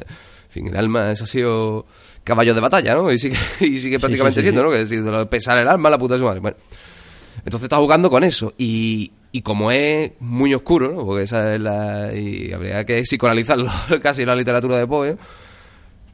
fin, 0.48 0.68
el 0.68 0.76
alma, 0.76 1.10
eso 1.10 1.24
ha 1.24 1.26
sido 1.26 1.86
caballo 2.24 2.54
de 2.54 2.60
batalla, 2.60 2.94
¿no? 2.94 3.10
Y 3.10 3.18
sigue, 3.18 3.36
y 3.60 3.78
sigue 3.78 3.98
prácticamente 3.98 4.40
sí, 4.40 4.44
siendo, 4.44 4.60
sí. 4.62 4.66
¿no? 4.66 4.72
Que 4.72 4.78
decir, 4.78 5.02
de 5.02 5.10
lo 5.10 5.18
de 5.20 5.26
pesar 5.26 5.58
el 5.58 5.68
alma, 5.68 5.88
la 5.88 5.98
puta 5.98 6.14
de 6.14 6.20
su 6.20 6.26
madre. 6.26 6.40
Bueno, 6.40 6.56
entonces 7.38 7.64
está 7.64 7.76
jugando 7.76 8.10
con 8.10 8.24
eso. 8.24 8.52
Y, 8.58 9.12
y 9.32 9.42
como 9.42 9.70
es 9.70 10.12
muy 10.20 10.52
oscuro, 10.52 10.92
¿no? 10.92 11.06
Porque 11.06 11.24
esa 11.24 11.54
es 11.54 11.60
la. 11.60 12.12
Y 12.14 12.52
habría 12.52 12.84
que 12.84 13.02
psicoanalizarlo 13.02 13.70
casi 14.02 14.24
la 14.24 14.34
literatura 14.34 14.76
de 14.76 14.86
Poe, 14.86 15.12
¿no? 15.12 15.18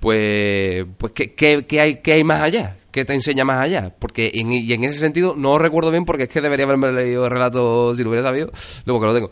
Pues. 0.00 0.84
Pues, 0.98 1.12
¿qué, 1.12 1.34
qué, 1.34 1.64
qué 1.66 1.80
hay, 1.80 1.94
¿qué 1.96 2.12
hay 2.12 2.24
más 2.24 2.42
allá? 2.42 2.76
¿Qué 2.92 3.04
te 3.04 3.14
enseña 3.14 3.44
más 3.44 3.58
allá? 3.58 3.92
Porque 3.98 4.30
en, 4.34 4.52
y 4.52 4.72
en 4.72 4.84
ese 4.84 4.98
sentido 5.00 5.34
no 5.36 5.58
recuerdo 5.58 5.90
bien 5.90 6.04
porque 6.04 6.24
es 6.24 6.28
que 6.28 6.40
debería 6.40 6.66
haberme 6.66 6.92
leído 6.92 7.24
el 7.24 7.30
relato 7.32 7.94
si 7.96 8.04
lo 8.04 8.10
hubiera 8.10 8.22
sabido, 8.24 8.52
luego 8.84 9.00
que 9.00 9.06
lo 9.08 9.14
tengo. 9.14 9.30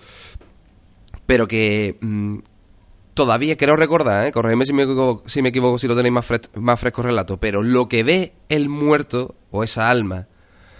Pero 1.27 1.47
que. 1.47 1.97
mm, 2.01 2.39
todavía 3.15 3.57
quiero 3.57 3.77
recordar, 3.77 4.27
¿eh? 4.27 4.33
corregidme 4.33 4.65
si 4.65 4.73
me 4.73 4.85
equivoco, 4.85 5.23
si, 5.29 5.43
me 5.43 5.51
equivoco, 5.51 5.79
si 5.79 5.87
lo 5.87 5.95
tenéis 5.95 6.13
más, 6.13 6.27
fres- 6.29 6.51
más 6.55 6.81
fresco 6.81 7.03
el 7.03 7.09
relato, 7.09 7.39
pero 7.39 7.63
lo 7.63 7.89
que 7.89 8.03
ve 8.03 8.33
el 8.49 8.69
muerto 8.69 9.35
o 9.51 9.63
esa 9.63 9.91
alma 9.91 10.27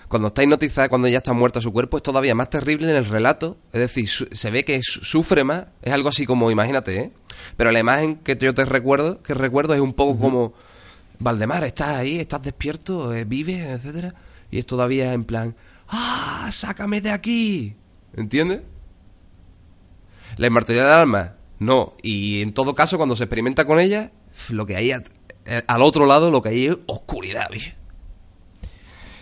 cuando 0.09 0.29
está 0.29 0.43
hipnotizada, 0.43 0.89
cuando 0.89 1.07
ya 1.07 1.19
está 1.19 1.33
muerta 1.35 1.61
su 1.61 1.71
cuerpo, 1.73 1.97
es 1.99 2.03
todavía 2.03 2.35
más 2.35 2.51
terrible 2.51 2.91
en 2.91 2.97
el 2.97 3.05
relato. 3.05 3.59
Es 3.73 3.79
decir, 3.79 4.09
se 4.09 4.51
ve 4.51 4.65
que 4.65 4.81
su- 4.83 5.05
sufre 5.05 5.45
más. 5.45 5.67
Es 5.83 5.93
algo 5.93 6.09
así 6.09 6.27
como, 6.27 6.51
imagínate, 6.51 6.97
¿eh? 6.99 7.13
Pero 7.57 7.71
la 7.71 7.79
imagen 7.79 8.17
que 8.17 8.37
yo 8.37 8.53
te 8.53 8.65
recuerdo, 8.65 9.23
que 9.23 9.35
recuerdo 9.35 9.73
es 9.75 9.81
un 9.81 9.93
poco 9.93 10.19
como, 10.19 10.53
Valdemar, 11.21 11.65
estás 11.65 11.89
ahí, 11.99 12.19
estás 12.19 12.43
despierto, 12.43 13.15
eh, 13.15 13.25
vives, 13.25 13.65
etcétera. 13.67 14.15
Y 14.51 14.59
es 14.59 14.67
todavía 14.67 15.13
en 15.13 15.25
plan, 15.25 15.55
¡ah, 15.89 16.49
sácame 16.51 17.01
de 17.01 17.11
aquí! 17.11 17.75
¿Entiendes? 18.17 18.63
La 20.37 20.47
inmortalidad 20.47 20.85
del 20.85 20.93
alma, 20.93 21.35
no. 21.59 21.95
Y 22.03 22.41
en 22.43 22.53
todo 22.53 22.75
caso, 22.75 22.97
cuando 22.97 23.15
se 23.17 23.25
experimenta 23.25 23.65
con 23.65 23.79
ella, 23.79 24.11
lo 24.51 24.65
que 24.67 24.77
hay 24.77 24.91
eh, 24.93 25.03
al 25.67 25.83
otro 25.83 26.07
lado, 26.07 26.31
lo 26.31 26.41
que 26.43 26.49
hay 26.51 26.67
es 26.67 26.77
oscuridad, 26.87 27.49
¿viste? 27.51 27.75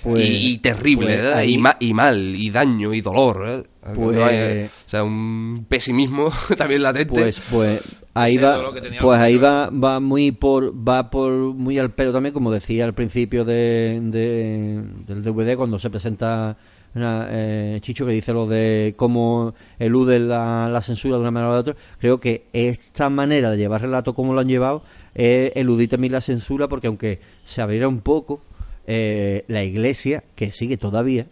Pues- 0.02 0.24
y, 0.24 0.52
y 0.52 0.58
terrible, 0.58 1.06
pues 1.06 1.16
¿verdad? 1.18 1.38
ahí- 1.38 1.54
y, 1.54 1.58
ma- 1.58 1.76
y 1.80 1.92
mal, 1.94 2.36
y 2.36 2.50
daño, 2.50 2.94
y 2.94 3.00
dolor. 3.00 3.40
¿verdad? 3.40 3.66
Pues- 3.94 4.16
No 4.18 4.24
hay- 4.24 4.64
o 4.64 4.68
sea, 4.88 5.04
un 5.04 5.64
pesimismo 5.68 6.30
también 6.56 6.82
latente. 6.82 7.12
Pues, 7.12 7.40
pues 7.50 8.00
ahí 8.14 8.36
va, 8.36 8.56
dolor 8.56 8.74
que 8.74 8.80
tenía 8.80 9.00
pues 9.00 9.18
ahí 9.20 9.36
va, 9.36 9.70
va 9.70 10.00
muy 10.00 10.32
por, 10.32 10.72
va 10.86 11.10
por 11.10 11.30
muy 11.32 11.78
al 11.78 11.90
pelo 11.90 12.12
también, 12.12 12.32
como 12.32 12.50
decía 12.50 12.84
al 12.84 12.94
principio 12.94 13.44
de, 13.44 14.00
de- 14.02 14.82
del 15.06 15.22
DVD 15.22 15.56
cuando 15.56 15.78
se 15.78 15.90
presenta 15.90 16.56
una, 16.94 17.28
eh, 17.30 17.78
Chicho 17.82 18.06
que 18.06 18.12
dice 18.12 18.32
lo 18.32 18.46
de 18.46 18.94
cómo 18.96 19.54
elude 19.78 20.18
la, 20.18 20.68
la 20.72 20.80
censura 20.82 21.14
de 21.16 21.20
una 21.20 21.30
manera 21.30 21.50
o 21.50 21.54
de 21.54 21.60
otra. 21.60 21.76
Creo 22.00 22.18
que 22.18 22.44
esta 22.52 23.08
manera 23.10 23.50
de 23.50 23.58
llevar 23.58 23.82
relato 23.82 24.14
como 24.14 24.32
lo 24.34 24.40
han 24.40 24.48
llevado 24.48 24.82
es 25.14 25.52
eludir 25.54 25.88
también 25.90 26.12
la 26.12 26.20
censura 26.20 26.66
porque 26.68 26.86
aunque 26.86 27.20
se 27.44 27.60
abriera 27.60 27.86
un 27.88 28.00
poco 28.00 28.40
eh, 28.86 29.44
la 29.48 29.62
iglesia 29.64 30.24
que 30.34 30.50
sigue 30.50 30.76
todavía 30.78 31.26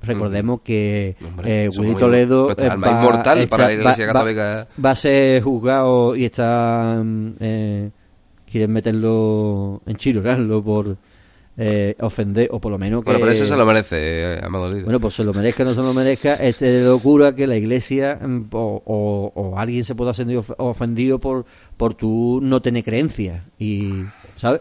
Recordemos 0.00 0.60
que 0.62 1.16
Hombre, 1.26 1.64
eh, 1.64 1.68
Willy 1.76 1.94
Toledo 1.96 2.44
nuestra 2.46 2.68
eh, 2.68 2.76
inmortal 2.76 3.38
está- 3.38 3.50
para 3.56 3.66
la 3.68 3.72
Iglesia 3.74 4.06
va- 4.06 4.12
Católica. 4.12 4.68
Va, 4.84 4.90
a 4.92 4.96
ser 4.96 5.42
juzgado 5.42 6.14
y 6.16 6.24
está. 6.24 7.02
eh, 7.40 7.90
quieren 8.50 8.72
meterlo 8.72 9.82
en 9.86 9.96
chirorarlo 9.96 10.62
por 10.62 10.96
eh, 11.60 11.96
ofender, 12.00 12.48
o 12.52 12.60
por 12.60 12.70
lo 12.70 12.78
menos 12.78 13.00
que. 13.02 13.06
Bueno, 13.06 13.18
pero 13.18 13.32
eso 13.32 13.44
se 13.44 13.56
lo 13.56 13.66
merece, 13.66 13.96
eh, 14.34 14.40
Amado 14.44 14.68
Líder. 14.70 14.84
Bueno, 14.84 15.00
pues 15.00 15.14
se 15.14 15.24
lo 15.24 15.34
merezca 15.34 15.64
o 15.64 15.66
no 15.66 15.74
se 15.74 15.80
lo 15.82 15.92
merezca, 15.92 16.34
es 16.34 16.60
de 16.60 16.84
locura 16.84 17.34
que 17.34 17.48
la 17.48 17.56
iglesia 17.56 18.16
mm, 18.22 18.42
o, 18.52 18.80
o- 18.86 19.32
o 19.34 19.58
alguien 19.58 19.84
se 19.84 19.96
pueda 19.96 20.14
sentir 20.14 20.36
of- 20.38 20.52
ofendido 20.58 21.18
por, 21.18 21.44
por 21.76 21.94
tu 21.94 22.38
no 22.40 22.62
tener 22.62 22.84
creencias. 22.84 23.42
Y, 23.58 24.04
¿Sabes? 24.36 24.60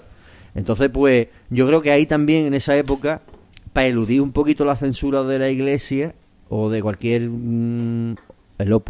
Entonces, 0.55 0.89
pues, 0.89 1.27
yo 1.51 1.67
creo 1.67 1.83
que 1.83 1.91
ahí 1.91 2.07
también 2.07 2.47
en 2.47 2.55
esa 2.55 2.75
época, 2.75 3.21
para 3.77 3.89
eludir 3.89 4.21
un 4.21 4.31
poquito 4.31 4.65
la 4.65 4.75
censura 4.75 5.21
de 5.21 5.37
la 5.37 5.51
iglesia 5.51 6.15
o 6.49 6.71
de 6.71 6.81
cualquier. 6.81 7.29
mm, 7.29 8.15
el 8.57 8.81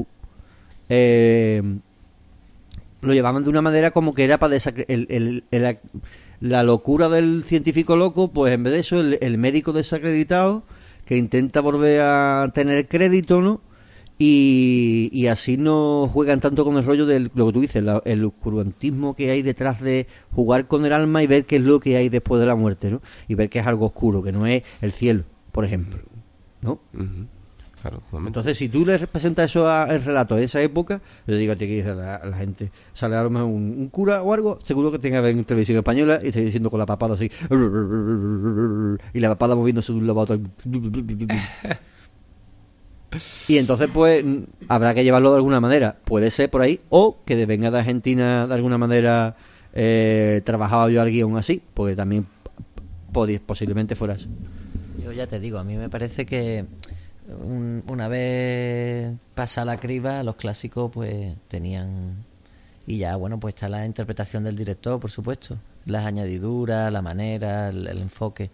eh, 0.88 1.62
lo 3.02 3.14
llevaban 3.14 3.44
de 3.44 3.50
una 3.50 3.62
manera 3.62 3.92
como 3.92 4.14
que 4.14 4.24
era 4.24 4.38
para 4.40 4.56
el, 4.56 5.08
el- 5.10 5.44
el- 5.52 5.78
la 6.40 6.64
locura 6.64 7.10
del 7.10 7.44
científico 7.44 7.98
loco, 7.98 8.30
pues 8.32 8.54
en 8.54 8.64
vez 8.64 8.72
de 8.72 8.80
eso, 8.80 9.02
el 9.02 9.38
médico 9.38 9.74
desacreditado 9.74 10.64
que 11.04 11.18
intenta 11.18 11.60
volver 11.60 12.00
a 12.00 12.50
tener 12.54 12.88
crédito, 12.88 13.42
¿no? 13.42 13.60
Y, 14.20 15.10
y 15.14 15.28
así 15.28 15.58
no 15.58 16.10
juegan 16.12 16.40
tanto 16.40 16.66
con 16.66 16.76
el 16.78 16.84
rollo 16.86 17.06
del 17.06 17.30
lo 17.36 17.46
que 17.48 17.54
tú 17.54 17.62
dices, 17.62 17.84
la- 17.84 18.02
el 18.04 18.26
oscurantismo 18.26 19.16
que 19.16 19.30
hay 19.30 19.44
detrás 19.44 19.80
de 19.80 20.08
jugar 20.32 20.68
con 20.68 20.86
el 20.86 20.94
alma 20.94 21.22
y 21.22 21.28
ver 21.28 21.46
qué 21.46 21.58
es 21.58 21.62
lo 21.62 21.80
que 21.80 21.98
hay 21.98 22.10
después 22.10 22.40
de 22.42 22.48
la 22.48 22.56
muerte, 22.56 22.90
¿no? 22.90 23.02
Y 23.28 23.36
ver 23.36 23.50
que 23.50 23.60
es 23.60 23.68
algo 23.68 23.86
oscuro, 23.86 24.24
que 24.24 24.32
no 24.32 24.48
es 24.48 24.64
el 24.82 24.92
cielo, 24.92 25.24
por 25.52 25.66
ejemplo, 25.66 26.00
¿no? 26.62 26.80
Ujú. 26.94 27.28
Claro. 27.80 28.02
Entonces, 28.26 28.58
si 28.58 28.70
tú 28.70 28.84
le 28.88 28.98
representas 28.98 29.52
eso 29.52 29.70
al 29.70 30.02
relato 30.04 30.36
de 30.36 30.46
esa 30.46 30.60
época, 30.64 31.00
yo 31.28 31.36
digo 31.36 31.54
a 31.54 31.56
ti 31.56 31.68
que 31.68 31.76
dice 31.76 31.94
la, 31.94 32.20
la 32.26 32.36
gente, 32.38 32.72
sale 32.92 33.16
a 33.16 33.22
lo 33.24 33.30
mejor 33.30 33.48
un, 33.50 33.76
un 33.78 33.88
cura 33.90 34.24
o 34.24 34.34
algo, 34.34 34.58
seguro 34.64 34.92
que 34.92 34.98
tenga 34.98 35.20
que 35.20 35.26
ver 35.26 35.36
en 35.38 35.44
televisión 35.46 35.78
española 35.78 36.20
y 36.24 36.30
esté 36.30 36.44
diciendo 36.44 36.72
con 36.72 36.80
la 36.80 36.88
papada 36.88 37.14
así, 37.14 37.30
y 39.14 39.20
la 39.20 39.30
papada 39.30 39.56
moviéndose 39.56 39.94
de 39.94 40.00
un 40.00 40.08
lado 40.08 40.20
a 40.22 40.24
otro. 40.24 40.40
Y 43.48 43.58
entonces, 43.58 43.90
pues, 43.94 44.24
habrá 44.68 44.94
que 44.94 45.04
llevarlo 45.04 45.32
de 45.32 45.38
alguna 45.38 45.60
manera. 45.60 45.98
Puede 46.04 46.30
ser 46.30 46.50
por 46.50 46.62
ahí, 46.62 46.82
o 46.90 47.18
que 47.26 47.46
venga 47.46 47.72
de 47.72 47.80
Argentina 47.80 48.48
de 48.48 48.54
alguna 48.54 48.78
manera 48.78 49.36
eh, 49.74 50.42
trabajado 50.44 50.90
yo 50.90 51.02
al 51.02 51.10
guion 51.10 51.38
así, 51.38 51.62
porque 51.74 51.96
también 51.96 52.28
posiblemente 53.46 53.96
fuera 53.96 54.16
eso. 54.16 54.28
Yo 55.04 55.12
ya 55.12 55.26
te 55.28 55.40
digo, 55.40 55.58
a 55.58 55.64
mí 55.64 55.76
me 55.76 55.90
parece 55.90 56.26
que 56.26 56.66
un- 57.44 57.84
una 57.88 58.08
vez 58.08 59.14
pasa 59.34 59.64
la 59.66 59.78
criba, 59.78 60.22
los 60.24 60.36
clásicos 60.36 60.92
pues 60.94 61.36
tenían... 61.48 62.26
Y 62.86 63.00
ya, 63.00 63.16
bueno, 63.18 63.38
pues 63.40 63.54
está 63.56 63.68
la 63.68 63.86
interpretación 63.86 64.44
del 64.46 64.56
director, 64.56 65.00
por 65.00 65.12
supuesto. 65.12 65.58
Las 65.86 66.06
añadiduras, 66.06 66.92
la 66.92 67.02
manera, 67.02 67.70
el 67.70 67.88
enfoque. 67.98 68.50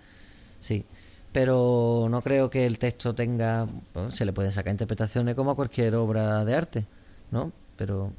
Sí. 0.60 0.86
Pero 1.34 2.08
no 2.10 2.22
creo 2.22 2.50
que 2.50 2.66
el 2.66 2.78
texto 2.80 3.14
tenga... 3.14 3.68
bueno, 3.94 4.12
se 4.12 4.24
le 4.24 4.32
pueden 4.34 4.52
sacar 4.52 4.72
interpretaciones 4.72 5.36
como 5.36 5.52
a 5.52 5.56
cualquier 5.56 5.96
obra 5.96 6.46
de 6.46 6.54
arte, 6.56 6.86
¿no? 7.32 7.52
Pero... 7.76 8.14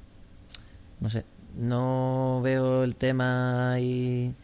No 1.00 1.08
sé. 1.10 1.24
No 1.56 2.40
veo 2.42 2.82
el 2.82 2.96
tema 2.96 3.72
ahí 3.72 4.34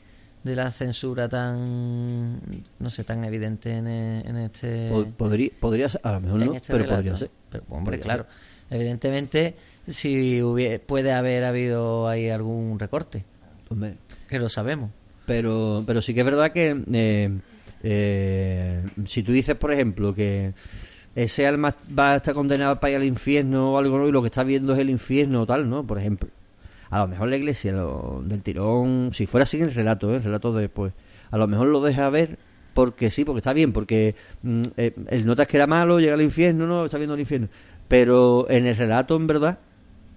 de 0.45 0.57
la 0.57 0.71
censura 0.71 1.29
tan 1.29 2.41
no 2.79 2.89
sé 2.89 3.05
tan 3.05 3.25
evidente 3.25 3.77
en, 3.77 3.87
e- 3.89 4.21
en 4.21 4.37
este 4.39 4.89
Po- 4.89 5.05
Podría, 5.17 5.51
podría 5.61 5.89
ser, 5.89 6.01
a 6.05 6.13
lo 6.13 6.21
mejor 6.21 6.39
no, 6.41 6.55
este 6.55 6.73
pero 6.73 6.85
relato. 6.85 6.97
podría 7.03 7.17
ser. 7.17 7.31
Pero, 7.51 7.65
hombre, 7.71 7.99
Podría 7.99 8.03
claro. 8.03 8.27
Evidentemente, 8.71 9.57
si 9.89 10.39
hubie- 10.41 10.79
puede 10.81 11.13
haber 11.13 11.45
habido 11.45 12.09
ahí 12.09 12.29
algún 12.31 12.79
recorte, 12.79 13.25
Hombre, 13.69 13.97
que 14.29 14.39
lo 14.39 14.49
sabemos. 14.49 14.91
Pero, 15.27 15.83
pero 15.87 16.01
sí 16.03 16.15
que 16.15 16.21
es 16.21 16.27
verdad 16.27 16.53
que 16.53 16.81
eh, 16.93 17.39
eh, 17.83 18.85
si 19.07 19.23
tú 19.23 19.33
dices, 19.33 19.57
por 19.57 19.73
ejemplo, 19.73 20.15
que 20.15 20.53
ese 21.15 21.47
alma 21.47 21.75
va 21.99 22.13
a 22.13 22.17
estar 22.17 22.35
condenado 22.35 22.79
para 22.79 22.93
ir 22.93 22.97
al 22.99 23.05
infierno 23.05 23.73
o 23.73 23.79
algo, 23.79 24.07
y 24.09 24.13
lo 24.13 24.23
que 24.23 24.27
está 24.29 24.45
viendo 24.45 24.75
es 24.75 24.79
el 24.79 24.91
infierno 24.91 25.43
o 25.43 25.47
tal, 25.47 25.69
¿no? 25.69 25.85
Por 25.87 25.99
ejemplo. 25.99 26.29
A 26.91 27.01
lo 27.01 27.09
mejor 27.09 27.29
la 27.29 27.37
iglesia 27.37 27.73
lo- 27.73 28.23
del 28.25 28.43
tirón, 28.43 29.11
si 29.13 29.27
fuera 29.27 29.45
así 29.45 29.59
en 29.59 29.65
el 29.65 29.75
relato, 29.75 30.13
¿eh? 30.13 30.17
el 30.17 30.23
relato 30.25 30.53
de 30.53 30.63
después, 30.63 30.93
a 31.31 31.39
lo 31.39 31.47
mejor 31.47 31.69
lo 31.69 31.81
deja 31.81 32.09
ver 32.11 32.37
porque 32.75 33.11
sí, 33.11 33.25
porque 33.25 33.39
está 33.39 33.53
bien, 33.53 33.73
porque 33.73 34.15
mm, 34.43 34.63
eh, 34.77 34.95
el 35.09 35.25
notas 35.27 35.47
que 35.47 35.57
era 35.57 35.67
malo, 35.69 36.01
llega 36.01 36.15
al 36.15 36.23
infierno, 36.23 36.67
no, 36.67 36.85
está 36.85 36.97
viendo 36.99 37.15
el 37.15 37.21
infierno. 37.21 37.49
Pero 37.89 38.47
en 38.51 38.67
el 38.67 38.77
relato, 38.77 39.17
en 39.17 39.27
verdad, 39.27 39.59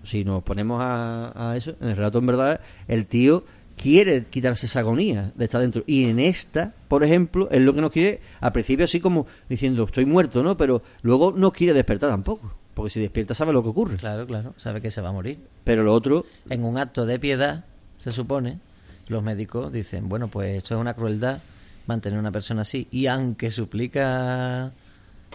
si 0.04 0.24
nos 0.26 0.44
ponemos 0.44 0.80
a 0.82 1.54
eso, 1.58 1.76
en 1.82 1.90
el 1.90 1.96
relato 1.96 2.20
en 2.20 2.26
verdad, 2.28 2.60
el 2.88 3.06
tío 3.06 3.44
quiere 3.78 4.24
quitarse 4.24 4.66
esa 4.66 4.80
agonía 4.80 5.32
de 5.36 5.46
estar 5.46 5.62
dentro. 5.62 5.84
Y 5.88 6.06
en 6.06 6.20
esta, 6.20 6.74
por 6.88 7.04
ejemplo, 7.04 7.50
es 7.52 7.62
lo 7.62 7.74
que 7.74 7.82
nos 7.82 7.92
quiere, 7.92 8.22
al 8.40 8.52
principio 8.52 8.86
así 8.86 9.00
como 9.00 9.26
diciendo, 9.50 9.84
estoy 9.84 10.06
muerto, 10.06 10.44
¿no? 10.44 10.56
Pero 10.58 10.82
luego 11.02 11.34
no 11.36 11.52
quiere 11.52 11.74
despertar 11.74 12.10
tampoco. 12.10 12.54
Porque 12.74 12.90
si 12.90 13.00
despierta 13.00 13.36
sabe 13.36 13.54
lo 13.54 13.62
que 13.62 13.70
ocurre. 13.70 13.98
Claro, 13.98 14.26
claro, 14.26 14.54
sabe 14.58 14.82
que 14.82 14.90
se 14.90 15.00
va 15.02 15.10
a 15.10 15.12
morir. 15.12 15.40
Pero 15.64 15.84
lo 15.84 15.94
otro, 15.94 16.26
En 16.50 16.64
un 16.64 16.78
acto 16.78 17.06
de 17.06 17.20
piedad, 17.20 17.66
se 18.00 18.12
supone, 18.12 18.60
los 19.08 19.22
médicos 19.22 19.72
dicen, 19.72 20.10
bueno, 20.10 20.28
pues 20.28 20.58
esto 20.58 20.74
es 20.76 20.82
una 20.82 20.94
crueldad 20.96 21.40
mantener 21.86 22.18
a 22.18 22.22
una 22.22 22.32
persona 22.32 22.62
así. 22.64 22.88
Y 22.90 23.06
aunque 23.08 23.52
suplica 23.52 24.72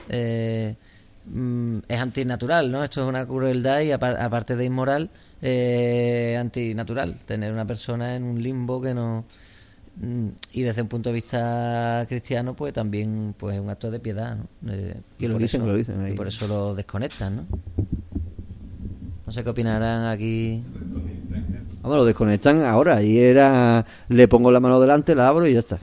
eh, 0.09 0.75
mm, 1.27 1.79
es 1.89 2.01
antinatural, 2.01 2.73
¿no? 2.73 2.83
Esto 2.83 3.03
es 3.03 3.09
una 3.09 3.27
crueldad 3.27 3.81
y 3.83 3.91
apar- 3.91 4.19
aparte 4.21 4.57
de 4.57 4.65
inmoral, 4.65 5.11
eh, 5.43 6.37
antinatural. 6.39 7.15
Tener 7.27 7.53
una 7.53 7.67
persona 7.67 8.17
en 8.17 8.25
un 8.25 8.43
limbo 8.43 8.81
que 8.81 8.95
no... 8.95 9.25
mm, 10.01 10.29
Y 10.53 10.63
desde 10.63 10.83
un 10.83 10.89
punto 10.89 11.11
de 11.11 11.15
vista 11.15 12.05
cristiano, 12.09 12.55
pues 12.55 12.73
también 12.73 13.35
pues 13.37 13.57
es 13.57 13.63
un 13.63 13.71
acto 13.71 13.91
de 13.91 14.01
piedad, 14.01 14.37
¿no? 14.37 14.73
Eh, 14.73 14.97
y 15.19 15.27
lo 15.27 15.35
por 15.35 15.43
dicen, 15.43 15.61
eso- 15.63 15.69
lo 15.69 15.77
dicen 15.77 16.01
ahí. 16.01 16.13
Y 16.13 16.17
por 16.17 16.27
eso 16.29 16.47
lo 16.49 16.75
desconectan, 16.75 17.37
¿no? 17.37 17.47
No 19.27 19.33
sé 19.33 19.45
qué 19.45 19.51
opinarán 19.51 20.07
aquí. 20.07 20.63
Vamos, 21.83 21.99
lo 21.99 22.05
desconectan 22.07 22.65
ahora. 22.65 23.03
Y 23.03 23.19
era, 23.19 23.85
le 24.09 24.27
pongo 24.27 24.51
la 24.51 24.59
mano 24.59 24.81
delante, 24.81 25.15
la 25.15 25.29
abro 25.29 25.47
y 25.47 25.53
ya 25.53 25.59
está. 25.61 25.79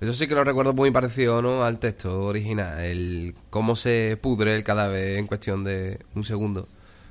Eso 0.00 0.12
sí 0.14 0.26
que 0.26 0.34
lo 0.34 0.44
recuerdo 0.44 0.72
muy 0.72 0.90
parecido 0.90 1.42
¿no? 1.42 1.62
al 1.62 1.78
texto 1.78 2.22
original, 2.24 2.80
el 2.80 3.34
cómo 3.50 3.76
se 3.76 4.16
pudre 4.20 4.56
el 4.56 4.64
cadáver 4.64 5.18
en 5.18 5.26
cuestión 5.26 5.62
de 5.62 5.98
un 6.14 6.24
segundo 6.24 6.66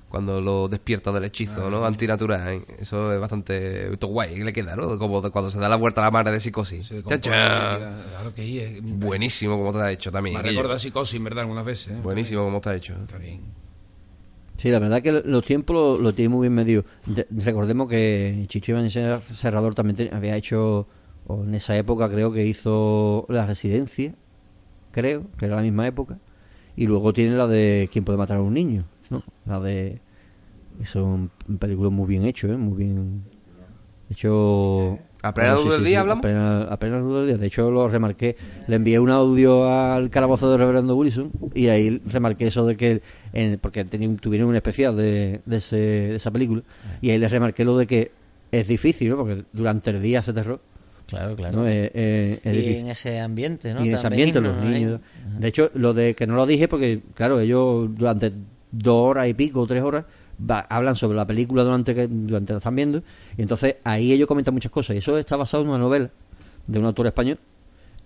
cuando 0.09 0.41
lo 0.41 0.67
despierta 0.67 1.11
del 1.11 1.23
hechizo, 1.25 1.69
¿no? 1.69 1.85
Antinatural. 1.85 2.53
¿eh? 2.53 2.61
Eso 2.79 3.13
es 3.13 3.19
bastante 3.21 3.93
esto 3.93 4.07
guay 4.07 4.33
que 4.35 4.43
le 4.43 4.51
queda, 4.53 4.75
¿no? 4.75 4.97
Como 4.97 5.21
de 5.21 5.29
cuando 5.29 5.51
se 5.51 5.59
da 5.59 5.69
la 5.69 5.75
vuelta 5.75 6.01
a 6.01 6.05
la 6.05 6.11
madre 6.11 6.31
de 6.31 6.39
psicosis. 6.39 6.87
Se. 6.87 7.03
Claro 7.03 8.33
que 8.35 8.77
es. 8.77 8.81
Buenísimo 8.83 9.57
como 9.57 9.71
te 9.71 9.79
ha 9.79 9.91
hecho 9.91 10.11
también. 10.11 10.35
Me 10.37 10.43
recuerda 10.43 10.79
psicosis, 10.79 11.15
en 11.15 11.23
verdad, 11.23 11.41
algunas 11.43 11.63
veces. 11.65 11.93
¿eh? 11.93 11.99
Buenísimo 12.03 12.43
como 12.43 12.59
te 12.59 12.69
ha 12.69 12.75
hecho. 12.75 12.93
Está 12.95 13.17
bien. 13.17 13.41
Sí, 14.57 14.69
la 14.71 14.79
verdad 14.79 15.01
que 15.01 15.11
los 15.11 15.45
tiempos 15.45 15.73
lo, 15.73 15.97
lo 15.97 16.13
tiene 16.13 16.29
muy 16.29 16.41
bien 16.47 16.53
medido. 16.55 16.83
De- 17.05 17.25
recordemos 17.29 17.87
que 17.89 18.43
Chicho 18.49 18.71
Iván 18.73 18.89
Ser- 18.89 19.21
Serrador 19.33 19.73
también 19.73 19.95
te- 19.95 20.13
había 20.13 20.35
hecho, 20.35 20.85
o 21.27 21.43
en 21.43 21.55
esa 21.55 21.77
época 21.77 22.09
creo 22.09 22.33
que 22.33 22.45
hizo 22.45 23.25
La 23.29 23.45
Residencia, 23.45 24.15
creo, 24.91 25.23
que 25.37 25.45
era 25.45 25.55
la 25.55 25.61
misma 25.61 25.87
época, 25.87 26.17
y 26.75 26.87
luego 26.87 27.13
tiene 27.13 27.37
la 27.37 27.47
de 27.47 27.89
¿Quién 27.91 28.03
puede 28.03 28.17
matar 28.17 28.37
a 28.37 28.41
un 28.41 28.53
niño? 28.53 28.83
¿No? 29.09 29.23
La 29.45 29.59
de... 29.59 29.99
Son 30.85 31.29
películas 31.59 31.91
muy 31.91 32.07
bien 32.07 32.25
hechos, 32.25 32.51
¿eh? 32.51 32.55
Muy 32.57 32.77
bien 32.77 33.23
hecho... 34.09 34.97
¿A 35.21 35.33
plena 35.33 35.55
luz 35.55 35.71
del 35.71 35.83
día 35.83 35.99
hablamos? 35.99 36.19
A 36.19 36.21
plena, 36.21 36.61
a 36.63 36.79
plena 36.79 36.99
luz 36.99 37.17
del 37.17 37.27
día. 37.27 37.37
De 37.37 37.47
hecho, 37.47 37.69
lo 37.69 37.89
remarqué. 37.89 38.37
Le 38.67 38.77
envié 38.77 38.99
un 38.99 39.09
audio 39.09 39.67
al 39.69 40.09
calabozo 40.09 40.49
de 40.49 40.55
Reverendo 40.57 40.95
Wilson 40.95 41.29
y 41.53 41.67
ahí 41.67 42.01
remarqué 42.05 42.47
eso 42.47 42.65
de 42.65 42.77
que... 42.77 43.01
en- 43.33 43.59
porque 43.59 43.83
tenían- 43.83 44.15
tuvieron 44.17 44.47
un 44.47 44.55
especial 44.55 44.95
de, 44.95 45.41
de, 45.45 45.57
ese- 45.57 45.75
de 45.75 46.15
esa 46.15 46.31
película 46.31 46.61
y 47.01 47.09
ahí 47.09 47.17
les 47.17 47.29
remarqué 47.31 47.65
lo 47.65 47.77
de 47.77 47.85
que 47.85 48.11
es 48.51 48.65
difícil, 48.67 49.09
¿no? 49.09 49.17
Porque 49.17 49.43
durante 49.51 49.89
el 49.89 50.01
día 50.01 50.21
se 50.21 50.31
terror. 50.31 50.61
Claro, 51.05 51.35
claro. 51.35 51.57
¿no? 51.57 51.67
Es, 51.67 51.91
es- 51.93 52.39
es 52.45 52.53
y 52.53 52.57
difícil. 52.57 52.77
en 52.77 52.87
ese 52.87 53.19
ambiente, 53.19 53.73
¿no? 53.73 53.83
y 53.83 53.89
en 53.89 53.95
ese 53.95 54.07
ambiente, 54.07 54.39
los 54.39 54.55
¿no? 54.55 54.63
niños. 54.63 55.01
De 55.37 55.47
hecho, 55.49 55.69
lo 55.73 55.93
de 55.93 56.15
que 56.15 56.27
no 56.27 56.35
lo 56.35 56.45
dije 56.45 56.69
porque, 56.69 57.01
claro, 57.13 57.41
ellos 57.41 57.89
durante 57.97 58.31
dos 58.71 59.09
horas 59.09 59.27
y 59.27 59.33
pico, 59.33 59.65
tres 59.67 59.83
horas, 59.83 60.05
va- 60.39 60.65
hablan 60.69 60.95
sobre 60.95 61.15
la 61.17 61.25
película 61.27 61.63
durante 61.63 61.93
que 61.95 62.07
durante 62.07 62.53
la 62.53 62.57
están 62.57 62.75
viendo. 62.75 63.01
Y 63.37 63.41
entonces 63.41 63.75
ahí 63.83 64.11
ellos 64.13 64.27
comentan 64.27 64.53
muchas 64.53 64.71
cosas. 64.71 64.95
Y 64.95 64.99
eso 64.99 65.17
está 65.17 65.35
basado 65.35 65.63
en 65.63 65.69
una 65.69 65.77
novela 65.79 66.09
de 66.67 66.79
un 66.79 66.85
autor 66.85 67.07
español. 67.07 67.39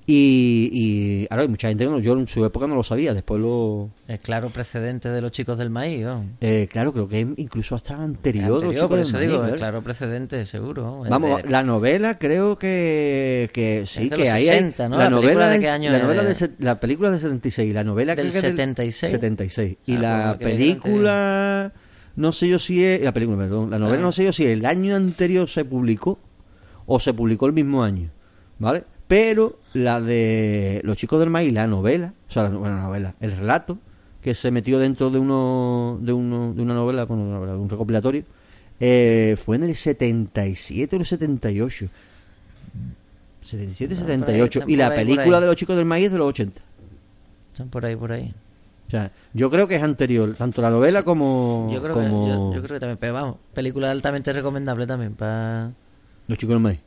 Y, 0.05 0.69
y 0.73 1.27
ahora 1.29 1.43
hay 1.43 1.47
mucha 1.47 1.69
gente, 1.69 1.85
no, 1.85 1.97
yo 1.99 2.11
en 2.19 2.27
su 2.27 2.43
época 2.43 2.67
no 2.67 2.75
lo 2.75 2.83
sabía, 2.83 3.13
después 3.13 3.39
lo... 3.41 3.89
Es 4.07 4.19
claro 4.19 4.49
precedente 4.49 5.07
de 5.09 5.21
los 5.21 5.31
chicos 5.31 5.57
del 5.57 5.69
maíz, 5.69 6.01
¿no? 6.03 6.25
eh, 6.41 6.67
claro, 6.69 6.91
creo 6.91 7.07
que 7.07 7.19
incluso 7.37 7.75
hasta 7.75 7.95
anterior. 7.95 8.61
Anterior, 8.61 8.89
por 8.89 8.97
del 8.97 9.07
eso 9.07 9.13
maíz, 9.17 9.27
digo, 9.29 9.39
claro. 9.39 9.53
es 9.53 9.59
claro 9.59 9.81
precedente, 9.81 10.45
seguro. 10.45 11.03
Vamos, 11.09 11.41
de- 11.43 11.49
la 11.49 11.63
novela 11.63 12.17
creo 12.17 12.59
que, 12.59 13.49
que 13.53 13.85
sí, 13.87 14.03
Es 14.03 14.09
de 14.09 14.15
que 14.17 14.23
los 14.25 14.33
ahí 14.33 14.45
60, 14.45 14.83
hay, 14.83 14.89
¿no? 14.89 14.97
La, 14.97 15.03
¿La 15.05 15.09
película 15.09 15.33
novela 15.33 15.49
de 15.49 15.59
qué 15.59 15.69
año 15.69 15.91
la 15.91 15.99
novela 15.99 16.23
de 16.23 16.35
se- 16.35 16.51
la 16.59 16.79
película 16.81 17.09
de 17.11 17.19
76, 17.19 17.73
la 17.73 17.83
novela 17.85 18.15
¿Del 18.15 18.27
creo 18.27 18.41
que 18.41 18.47
es 18.47 18.51
76? 18.55 19.11
76. 19.11 19.77
Y 19.85 19.95
Ah, 19.95 19.99
la 19.99 20.35
pues, 20.37 20.37
que 20.39 20.45
película 20.57 21.71
no 22.17 22.31
sé 22.33 22.47
yo 22.49 22.59
si 22.59 22.83
es 22.83 23.01
la 23.01 23.13
película, 23.13 23.37
perdón, 23.37 23.71
la 23.71 23.79
novela 23.79 23.99
Ah. 23.99 24.01
no 24.01 24.11
sé 24.11 24.25
yo 24.25 24.33
si 24.33 24.45
el 24.45 24.65
año 24.65 24.95
anterior 24.97 25.47
se 25.49 25.63
publicó 25.63 26.19
o 26.85 26.99
se 26.99 27.13
publicó 27.13 27.45
el 27.47 27.53
mismo 27.53 27.83
año, 27.83 28.09
¿vale? 28.59 28.83
Pero 29.07 29.59
la 29.73 29.99
de 30.01 30.81
Los 30.83 30.97
chicos 30.97 31.19
del 31.19 31.29
maíz, 31.29 31.53
la 31.53 31.67
novela, 31.67 32.13
o 32.29 32.31
sea, 32.31 32.43
la, 32.43 32.49
bueno, 32.49 32.75
la 32.77 32.81
novela, 32.83 33.15
el 33.19 33.31
relato 33.35 33.77
que 34.21 34.33
se 34.35 34.51
metió 34.51 34.79
dentro 34.79 35.09
de 35.11 35.19
uno 35.19 35.99
de 36.01 36.13
uno 36.13 36.53
de 36.53 36.61
una 36.61 36.73
novela, 36.73 37.05
bueno, 37.05 37.23
una 37.23 37.35
novela, 37.35 37.53
de 37.53 37.59
un 37.59 37.69
recopilatorio, 37.69 38.23
eh, 38.79 39.35
fue 39.43 39.57
en 39.57 39.63
el 39.63 39.75
77 39.75 40.95
o 40.95 40.99
el 40.99 41.05
78. 41.05 41.87
77, 43.41 43.93
Ah, 43.95 43.97
por 43.99 44.09
ahí, 44.09 44.15
78. 44.19 44.59
están 44.59 44.69
Y 44.69 44.75
la 44.77 44.87
ahí, 44.87 44.97
película 44.97 45.37
ahí. 45.37 45.41
de 45.41 45.47
los 45.47 45.55
chicos 45.57 45.75
del 45.75 45.85
maíz 45.85 46.05
es 46.07 46.11
de 46.13 46.17
los 46.17 46.27
80. 46.27 46.61
Están 47.51 47.67
por 47.69 47.85
ahí, 47.85 47.95
por 47.95 48.11
ahí. 48.11 48.33
O 48.87 48.89
sea, 48.89 49.11
yo 49.33 49.49
creo 49.49 49.67
que 49.67 49.75
es 49.75 49.83
anterior, 49.83 50.33
tanto 50.35 50.61
la 50.61 50.69
novela 50.69 51.03
como, 51.03 51.69
Yo 51.73 51.81
creo, 51.81 51.93
como 51.95 52.25
que, 52.25 52.29
yo, 52.31 52.53
yo 52.53 52.61
creo 52.63 52.75
que 52.75 52.79
también, 52.79 52.97
pero 52.99 53.13
vamos, 53.13 53.37
película 53.53 53.89
altamente 53.91 54.31
recomendable 54.31 54.85
también 54.87 55.13
para 55.15 55.71
los 56.27 56.37
chicos 56.37 56.53
del 56.55 56.61
maíz. 56.61 56.79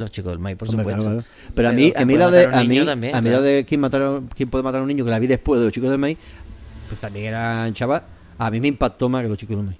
Los 0.00 0.10
chicos 0.10 0.32
del 0.32 0.38
maíz, 0.40 0.56
por 0.56 0.68
Hombre, 0.68 0.82
supuesto. 0.84 1.02
claro, 1.02 1.20
claro. 1.22 1.52
Pero 1.54 1.68
a 1.68 1.70
Pero 1.72 1.82
mí, 1.82 1.92
a 1.96 2.04
mí 2.04 2.16
la 2.16 2.30
de, 2.30 2.44
a 2.44 2.48
mí, 2.48 2.52
también, 2.84 2.88
a 2.88 2.96
mí 2.96 3.08
claro. 3.10 3.30
la 3.30 3.40
de 3.42 3.64
quién 3.64 3.80
matar, 3.80 4.02
a- 4.02 4.20
quién 4.34 4.50
puede 4.50 4.64
matar 4.64 4.80
a 4.80 4.82
un 4.82 4.88
niño 4.88 5.04
que 5.04 5.10
la 5.10 5.18
vi 5.18 5.26
después 5.26 5.58
de 5.60 5.64
los 5.66 5.72
chicos 5.72 5.90
del 5.90 5.98
maíz, 5.98 6.18
pues 6.88 7.00
también 7.00 7.26
era 7.26 7.68
chaval. 7.72 8.02
A 8.38 8.50
mí 8.50 8.58
me 8.60 8.68
impactó 8.68 9.08
más 9.08 9.22
que 9.22 9.28
los 9.28 9.38
chicos 9.38 9.56
del 9.56 9.66
maíz. 9.66 9.78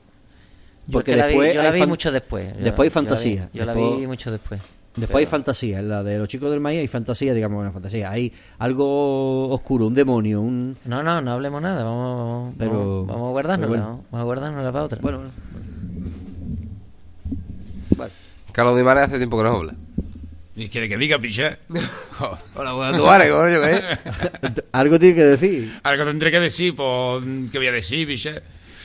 Yo 0.87 0.93
Porque 0.93 1.11
es 1.13 1.17
que 1.17 1.21
la 1.21 1.27
vi- 1.27 1.33
después 1.35 1.55
yo 1.55 1.63
la 1.63 1.71
hay 1.71 1.81
vi 1.81 1.87
mucho 1.87 2.13
después. 2.13 2.45
Yo- 2.59 2.65
después 2.65 2.67
hay 2.67 2.75
yo 2.75 2.75
la 2.75 2.85
vi- 2.85 2.91
fantasía. 2.91 3.49
Yo 3.53 3.65
la 3.65 3.75
Después- 3.75 4.01
vi 4.01 4.07
mucho 4.07 4.31
después. 4.31 4.61
Después 4.97 5.19
hay 5.21 5.25
Pero- 5.27 5.31
fantasía, 5.31 5.79
en 5.79 5.89
la 5.89 6.03
de 6.03 6.19
los 6.19 6.27
chicos 6.27 6.51
del 6.51 6.59
maíz 6.59 6.81
hay 6.81 6.89
fantasía, 6.89 7.33
digamos, 7.33 7.57
bueno, 7.57 7.73
fantasía. 7.73 8.11
Hay 8.11 8.33
algo 8.59 9.49
oscuro, 9.51 9.87
un 9.87 9.95
demonio, 9.95 10.41
un... 10.41 10.77
No, 10.85 11.03
no, 11.05 11.21
no 11.21 11.31
hablemos 11.31 11.63
nada, 11.63 11.85
vamos, 11.85 12.55
Pero- 12.59 12.73
vamos, 12.73 13.07
vamos 13.07 13.29
a 13.29 13.31
guardárnosla, 13.31 13.69
bueno. 13.69 14.05
vamos 14.11 14.21
a 14.21 14.25
guardárnosla 14.25 14.73
para 14.73 14.85
otra. 14.85 14.99
Bueno, 15.01 15.19
bueno. 15.19 15.33
Vale. 17.97 18.13
Carlos 18.53 18.77
Di 18.77 18.83
Mares 18.83 19.05
hace 19.05 19.19
tiempo 19.19 19.37
que 19.39 19.45
no 19.45 19.57
habla. 19.57 19.75
¿Y 20.61 20.69
quiere 20.69 20.91
que 20.91 20.99
diga, 20.99 21.19
picha? 21.19 21.59
Hola, 22.55 22.73
buenas 22.75 23.01
tardes, 23.03 23.33
coño, 23.33 23.65
¿eh? 23.67 23.81
Algo 24.73 24.99
tiene 24.99 25.15
que 25.15 25.25
decir. 25.25 25.73
Algo 25.83 26.05
tendré 26.05 26.31
que 26.31 26.39
decir, 26.39 26.77
pues, 26.77 27.25
¿qué 27.51 27.57
voy 27.57 27.69
a 27.69 27.73
decir, 27.73 28.07
picha? 28.07 28.43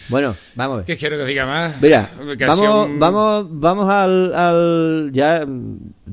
Bueno, 0.08 0.34
vamos 0.56 0.76
a 0.76 0.78
ver. 0.78 0.86
¿Qué 0.86 0.96
quiero 0.96 1.18
que 1.18 1.26
diga 1.26 1.46
más? 1.46 1.82
Mira, 1.82 2.10
vamos, 2.48 2.88
un- 2.88 2.98
vamos, 3.00 3.48
vamos 3.50 3.90
al, 3.90 4.34
al- 4.34 5.10
ya 5.12 5.46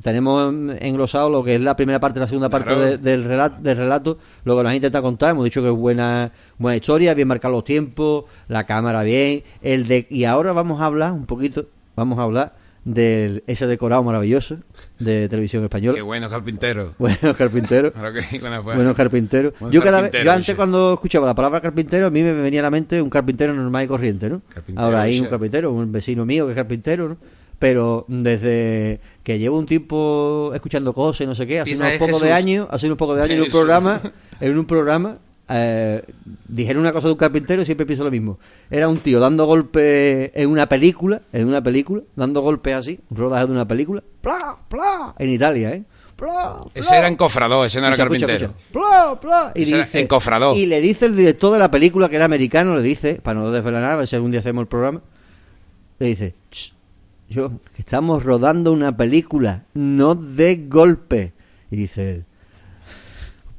tenemos 0.02 0.52
englosado 0.80 1.30
lo 1.30 1.44
que 1.44 1.54
es 1.54 1.60
la 1.60 1.76
primera 1.76 2.00
parte 2.00 2.18
la 2.18 2.26
segunda 2.26 2.48
parte 2.48 2.74
de- 2.74 2.98
del 2.98 3.22
relato, 3.22 3.56
del 3.62 3.76
relato, 3.76 4.18
lo 4.44 4.56
que 4.56 4.62
nos 4.64 4.70
han 4.70 4.76
intentado 4.76 5.04
contar, 5.04 5.30
hemos 5.30 5.44
dicho 5.44 5.62
que 5.62 5.68
es 5.68 5.74
buena, 5.76 6.32
buena 6.58 6.74
historia, 6.76 7.14
bien 7.14 7.28
marcar 7.28 7.52
los 7.52 7.62
tiempos, 7.62 8.24
la 8.48 8.64
cámara 8.64 9.04
bien, 9.04 9.44
el 9.60 9.86
de 9.86 10.08
y 10.10 10.24
ahora 10.24 10.52
vamos 10.52 10.80
a 10.80 10.86
hablar 10.86 11.12
un 11.12 11.26
poquito, 11.26 11.66
vamos 11.94 12.18
a 12.18 12.22
hablar 12.22 12.61
de 12.84 13.44
ese 13.46 13.66
decorado 13.66 14.02
maravilloso 14.02 14.58
de 14.98 15.28
televisión 15.28 15.62
española. 15.62 15.94
Qué 15.94 16.02
bueno, 16.02 16.28
carpintero. 16.28 16.94
Buenos 16.98 17.36
carpinteros. 17.36 17.92
Claro 17.92 18.12
que 18.12 18.38
bueno. 18.38 18.62
Buenos 18.62 18.96
carpinteros. 18.96 19.54
Buen 19.60 19.72
Yo 19.72 19.82
cada 19.82 20.02
vez, 20.02 20.12
yo 20.12 20.32
antes 20.32 20.46
sí. 20.46 20.54
cuando 20.54 20.94
escuchaba 20.94 21.26
la 21.26 21.34
palabra 21.34 21.60
carpintero, 21.60 22.08
a 22.08 22.10
mí 22.10 22.22
me 22.22 22.32
venía 22.32 22.60
a 22.60 22.64
la 22.64 22.70
mente 22.70 23.00
un 23.00 23.10
carpintero 23.10 23.54
normal 23.54 23.84
y 23.84 23.88
corriente, 23.88 24.28
¿no? 24.28 24.42
Carpintero, 24.48 24.84
Ahora 24.84 25.02
hay 25.02 25.20
un 25.20 25.26
carpintero, 25.26 25.72
un 25.72 25.92
vecino 25.92 26.26
mío 26.26 26.46
que 26.46 26.52
es 26.52 26.56
carpintero, 26.56 27.08
¿no? 27.08 27.16
Pero 27.58 28.04
desde 28.08 29.00
que 29.22 29.38
llevo 29.38 29.56
un 29.56 29.66
tiempo 29.66 30.50
escuchando 30.52 30.92
cosas 30.92 31.20
y 31.20 31.26
no 31.26 31.34
sé 31.36 31.46
qué, 31.46 31.60
hace 31.60 31.76
unos 31.76 31.92
pocos 31.92 32.20
de 32.20 32.32
años, 32.32 32.66
hace 32.70 32.86
unos 32.86 32.98
pocos 32.98 33.16
de 33.16 33.22
años 33.22 33.36
en 33.36 33.42
un 33.42 33.50
programa, 33.50 34.00
en 34.40 34.58
un 34.58 34.64
programa, 34.64 35.18
eh, 35.48 36.02
dijeron 36.48 36.80
una 36.82 36.92
cosa 36.92 37.08
de 37.08 37.12
un 37.12 37.18
carpintero 37.18 37.62
y 37.62 37.64
siempre 37.66 37.86
pienso 37.86 38.04
lo 38.04 38.10
mismo. 38.10 38.38
Era 38.70 38.88
un 38.88 38.98
tío 38.98 39.20
dando 39.20 39.44
golpes 39.46 40.30
en 40.34 40.48
una 40.48 40.68
película, 40.68 41.22
en 41.32 41.46
una 41.48 41.62
película, 41.62 42.02
dando 42.16 42.40
golpes 42.40 42.74
así, 42.74 43.00
un 43.10 43.16
rodaje 43.16 43.46
de 43.46 43.52
una 43.52 43.66
película, 43.68 44.02
¡pla, 44.20 44.56
pla! 44.68 45.14
En 45.18 45.28
Italia, 45.30 45.72
¿eh? 45.74 45.84
¡Pla, 46.16 46.56
Ese 46.74 46.96
era 46.96 47.08
encofrador, 47.08 47.66
ese 47.66 47.80
no 47.80 47.88
era 47.88 47.96
Escucha, 47.96 48.26
carpintero. 48.26 48.54
escucha. 48.56 49.20
Pla. 49.20 49.52
Y 49.56 49.62
Ese 49.62 49.74
era 49.74 49.84
dice, 49.84 50.00
encofrador. 50.00 50.56
y 50.56 50.66
le 50.66 50.80
dice 50.80 51.06
el 51.06 51.16
director 51.16 51.52
de 51.52 51.58
la 51.58 51.70
película, 51.70 52.08
que 52.08 52.14
era 52.16 52.26
americano, 52.26 52.76
le 52.76 52.82
dice, 52.82 53.14
para 53.22 53.40
no 53.40 53.50
desvelar 53.50 53.82
nada, 53.82 53.94
a 53.94 53.96
ver 53.96 54.06
si 54.06 54.14
algún 54.16 54.30
día 54.30 54.38
hacemos 54.40 54.62
el 54.62 54.68
programa, 54.68 55.00
le 55.98 56.06
dice, 56.06 56.34
"Ch, 56.50 56.72
yo, 57.28 57.50
que 57.74 57.80
estamos 57.82 58.22
rodando 58.22 58.72
una 58.72 58.96
película, 58.96 59.64
no 59.74 60.14
de 60.14 60.66
golpe. 60.68 61.32
Y 61.72 61.76
dice 61.76 62.10
él, 62.12 62.24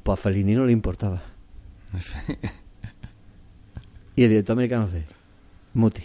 pues 0.03 0.19
a 0.19 0.21
Fellini 0.21 0.53
no 0.55 0.65
le 0.65 0.71
importaba. 0.71 1.21
y 4.15 4.23
el 4.23 4.29
director 4.29 4.53
americano 4.53 4.85
dice, 4.85 5.05
Muti, 5.73 6.03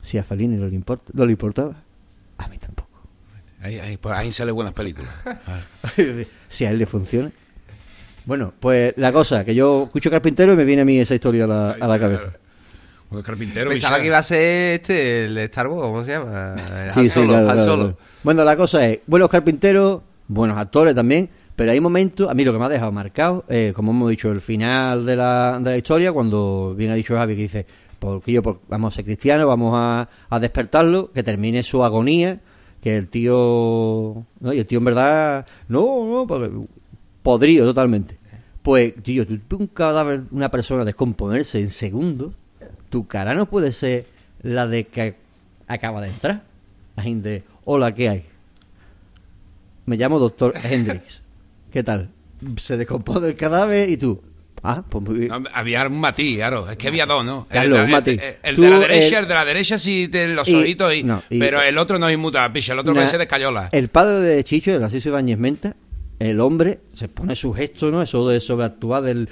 si 0.00 0.18
a 0.18 0.24
Fellini 0.24 0.56
no 0.56 0.66
le, 0.66 0.74
importa, 0.74 1.04
no 1.12 1.26
le 1.26 1.32
importaba, 1.32 1.74
a 2.38 2.48
mí 2.48 2.58
tampoco. 2.58 2.88
Ahí, 3.60 3.78
ahí, 3.78 3.96
por 3.96 4.12
ahí 4.12 4.30
salen 4.32 4.54
buenas 4.54 4.74
películas. 4.74 5.12
Si 6.48 6.64
a 6.64 6.70
él 6.70 6.78
le 6.78 6.86
funciona. 6.86 7.30
Bueno, 8.24 8.52
pues 8.60 8.94
la 8.96 9.12
cosa, 9.12 9.44
que 9.44 9.54
yo 9.54 9.84
escucho 9.84 10.10
carpintero 10.10 10.52
y 10.52 10.56
me 10.56 10.64
viene 10.64 10.82
a 10.82 10.84
mí 10.84 10.98
esa 10.98 11.14
historia 11.14 11.44
a 11.44 11.46
la, 11.46 11.70
a 11.72 11.88
la 11.88 11.98
cabeza. 11.98 12.32
Bueno, 13.10 13.24
carpintero, 13.24 13.70
Pensaba 13.70 14.00
que 14.00 14.06
iba 14.06 14.18
a 14.18 14.22
ser 14.22 14.74
este, 14.74 15.24
el 15.24 15.38
Star 15.38 15.66
Wars, 15.66 15.82
¿cómo 15.82 16.04
se 16.04 16.10
llama? 16.12 16.54
El 16.54 16.90
Han 16.90 16.92
Sí, 16.92 17.00
sí, 17.02 17.08
Solo, 17.08 17.28
claro, 17.28 17.48
Han 17.48 17.54
claro, 17.54 17.62
Solo. 17.62 17.82
claro. 17.84 17.98
Bueno, 18.22 18.44
la 18.44 18.56
cosa 18.56 18.86
es, 18.86 18.98
buenos 19.06 19.30
carpinteros, 19.30 20.02
buenos 20.26 20.58
actores 20.58 20.94
también, 20.94 21.30
Pero 21.58 21.72
hay 21.72 21.80
momentos, 21.80 22.30
a 22.30 22.34
mí 22.34 22.44
lo 22.44 22.52
que 22.52 22.58
me 22.60 22.66
ha 22.66 22.68
dejado 22.68 22.92
marcado, 22.92 23.44
eh, 23.48 23.72
como 23.74 23.90
hemos 23.90 24.08
dicho, 24.10 24.30
el 24.30 24.40
final 24.40 25.04
de 25.04 25.16
la, 25.16 25.58
de 25.60 25.70
la 25.72 25.76
historia, 25.76 26.12
cuando 26.12 26.72
bien 26.78 26.92
ha 26.92 26.94
dicho 26.94 27.16
Javi, 27.16 27.34
que 27.34 27.42
dice, 27.42 27.66
porque 27.98 28.30
yo 28.30 28.42
vamos 28.68 28.94
a 28.94 28.96
ser 28.96 29.04
cristianos, 29.04 29.48
vamos 29.48 29.72
a, 29.74 30.08
a 30.30 30.38
despertarlo, 30.38 31.10
que 31.10 31.24
termine 31.24 31.64
su 31.64 31.82
agonía, 31.82 32.38
que 32.80 32.96
el 32.96 33.08
tío, 33.08 34.24
¿no? 34.38 34.52
y 34.52 34.60
el 34.60 34.66
tío 34.66 34.78
en 34.78 34.84
verdad, 34.84 35.46
no, 35.66 36.06
no, 36.08 36.26
porque 36.28 36.48
podrido 37.24 37.66
totalmente. 37.66 38.18
Pues, 38.62 38.94
tío, 39.02 39.26
tú 39.26 39.56
un 39.56 39.66
cadáver, 39.66 40.22
una 40.30 40.52
persona 40.52 40.84
descomponerse 40.84 41.58
en 41.58 41.70
segundos, 41.72 42.34
tu 42.88 43.08
cara 43.08 43.34
no 43.34 43.46
puede 43.46 43.72
ser 43.72 44.06
la 44.42 44.68
de 44.68 44.86
que 44.86 45.16
acaba 45.66 46.02
de 46.02 46.10
entrar. 46.10 46.40
La 46.94 47.02
gente, 47.02 47.42
hola, 47.64 47.92
¿qué 47.96 48.08
hay? 48.08 48.26
Me 49.86 49.96
llamo 49.96 50.20
doctor 50.20 50.54
Hendrix. 50.62 51.22
¿Qué 51.72 51.82
tal? 51.82 52.10
Se 52.56 52.76
descompone 52.76 53.28
el 53.28 53.34
cadáver 53.36 53.88
y 53.90 53.96
tú. 53.96 54.22
Ah, 54.62 54.82
pues 54.88 55.04
muy 55.04 55.18
bien. 55.20 55.28
No, 55.30 55.42
había 55.54 55.86
un 55.86 56.00
matiz, 56.00 56.36
claro. 56.36 56.68
Es 56.68 56.76
que 56.76 56.88
había 56.88 57.06
dos, 57.06 57.24
¿no? 57.24 57.46
Carlos, 57.48 57.78
el, 57.78 57.84
un 57.84 57.90
matiz. 57.92 58.20
el- 58.20 58.36
el 58.42 58.56
Tú, 58.56 58.62
de 58.62 58.70
la 58.70 58.78
derecha, 58.80 59.18
el 59.20 59.28
de 59.28 59.34
la 59.34 59.44
derecha 59.44 59.78
sí 59.78 60.08
tiene 60.08 60.34
los 60.34 60.48
y- 60.48 60.54
ojitos, 60.56 60.94
y, 60.94 61.02
no, 61.04 61.22
y- 61.30 61.38
pero 61.38 61.62
el 61.62 61.78
otro 61.78 61.98
no 61.98 62.10
inmuta 62.10 62.40
la 62.40 62.52
picha, 62.52 62.72
el 62.72 62.80
otro 62.80 62.92
Na- 62.92 63.00
parece 63.00 63.18
de 63.18 63.24
escayola. 63.24 63.68
El 63.70 63.88
padre 63.88 64.18
de 64.20 64.42
Chicho, 64.44 64.72
de 64.72 64.80
Narciso 64.80 65.10
Ibáñez 65.10 65.38
Menta, 65.38 65.76
el 66.18 66.40
hombre 66.40 66.80
se 66.92 67.06
pone 67.08 67.36
su 67.36 67.52
gesto, 67.52 67.92
¿no? 67.92 68.02
Eso 68.02 68.28
de 68.28 68.40
sobreactuar 68.40 69.02
del, 69.04 69.28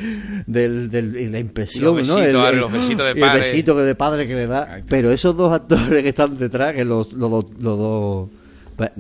del, 0.47 0.91
del- 0.91 1.17
y 1.19 1.29
la 1.29 1.41
impresión, 1.41 1.85
Los 1.85 1.93
¿no? 2.09 2.15
besitos, 2.15 2.25
El, 2.25 2.37
ahora, 2.37 2.51
el- 2.51 2.59
los 2.59 2.71
besitos 2.73 3.07
de 3.07 3.17
padre. 3.21 3.35
El 3.35 3.41
besito 3.51 3.75
de 3.77 3.95
padre 3.97 4.29
que 4.29 4.35
le 4.37 4.47
da. 4.47 4.81
Pero 4.89 5.11
esos 5.11 5.37
dos 5.37 5.53
actores 5.53 6.03
que 6.05 6.09
están 6.11 6.39
detrás, 6.39 6.75
que 6.75 6.85
los, 6.85 7.13
los, 7.13 7.31
dos- 7.31 7.47
los 7.59 7.79
dos... 7.79 8.29
pues, 8.77 8.91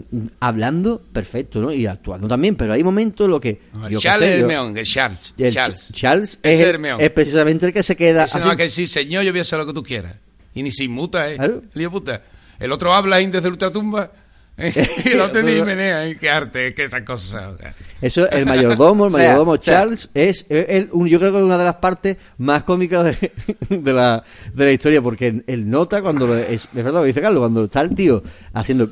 hablando, 0.41 1.01
perfecto, 1.13 1.61
¿no? 1.61 1.71
Y 1.73 1.87
actuando 1.87 2.27
también, 2.27 2.57
pero 2.57 2.73
hay 2.73 2.83
momentos 2.83 3.27
en 3.27 3.31
lo 3.31 3.41
que... 3.41 3.61
No, 3.75 3.89
yo 3.89 3.99
Charles 4.01 4.29
sé, 4.31 4.37
yo- 4.39 4.43
Hermeón, 4.45 4.77
el 4.77 4.85
Charles. 4.87 5.35
el 5.39 5.53
Charles. 5.93 6.39
Es, 6.43 6.61
el- 6.61 6.85
es 6.99 7.11
precisamente 7.11 7.67
el 7.67 7.73
que 7.73 7.83
se 7.83 7.95
queda 7.97 8.25
Ese 8.25 8.39
así. 8.39 8.49
no 8.49 8.57
que 8.57 8.71
sí, 8.71 8.87
señor, 8.87 9.23
yo 9.25 9.33
voy 9.33 9.41
a 9.41 9.43
hacer 9.43 9.59
lo 9.59 9.67
que 9.67 9.73
tú 9.73 9.83
quieras. 9.83 10.15
Y 10.55 10.63
ni 10.63 10.71
se 10.71 10.85
inmuta, 10.85 11.31
¿eh? 11.31 11.37
Claro. 11.37 11.63
Lío 11.75 11.91
puta. 11.91 12.23
El 12.59 12.73
otro 12.73 12.95
habla 12.95 13.17
ahí 13.17 13.27
desde 13.27 13.49
ultratumba. 13.49 14.05
¿eh? 14.05 14.11
y 15.05 15.09
el 15.11 15.21
otro 15.21 15.43
ni 15.43 15.53
Pero- 15.53 15.65
menea. 15.67 16.07
¿eh? 16.09 16.17
Qué 16.19 16.31
arte, 16.31 16.73
qué 16.75 16.85
esas 16.85 17.03
cosas. 17.03 17.57
Eso, 18.01 18.29
el 18.31 18.47
mayordomo, 18.47 19.07
el 19.07 19.13
O 19.15 19.17
sea, 19.17 19.29
mayordomo 19.29 19.53
o 19.53 19.63
sea- 19.63 19.75
Charles, 19.81 20.09
es 20.15 20.47
el- 20.49 20.89
un- 20.93 21.09
yo 21.09 21.19
creo 21.19 21.31
que 21.33 21.39
es 21.39 21.45
una 21.45 21.59
de 21.59 21.65
las 21.65 21.75
partes 21.77 22.17
más 22.39 22.63
cómicas 22.65 23.05
de, 23.05 23.33
de 23.77 23.93
la, 23.93 24.25
de 24.55 24.65
la 24.65 24.73
historia, 24.73 25.03
porque 25.03 25.27
él, 25.29 25.45
él 25.47 25.69
nota 25.69 26.01
cuando, 26.01 26.27
lo- 26.27 26.37
es, 26.39 26.65
es 26.65 26.69
verdad 26.75 26.95
lo 26.95 27.01
que 27.03 27.09
dice 27.09 27.21
Carlos, 27.21 27.41
cuando 27.41 27.65
está 27.65 27.83
el 27.83 27.95
tío 27.95 28.23
haciendo, 28.55 28.91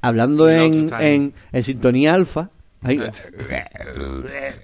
hablando 0.00 0.48
el 0.48 0.60
en, 0.62 0.90
en, 1.00 1.34
en 1.52 1.62
sintonía 1.62 2.14
alfa, 2.14 2.50
ahí, 2.82 3.00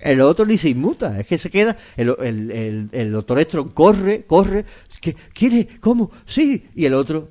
el 0.02 0.20
otro 0.20 0.44
ni 0.46 0.58
se 0.58 0.68
inmuta, 0.68 1.18
es 1.18 1.26
que 1.26 1.38
se 1.38 1.50
queda, 1.50 1.76
el, 1.96 2.14
el, 2.20 2.50
el, 2.50 2.88
el 2.92 3.12
doctor 3.12 3.38
Estron 3.38 3.70
corre, 3.70 4.24
corre, 4.24 4.64
¿qué, 5.00 5.14
¿quiere? 5.32 5.66
¿Cómo? 5.80 6.10
Sí, 6.26 6.66
y 6.74 6.86
el 6.86 6.94
otro, 6.94 7.30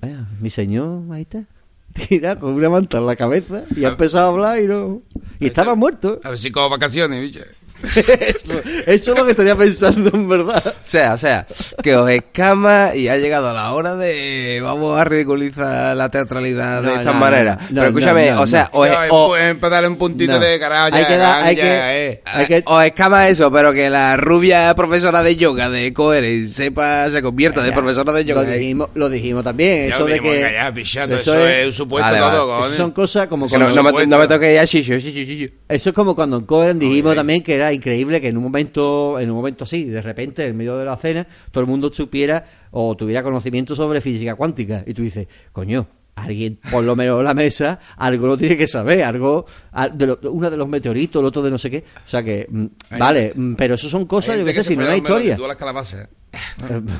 Vaya, 0.00 0.26
mi 0.40 0.50
señor, 0.50 1.02
ahí 1.12 1.22
está. 1.22 1.44
Tira 2.08 2.36
con 2.36 2.54
una 2.54 2.68
manta 2.68 2.98
en 2.98 3.06
la 3.06 3.16
cabeza 3.16 3.64
y 3.76 3.84
ha 3.84 3.88
empezado 3.88 4.26
a 4.26 4.28
hablar 4.30 4.62
y 4.62 4.66
no. 4.66 5.02
Y 5.38 5.46
estaba 5.46 5.74
muerto. 5.74 6.18
A 6.22 6.30
ver 6.30 6.38
si 6.38 6.50
cojo 6.50 6.68
vacaciones, 6.68 7.20
bicho. 7.20 7.40
Eso, 7.84 8.60
eso 8.86 9.12
es 9.12 9.18
lo 9.18 9.24
que 9.24 9.30
estaría 9.32 9.56
pensando 9.56 10.10
en 10.12 10.28
verdad. 10.28 10.62
O 10.66 10.72
sea, 10.84 11.14
o 11.14 11.18
sea, 11.18 11.46
que 11.82 11.96
os 11.96 12.10
escama 12.10 12.90
y 12.94 13.08
ha 13.08 13.16
llegado 13.16 13.52
la 13.52 13.72
hora 13.72 13.96
de 13.96 14.60
vamos 14.62 14.98
a 14.98 15.04
ridiculizar 15.04 15.96
la 15.96 16.08
teatralidad 16.08 16.82
No, 16.82 16.90
de 16.90 16.94
esta 16.96 17.12
no, 17.12 17.18
manera. 17.20 17.58
no, 17.60 17.66
Pero 17.68 17.86
escúchame, 17.88 18.30
no, 18.32 18.42
o 18.42 18.46
sea, 18.46 18.70
no. 18.72 18.78
os, 18.80 19.38
eh, 19.38 19.54
para 19.60 19.76
darle 19.76 19.88
un 19.88 19.96
puntito 19.96 20.32
No. 20.32 20.38
de 20.40 20.58
carajo, 20.58 20.94
Hay 20.94 21.02
ya, 21.02 21.08
que 21.08 21.16
dar- 21.16 21.44
hay 21.44 21.56
ya, 21.56 21.62
que- 21.62 22.06
eh. 22.08 22.22
hay 22.24 22.46
que- 22.46 22.62
os 22.66 22.84
escama 22.84 23.28
eso, 23.28 23.50
pero 23.50 23.72
que 23.72 23.90
la 23.90 24.16
rubia 24.16 24.74
profesora 24.74 25.22
de 25.22 25.36
yoga 25.36 25.68
de 25.70 25.92
Coere 25.92 26.46
sepa, 26.46 27.08
se 27.10 27.22
convierta 27.22 27.62
de 27.62 27.68
Ya, 27.70 27.74
profesora 27.74 28.12
de 28.12 28.24
yoga. 28.24 28.42
Lo 28.42 28.50
dijimos, 28.50 28.88
lo 28.94 29.08
dijimos 29.08 29.44
también. 29.44 29.88
Ya 29.88 29.94
eso 29.94 30.00
lo 30.00 30.06
de 30.06 30.12
dijimos, 30.14 30.36
que. 30.36 30.52
ya, 30.52 30.74
pichato, 30.74 31.16
eso, 31.16 31.46
es 31.46 31.66
un 31.66 31.72
supuesto 31.72 32.06
Vale, 32.12 32.18
todo, 32.18 32.48
vale. 32.60 32.76
son 32.76 32.90
cosas 32.92 33.26
como 33.28 33.46
Que 33.46 33.58
no, 33.58 33.64
cuando. 33.66 33.82
no 33.82 33.92
me, 33.98 34.06
no 34.06 34.18
me 34.18 34.28
toque 34.28 34.54
ya 34.54 34.66
chicho, 34.66 34.98
chicho, 34.98 35.10
chicho. 35.24 35.52
Eso 35.68 35.90
es 35.90 35.94
como 35.94 36.14
cuando 36.14 36.38
en 36.38 36.44
Cohen 36.44 36.78
dijimos 36.78 37.12
ay. 37.12 37.16
también 37.16 37.42
que 37.42 37.54
era 37.54 37.69
increíble 37.72 38.20
que 38.20 38.28
en 38.28 38.36
un 38.36 38.42
momento, 38.44 39.18
en 39.18 39.30
un 39.30 39.36
momento 39.36 39.64
así, 39.64 39.84
de 39.84 40.02
repente, 40.02 40.46
en 40.46 40.56
medio 40.56 40.76
de 40.78 40.84
la 40.84 40.96
cena, 40.96 41.26
todo 41.50 41.62
el 41.62 41.68
mundo 41.70 41.90
supiera 41.92 42.44
o 42.70 42.96
tuviera 42.96 43.22
conocimiento 43.22 43.74
sobre 43.74 44.00
física 44.00 44.34
cuántica. 44.34 44.82
Y 44.86 44.94
tú 44.94 45.02
dices, 45.02 45.26
coño, 45.52 45.86
alguien, 46.16 46.58
por 46.70 46.84
lo 46.84 46.94
menos 46.96 47.18
en 47.18 47.24
la 47.24 47.34
mesa, 47.34 47.78
algo 47.96 48.26
lo 48.26 48.36
tiene 48.36 48.56
que 48.56 48.66
saber, 48.66 49.02
algo, 49.04 49.46
al- 49.72 49.96
de 49.96 50.06
lo- 50.06 50.18
uno 50.30 50.50
de 50.50 50.56
los 50.56 50.68
meteoritos, 50.68 51.20
el 51.20 51.26
otro 51.26 51.40
de 51.42 51.50
no 51.50 51.58
sé 51.58 51.70
qué. 51.70 51.84
O 52.04 52.08
sea 52.08 52.22
que, 52.22 52.46
mm, 52.50 52.64
Hay- 52.90 52.98
vale, 53.00 53.32
mm, 53.34 53.54
pero 53.54 53.74
eso 53.76 53.88
son 53.88 54.04
cosas, 54.06 54.38
yo 54.38 54.44
qué 54.44 54.52
sé, 54.52 54.62
si 54.64 54.76
no 54.76 54.82
comer 54.84 54.98
historia. 54.98 55.36
tú 55.36 55.44
a 55.44 55.48
las 55.48 55.56
calabazas. 55.56 56.08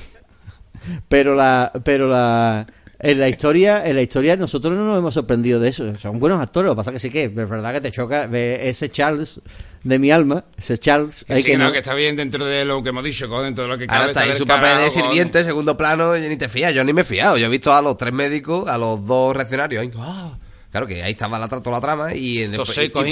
pero 1.08 1.34
la 1.34 1.72
pero 1.84 2.08
la 2.08 2.66
en 2.98 3.20
la 3.20 3.28
historia 3.28 3.86
en 3.86 3.96
la 3.96 4.02
historia 4.02 4.36
nosotros 4.36 4.74
no 4.76 4.84
nos 4.86 4.98
hemos 4.98 5.14
sorprendido 5.14 5.60
de 5.60 5.68
eso 5.68 5.94
son 5.96 6.18
buenos 6.18 6.40
actores 6.40 6.68
lo 6.68 6.74
que 6.74 6.78
pasa 6.78 6.92
que 6.92 6.98
sí 6.98 7.10
que 7.10 7.24
es 7.24 7.34
verdad 7.34 7.72
que 7.74 7.80
te 7.80 7.90
choca 7.90 8.26
ver 8.26 8.60
ese 8.66 8.88
Charles 8.88 9.40
de 9.82 9.98
mi 9.98 10.10
alma 10.10 10.44
ese 10.58 10.76
Charles 10.78 11.24
Que 11.26 11.32
hay 11.34 11.42
sí, 11.42 11.50
que 11.52 11.56
no, 11.58 11.64
no- 11.64 11.72
que 11.72 11.78
está 11.78 11.94
bien 11.94 12.14
dentro 12.16 12.44
de 12.44 12.64
lo 12.64 12.82
que 12.82 12.90
hemos 12.90 13.02
dicho, 13.04 13.26
dentro 13.42 13.64
de 13.64 13.68
lo 13.70 13.78
que 13.78 13.84
Ahora 13.84 13.98
cabe. 14.00 14.08
está 14.10 14.20
ahí 14.22 14.34
su 14.34 14.46
papel 14.46 14.78
de 14.78 14.90
sirviente, 14.90 15.42
segundo 15.44 15.76
plano, 15.76 16.16
y 16.16 16.28
ni 16.28 16.36
te 16.36 16.48
fías. 16.48 16.74
Yo 16.74 16.84
ni 16.84 16.92
me 16.92 17.00
he 17.00 17.04
fiado. 17.04 17.38
Yo 17.38 17.46
he 17.46 17.48
visto 17.48 17.72
a 17.72 17.80
los 17.80 17.96
tres 17.96 18.12
médicos, 18.12 18.68
a 18.68 18.76
los 18.76 19.06
dos 19.06 19.34
reaccionarios. 19.34 19.82
ahí, 19.82 19.90
¡ah! 19.98 20.36
Claro 20.70 20.86
que 20.86 21.02
ahí 21.02 21.12
estaba 21.12 21.38
la, 21.38 21.48
tra- 21.48 21.62
toda 21.62 21.76
la 21.76 21.80
trama 21.80 22.14
y, 22.14 22.42
en 22.42 22.54
el- 22.54 22.60
y- 22.60 22.66
secos, 22.66 23.06
y 23.06 23.10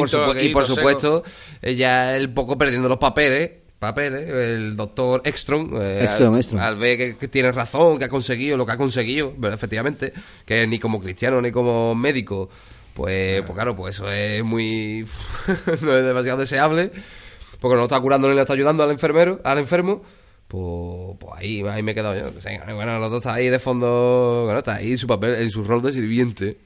por, 0.50 0.62
y 0.62 0.66
supuesto 0.66 1.24
eh, 1.62 1.74
ya 1.74 2.14
el 2.16 2.30
poco 2.30 2.56
perdiendo 2.56 2.88
los 2.88 2.98
papeles 2.98 3.50
papeles 3.80 4.28
el 4.28 4.76
doctor 4.76 5.22
Ekstrom, 5.24 5.70
eh, 5.80 6.04
Ekstrom, 6.04 6.34
al, 6.34 6.40
Ekstrom. 6.40 6.60
al 6.60 6.76
ver 6.76 6.96
que, 6.98 7.16
que 7.16 7.28
tiene 7.28 7.50
razón 7.52 7.96
que 7.98 8.04
ha 8.04 8.08
conseguido 8.08 8.56
lo 8.56 8.66
que 8.66 8.72
ha 8.72 8.76
conseguido 8.76 9.32
pero 9.40 9.54
efectivamente 9.54 10.12
que 10.44 10.66
ni 10.66 10.78
como 10.80 11.00
cristiano 11.00 11.40
ni 11.40 11.50
como 11.52 11.94
médico 11.94 12.48
pues, 12.94 13.42
pues 13.42 13.54
claro 13.54 13.76
pues 13.76 13.94
eso 13.94 14.10
es 14.10 14.42
muy 14.44 15.04
no 15.82 15.96
es 15.96 16.04
demasiado 16.04 16.38
deseable 16.38 16.90
porque 17.60 17.76
no 17.76 17.84
está 17.84 18.00
curando 18.00 18.28
ni 18.28 18.34
le 18.34 18.40
está 18.40 18.54
ayudando 18.54 18.82
al 18.82 18.90
enfermero 18.90 19.40
al 19.44 19.58
enfermo 19.58 20.02
pues, 20.48 21.18
pues 21.20 21.32
ahí, 21.36 21.62
ahí 21.68 21.82
me 21.82 21.92
he 21.92 21.94
quedado 21.94 22.14
yo. 22.18 22.30
Bueno, 22.74 22.98
los 22.98 23.10
dos 23.10 23.20
está 23.20 23.34
ahí 23.34 23.50
de 23.50 23.58
fondo. 23.58 24.44
Bueno, 24.44 24.58
está 24.58 24.76
ahí 24.76 24.92
en 24.92 24.98
su 24.98 25.06
papel, 25.06 25.34
en 25.34 25.50
su 25.50 25.62
rol 25.62 25.82
de 25.82 25.92
sirviente. 25.92 26.56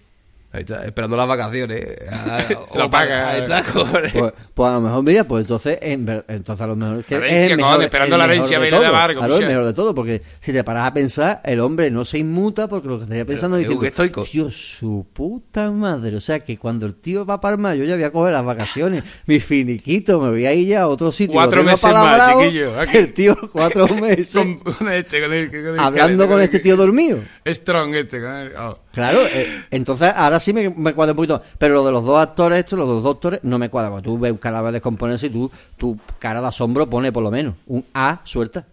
Ahí 0.55 0.61
está, 0.61 0.85
esperando 0.85 1.17
las 1.17 1.27
vacaciones. 1.27 1.83
Ah, 2.11 2.39
Lo 2.75 2.91
paga. 2.91 3.31
Ahí 3.31 3.41
está, 3.43 3.63
cojones. 3.65 4.13
pues, 4.13 4.33
pues 4.53 4.71
a 4.71 4.75
lo 4.75 4.81
mejor 4.83 5.03
mira 5.03 5.25
pues 5.25 5.41
entonces 5.43 5.79
en 5.81 6.23
entonces 6.29 6.63
a 6.63 6.67
lo 6.67 6.77
mejor 6.77 6.99
es 7.01 7.07
que 7.07 7.19
La 7.19 7.27
es 7.27 7.33
herencia, 7.33 7.57
cojones, 7.57 7.67
mejor, 7.71 7.85
esperando 7.85 8.17
el 8.17 8.19
la 8.19 8.25
herencia, 8.27 8.59
de 8.59 8.63
viene 8.65 8.79
de 8.81 8.87
amargo, 8.87 9.19
claro 9.21 9.37
el 9.39 9.47
mejor 9.47 9.65
de 9.65 9.73
todo 9.73 9.95
porque 9.95 10.23
si 10.41 10.53
te 10.53 10.63
paras 10.63 10.87
a 10.89 10.93
pensar 10.93 11.41
el 11.45 11.59
hombre 11.61 11.91
no 11.91 12.05
se 12.05 12.19
inmuta 12.19 12.69
porque 12.69 12.87
lo 12.89 12.99
que 12.99 13.05
estaría 13.05 13.25
pensando 13.25 13.57
es 13.57 13.61
diciendo 13.63 13.87
estoico. 13.87 14.27
Dios 14.31 14.55
su 14.79 15.07
puta 15.13 15.71
madre 15.71 16.17
o 16.17 16.21
sea 16.21 16.41
que 16.41 16.59
cuando 16.59 16.85
el 16.85 16.97
tío 16.97 17.25
va 17.25 17.41
para 17.41 17.57
Palma 17.57 17.75
yo 17.75 17.85
ya 17.85 17.95
voy 17.95 18.05
a 18.05 18.13
coger 18.13 18.33
las 18.35 18.45
vacaciones 18.45 19.05
mi 19.27 19.41
finiquito 19.41 20.21
me 20.21 20.29
voy 20.31 20.45
a 20.45 20.53
ir 20.53 20.69
ya 20.69 20.83
a 20.83 20.89
otro 20.89 21.13
sitio 21.13 21.33
Cuatro 21.33 21.65
meses 21.65 21.91
más, 21.93 22.33
chiquillo, 22.43 22.79
aquí. 22.79 22.99
el 22.99 23.13
tío 23.15 23.37
cuatro 23.51 23.89
meses 23.89 24.35
Con, 24.35 24.59
con 24.59 24.89
este, 24.93 25.23
con 25.23 25.33
el, 25.33 25.51
con 25.51 25.59
el- 25.67 25.79
hablando 25.81 26.29
con 26.29 26.41
este 26.43 26.59
tío 26.61 26.77
dormido 26.77 27.19
Strong 27.47 27.95
este, 27.95 28.21
oh. 28.59 28.79
Claro, 28.93 29.21
eh, 29.33 29.65
entonces 29.71 30.13
ahora 30.15 30.39
sí 30.43 30.53
me, 30.53 30.69
me 30.71 30.93
cuadra 30.95 31.13
un 31.13 31.17
poquito. 31.17 31.41
Pero 31.59 31.75
lo 31.75 31.85
de 31.87 31.93
los 31.93 32.05
dos 32.05 32.21
actores, 32.21 32.59
estos, 32.59 32.79
los 32.79 32.87
dos 32.89 33.03
doctores, 33.03 33.41
no 33.43 33.59
me 33.59 33.71
cuadra. 33.71 33.91
Cuando 33.91 34.11
tú 34.11 34.19
ves 34.19 34.33
un 34.33 34.39
cadáver 34.39 34.73
descomponerse 34.73 35.27
y 35.27 35.31
tú, 35.31 35.51
tu 35.77 35.99
cara 36.19 36.41
de 36.41 36.49
asombro 36.49 36.89
pone 36.89 37.11
por 37.13 37.23
lo 37.23 37.31
menos 37.31 37.55
un 37.67 37.85
A 37.95 38.21
suelta. 38.25 38.67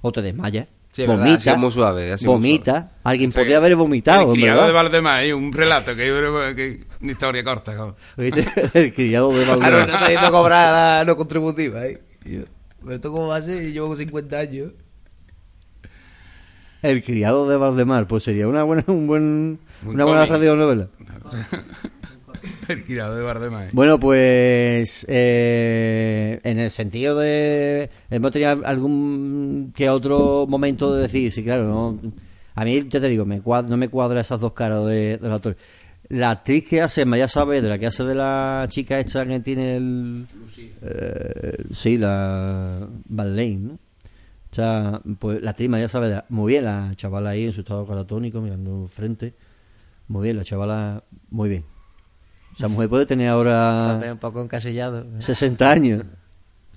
O 0.00 0.12
te 0.12 0.22
desmayas. 0.22 0.66
Sí, 0.90 1.02
es 1.02 1.08
verdad, 1.08 1.24
ha 1.26 1.28
vomita. 1.28 1.56
muy 1.56 1.70
suave, 1.70 2.10
muy 2.22 2.26
vomita. 2.26 2.92
Alguien 3.04 3.28
O 3.28 3.32
sea, 3.34 3.42
podría 3.42 3.58
haber 3.58 3.76
vomitado. 3.76 4.32
El 4.32 4.38
criado 4.38 4.60
verdad. 4.62 4.66
de 4.68 4.72
Valdemar, 4.72 5.34
un 5.34 5.52
relato, 5.52 5.94
que, 5.94 6.54
que 6.56 6.84
una 7.02 7.12
historia 7.12 7.44
corta. 7.44 7.76
como. 7.76 7.96
¿Viste? 8.16 8.46
El 8.74 8.94
criado 8.94 9.30
de 9.32 9.44
Ahora 9.44 9.56
Valdemar. 9.58 9.88
no 9.88 9.94
está 9.94 10.08
yendo 10.08 10.26
a 10.26 10.30
cobrar 10.30 10.98
la 11.00 11.04
no 11.04 11.16
contributiva, 11.16 11.84
¿eh? 11.84 12.00
¿Pero 12.24 12.94
esto 12.94 13.32
a 13.32 13.42
ser? 13.42 13.62
Y 13.64 13.72
llevo 13.72 13.94
50 13.94 14.38
años. 14.38 14.72
El 16.82 17.02
criado 17.04 17.48
de 17.48 17.56
Valdemar. 17.56 18.06
Pues 18.06 18.22
sería 18.22 18.48
una 18.48 18.62
buena, 18.62 18.84
un 18.86 19.06
buen, 19.06 19.58
Muy 19.82 19.94
una 19.94 20.04
buena 20.04 20.20
cómic. 20.20 20.32
radionovela. 20.32 20.88
El 22.68 22.84
criado 22.84 23.16
de 23.16 23.22
Valdemar. 23.22 23.68
Bueno, 23.72 23.98
pues 23.98 25.04
eh, 25.08 26.40
en 26.42 26.58
el 26.58 26.70
sentido 26.70 27.16
de 27.18 27.88
hemos 28.10 28.32
tenido 28.32 28.66
algún 28.66 29.72
que 29.74 29.88
otro 29.88 30.46
momento 30.48 30.94
de 30.94 31.02
decir, 31.02 31.32
sí, 31.32 31.42
claro, 31.44 31.64
no, 31.66 31.98
a 32.54 32.64
mí 32.64 32.86
ya 32.88 33.00
te 33.00 33.08
digo, 33.08 33.24
me 33.24 33.40
cuad- 33.42 33.68
no 33.68 33.76
me 33.76 33.88
cuadra 33.88 34.20
esas 34.20 34.40
dos 34.40 34.52
caras 34.52 34.84
de, 34.86 35.16
de 35.18 35.28
los 35.28 35.36
actores. 35.36 35.58
La 36.08 36.30
actriz 36.32 36.64
que 36.68 36.82
hace 36.82 37.04
Maya 37.04 37.26
Saavedra, 37.28 37.78
que 37.78 37.86
hace 37.86 38.04
de 38.04 38.14
la 38.14 38.66
chica 38.68 38.98
esta 39.00 39.24
que 39.26 39.40
tiene 39.40 39.76
el, 39.76 40.26
eh, 40.82 41.64
sí, 41.72 41.98
la 41.98 42.86
Ballein, 43.08 43.68
¿no? 43.68 43.74
O 43.74 44.54
sea, 44.54 45.00
pues 45.18 45.42
la 45.42 45.50
actriz 45.50 45.68
Maya 45.68 45.88
Saavedra, 45.88 46.24
muy 46.28 46.52
bien, 46.52 46.64
la 46.64 46.92
chavala 46.96 47.30
ahí 47.30 47.44
en 47.46 47.52
su 47.52 47.60
estado 47.60 47.84
catatónico, 47.86 48.40
mirando 48.40 48.86
frente, 48.88 49.34
muy 50.08 50.24
bien, 50.24 50.36
la 50.36 50.44
chavala, 50.44 51.02
muy 51.30 51.48
bien. 51.48 51.64
Esa 52.56 52.68
mujer 52.68 52.88
puede 52.88 53.06
tener 53.06 53.28
ahora 53.28 54.00
Un 54.12 54.18
poco 54.18 54.40
encasillado. 54.42 55.04
60 55.18 55.70
años. 55.70 56.04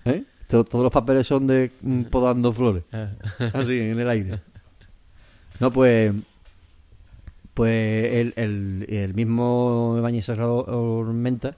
¿Eh? 0.05 0.23
To- 0.47 0.63
Todos 0.65 0.83
los 0.83 0.91
papeles 0.91 1.25
son 1.27 1.47
de 1.47 1.71
mm, 1.81 2.03
podando 2.03 2.51
flores. 2.51 2.83
Así, 3.53 3.79
en 3.79 3.99
el 3.99 4.09
aire. 4.09 4.39
No, 5.59 5.71
pues. 5.71 6.13
Pues 7.53 8.13
el, 8.13 8.33
el, 8.37 8.85
el 8.89 9.13
mismo 9.13 9.95
Ibáñez 9.97 10.25
Serrado 10.25 10.63
Ormenta 10.65 11.55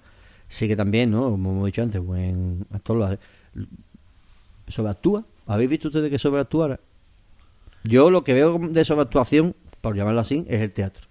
sí 0.48 0.68
que 0.68 0.76
también, 0.76 1.12
¿no? 1.12 1.30
Como 1.30 1.52
hemos 1.52 1.66
dicho 1.68 1.82
antes, 1.84 2.02
buen 2.04 2.66
actor 2.74 2.98
lo 2.98 3.06
hace. 3.06 3.20
¿Sobreactúa? 4.68 5.26
¿Habéis 5.48 5.70
visto 5.70 5.88
ustedes 5.90 6.10
que 6.10 6.18
sobreactuara? 6.20 6.80
Yo 7.84 8.10
lo 8.10 8.24
que 8.24 8.34
veo 8.34 8.58
de 8.60 8.86
sobreactuación, 8.86 9.56
por 9.82 9.96
llamarlo 9.96 10.22
así, 10.22 10.46
es 10.48 10.62
el 10.62 10.72
teatro. 10.72 11.08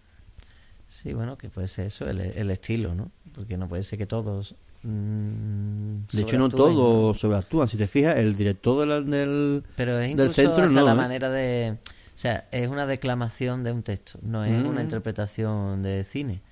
Sí, 0.90 1.12
bueno, 1.14 1.38
que 1.38 1.48
puede 1.48 1.68
ser 1.68 1.86
eso, 1.86 2.08
el, 2.10 2.20
el 2.20 2.50
estilo, 2.50 2.94
¿no? 2.96 3.12
Porque 3.34 3.56
no 3.56 3.68
puede 3.68 3.84
ser 3.84 3.96
que 3.98 4.06
todos. 4.06 4.56
mm, 4.82 6.06
De 6.12 6.22
hecho, 6.22 6.36
no 6.36 6.48
todos 6.48 7.16
sobreactúan. 7.18 7.68
Si 7.68 7.76
te 7.76 7.86
fijas, 7.86 8.16
el 8.18 8.34
director 8.34 8.80
de 8.80 8.86
la- 8.86 9.00
del, 9.00 9.62
Pero 9.76 10.00
es 10.00 10.16
del 10.16 10.34
centro 10.34 10.68
no. 10.68 10.82
la 10.84 10.92
¿eh? 10.92 10.94
manera 10.96 11.30
de... 11.30 11.76
O 11.84 12.18
sea, 12.20 12.48
es 12.50 12.68
una 12.68 12.86
declamación 12.86 13.62
de 13.62 13.72
un 13.72 13.82
texto, 13.82 14.18
no 14.22 14.44
es 14.44 14.62
Mm. 14.62 14.66
una 14.66 14.82
interpretación 14.82 15.82
de 15.82 16.02
cine. 16.04 16.42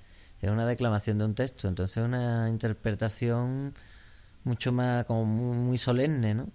Es 0.41 0.49
una 0.49 0.65
declamación 0.65 1.17
de 1.17 1.25
un 1.25 1.35
texto, 1.35 1.67
entonces 1.67 1.97
es 1.97 2.03
una 2.03 2.47
interpretación 2.49 3.73
mucho 4.45 4.71
más, 4.71 5.03
como 5.05 5.25
muy, 5.25 5.57
muy 5.57 5.77
solemne, 5.77 6.33
¿no? 6.33 6.47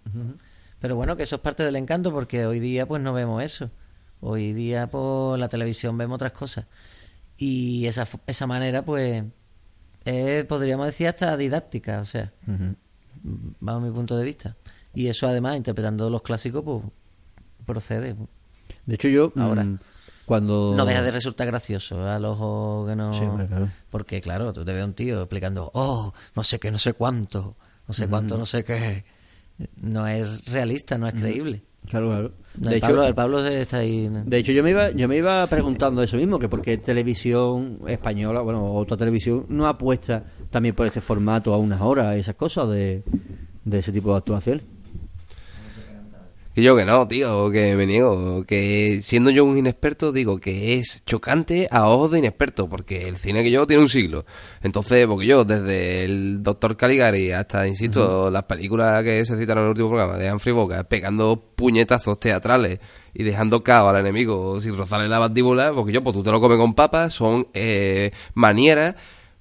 Pero 0.81 0.97
bueno, 0.97 1.17
que 1.17 1.25
eso 1.25 1.37
es 1.37 1.43
parte 1.43 1.65
del 1.65 1.77
encanto 1.77 2.13
porque 2.13 2.47
hoy 2.47 2.61
día 2.61 2.87
pues 2.87 3.03
no 3.03 3.13
vemos 3.13 3.43
eso. 3.43 3.71
Hoy 4.23 4.53
día 4.55 4.87
por 4.89 5.39
la 5.39 5.49
televisión 5.51 5.99
vemos 5.99 6.15
otras 6.17 6.33
cosas. 6.33 6.65
Y 7.47 7.87
esa, 7.87 8.09
esa 8.27 8.47
manera 8.47 8.87
pues 8.87 9.23
es, 10.07 10.45
podríamos 10.47 10.87
decir, 10.87 11.09
hasta 11.09 11.37
didáctica, 11.37 12.01
o 12.01 12.05
sea, 12.07 12.33
Ujú. 12.47 12.75
bajo 13.61 13.81
mi 13.81 13.91
punto 13.91 14.17
de 14.17 14.25
vista. 14.25 14.57
Y 14.95 15.09
eso 15.09 15.29
además, 15.29 15.59
interpretando 15.59 16.09
los 16.09 16.23
clásicos, 16.23 16.65
pues 16.65 16.83
procede. 17.67 18.17
De 18.87 18.95
hecho, 18.95 19.09
yo. 19.09 19.31
Ahora. 19.37 19.63
mm, 19.63 19.79
cuando. 20.25 20.73
No 20.75 20.87
deja 20.87 21.03
de 21.03 21.11
resultar 21.11 21.47
gracioso 21.47 22.09
al 22.09 22.25
ojo 22.25 22.87
que 22.89 22.97
no... 22.97 23.13
Sí, 23.13 23.27
claro. 23.47 23.69
Porque 23.91 24.23
claro, 24.23 24.55
tú 24.55 24.65
te 24.65 24.73
ves 24.73 24.83
un 24.83 24.95
tío 24.95 25.21
explicando, 25.21 25.71
oh, 25.75 26.15
no 26.35 26.43
sé 26.45 26.59
qué, 26.59 26.71
no 26.71 26.79
sé 26.79 26.95
cuánto, 26.95 27.57
no 27.87 27.93
sé 27.93 28.09
cuánto, 28.09 28.39
no 28.39 28.47
sé 28.47 28.65
qué. 28.65 29.05
No 29.77 30.07
es 30.07 30.47
realista, 30.47 30.97
no 30.97 31.07
es 31.09 31.13
creíble. 31.13 31.63
Claro, 31.91 32.09
claro. 32.09 32.33
No, 32.59 32.71
De 32.71 32.77
el, 32.77 32.79
hecho, 32.79 32.87
Pablo, 32.87 33.05
el 33.05 33.15
Pablo 33.15 33.47
está 33.47 33.79
ahí... 33.79 34.09
de 34.09 34.39
hecho, 34.39 34.53
yo 34.53 34.63
me 34.63 34.71
iba, 34.71 34.91
yo 34.93 35.09
me 35.09 35.17
iba 35.17 35.47
preguntando 35.49 36.03
eso 36.03 36.17
mismo, 36.17 36.39
que 36.39 36.49
por 36.49 36.63
qué 36.63 36.79
televisión 36.79 37.81
española, 37.89 38.43
bueno, 38.43 38.75
otra 38.75 38.97
televisión, 38.97 39.47
no 39.49 39.67
apuesta 39.67 40.25
también 40.51 40.75
por 40.75 40.87
este 40.87 41.01
formato 41.01 41.53
a 41.53 41.59
unas 41.59 41.81
horas, 41.81 42.17
esas 42.17 42.37
cosas 42.37 42.69
de, 42.71 43.03
de 43.65 43.79
ese 43.79 43.91
tipo 43.91 44.13
de 44.13 44.19
actuaciones. 44.19 44.65
Que 46.55 46.63
yo 46.63 46.77
que 46.77 46.85
no, 46.85 47.09
tío, 47.09 47.51
que 47.51 47.75
me 47.75 47.85
niego. 47.85 48.45
Que 48.47 49.01
siendo 49.03 49.31
yo 49.31 49.45
un 49.45 49.59
inexperto, 49.59 50.13
digo 50.13 50.39
que 50.39 50.75
es 50.75 51.03
chocante 51.05 51.67
a 51.69 51.89
ojos 51.89 52.13
de 52.13 52.21
inexperto, 52.21 52.69
porque 52.69 53.09
el 53.09 53.17
cine 53.17 53.43
que 53.43 53.51
yo 53.51 53.67
tiene 53.67 53.83
un 53.83 53.89
siglo. 53.89 54.25
Entonces, 54.63 55.05
porque 55.09 55.27
yo, 55.27 55.45
desde 55.45 56.05
el 56.05 56.45
Doctor 56.45 56.77
Caligari 56.77 57.33
hasta, 57.33 57.67
insisto, 57.67 58.31
las 58.31 58.45
películas 58.45 59.03
que 59.03 59.27
se 59.27 59.37
citaron 59.37 59.63
en 59.63 59.67
el 59.67 59.71
último 59.71 59.89
programa 59.89 60.17
de 60.17 60.33
Humphrey 60.33 60.55
Bogart, 60.55 60.87
pegando 60.87 61.43
puñetazos 61.57 62.21
teatrales 62.21 62.79
y 63.13 63.25
dejando 63.25 63.65
cao 63.65 63.89
al 63.89 63.97
enemigo 63.97 64.61
sin 64.61 64.77
rozarle 64.77 65.09
la 65.09 65.19
mandíbula, 65.19 65.73
porque 65.73 65.93
yo, 65.93 66.05
pues 66.05 66.15
tú 66.15 66.23
te 66.23 66.31
lo 66.31 66.41
comes 66.41 66.59
con 66.59 66.75
papas, 66.75 67.15
son 67.15 67.49
eh, 67.53 68.13
manieras. 68.35 68.95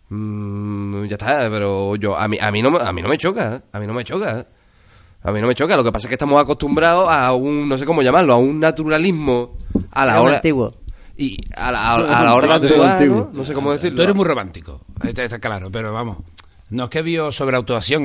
mm, 0.09 1.05
ya 1.05 1.13
está, 1.15 1.47
pero 1.51 1.95
yo 1.95 2.17
a 2.17 2.27
mí 2.27 2.37
a 2.41 2.49
mí 2.51 2.61
no 2.63 2.75
a 2.77 2.91
mí 2.91 3.01
no 3.03 3.09
me 3.09 3.17
choca, 3.19 3.63
a 3.71 3.79
mí 3.79 3.85
no 3.85 3.93
me 3.93 4.03
choca. 4.03 4.47
A 5.23 5.31
mí 5.31 5.39
no 5.41 5.47
me 5.47 5.55
choca, 5.55 5.75
lo 5.77 5.83
que 5.83 5.91
pasa 5.91 6.07
es 6.07 6.09
que 6.09 6.15
estamos 6.15 6.41
acostumbrados 6.41 7.07
a 7.09 7.33
un, 7.33 7.67
no 7.69 7.77
sé 7.77 7.85
cómo 7.85 8.01
llamarlo, 8.01 8.33
a 8.33 8.37
un 8.37 8.59
naturalismo 8.59 9.57
a 9.91 10.05
la 10.05 10.21
hora... 10.21 10.35
antiguo. 10.35 10.71
Y 11.15 11.37
a 11.55 11.71
la, 11.71 11.79
a- 11.91 12.19
a 12.19 12.23
la 12.23 12.35
hora 12.35 12.59
de 12.59 12.67
actuar, 12.67 12.91
antiguo. 12.97 13.29
¿no? 13.31 13.37
No 13.39 13.45
sé 13.45 13.53
cómo 13.53 13.71
decirlo. 13.71 13.97
Tú 13.97 14.03
eres 14.03 14.15
muy 14.15 14.25
romántico, 14.25 14.81
está, 15.03 15.23
está 15.23 15.39
claro, 15.39 15.71
pero 15.71 15.93
vamos. 15.93 16.17
No 16.69 16.85
es 16.85 16.89
que 16.89 17.03
vio 17.03 17.31
sobre 17.31 17.55
actuación, 17.55 18.03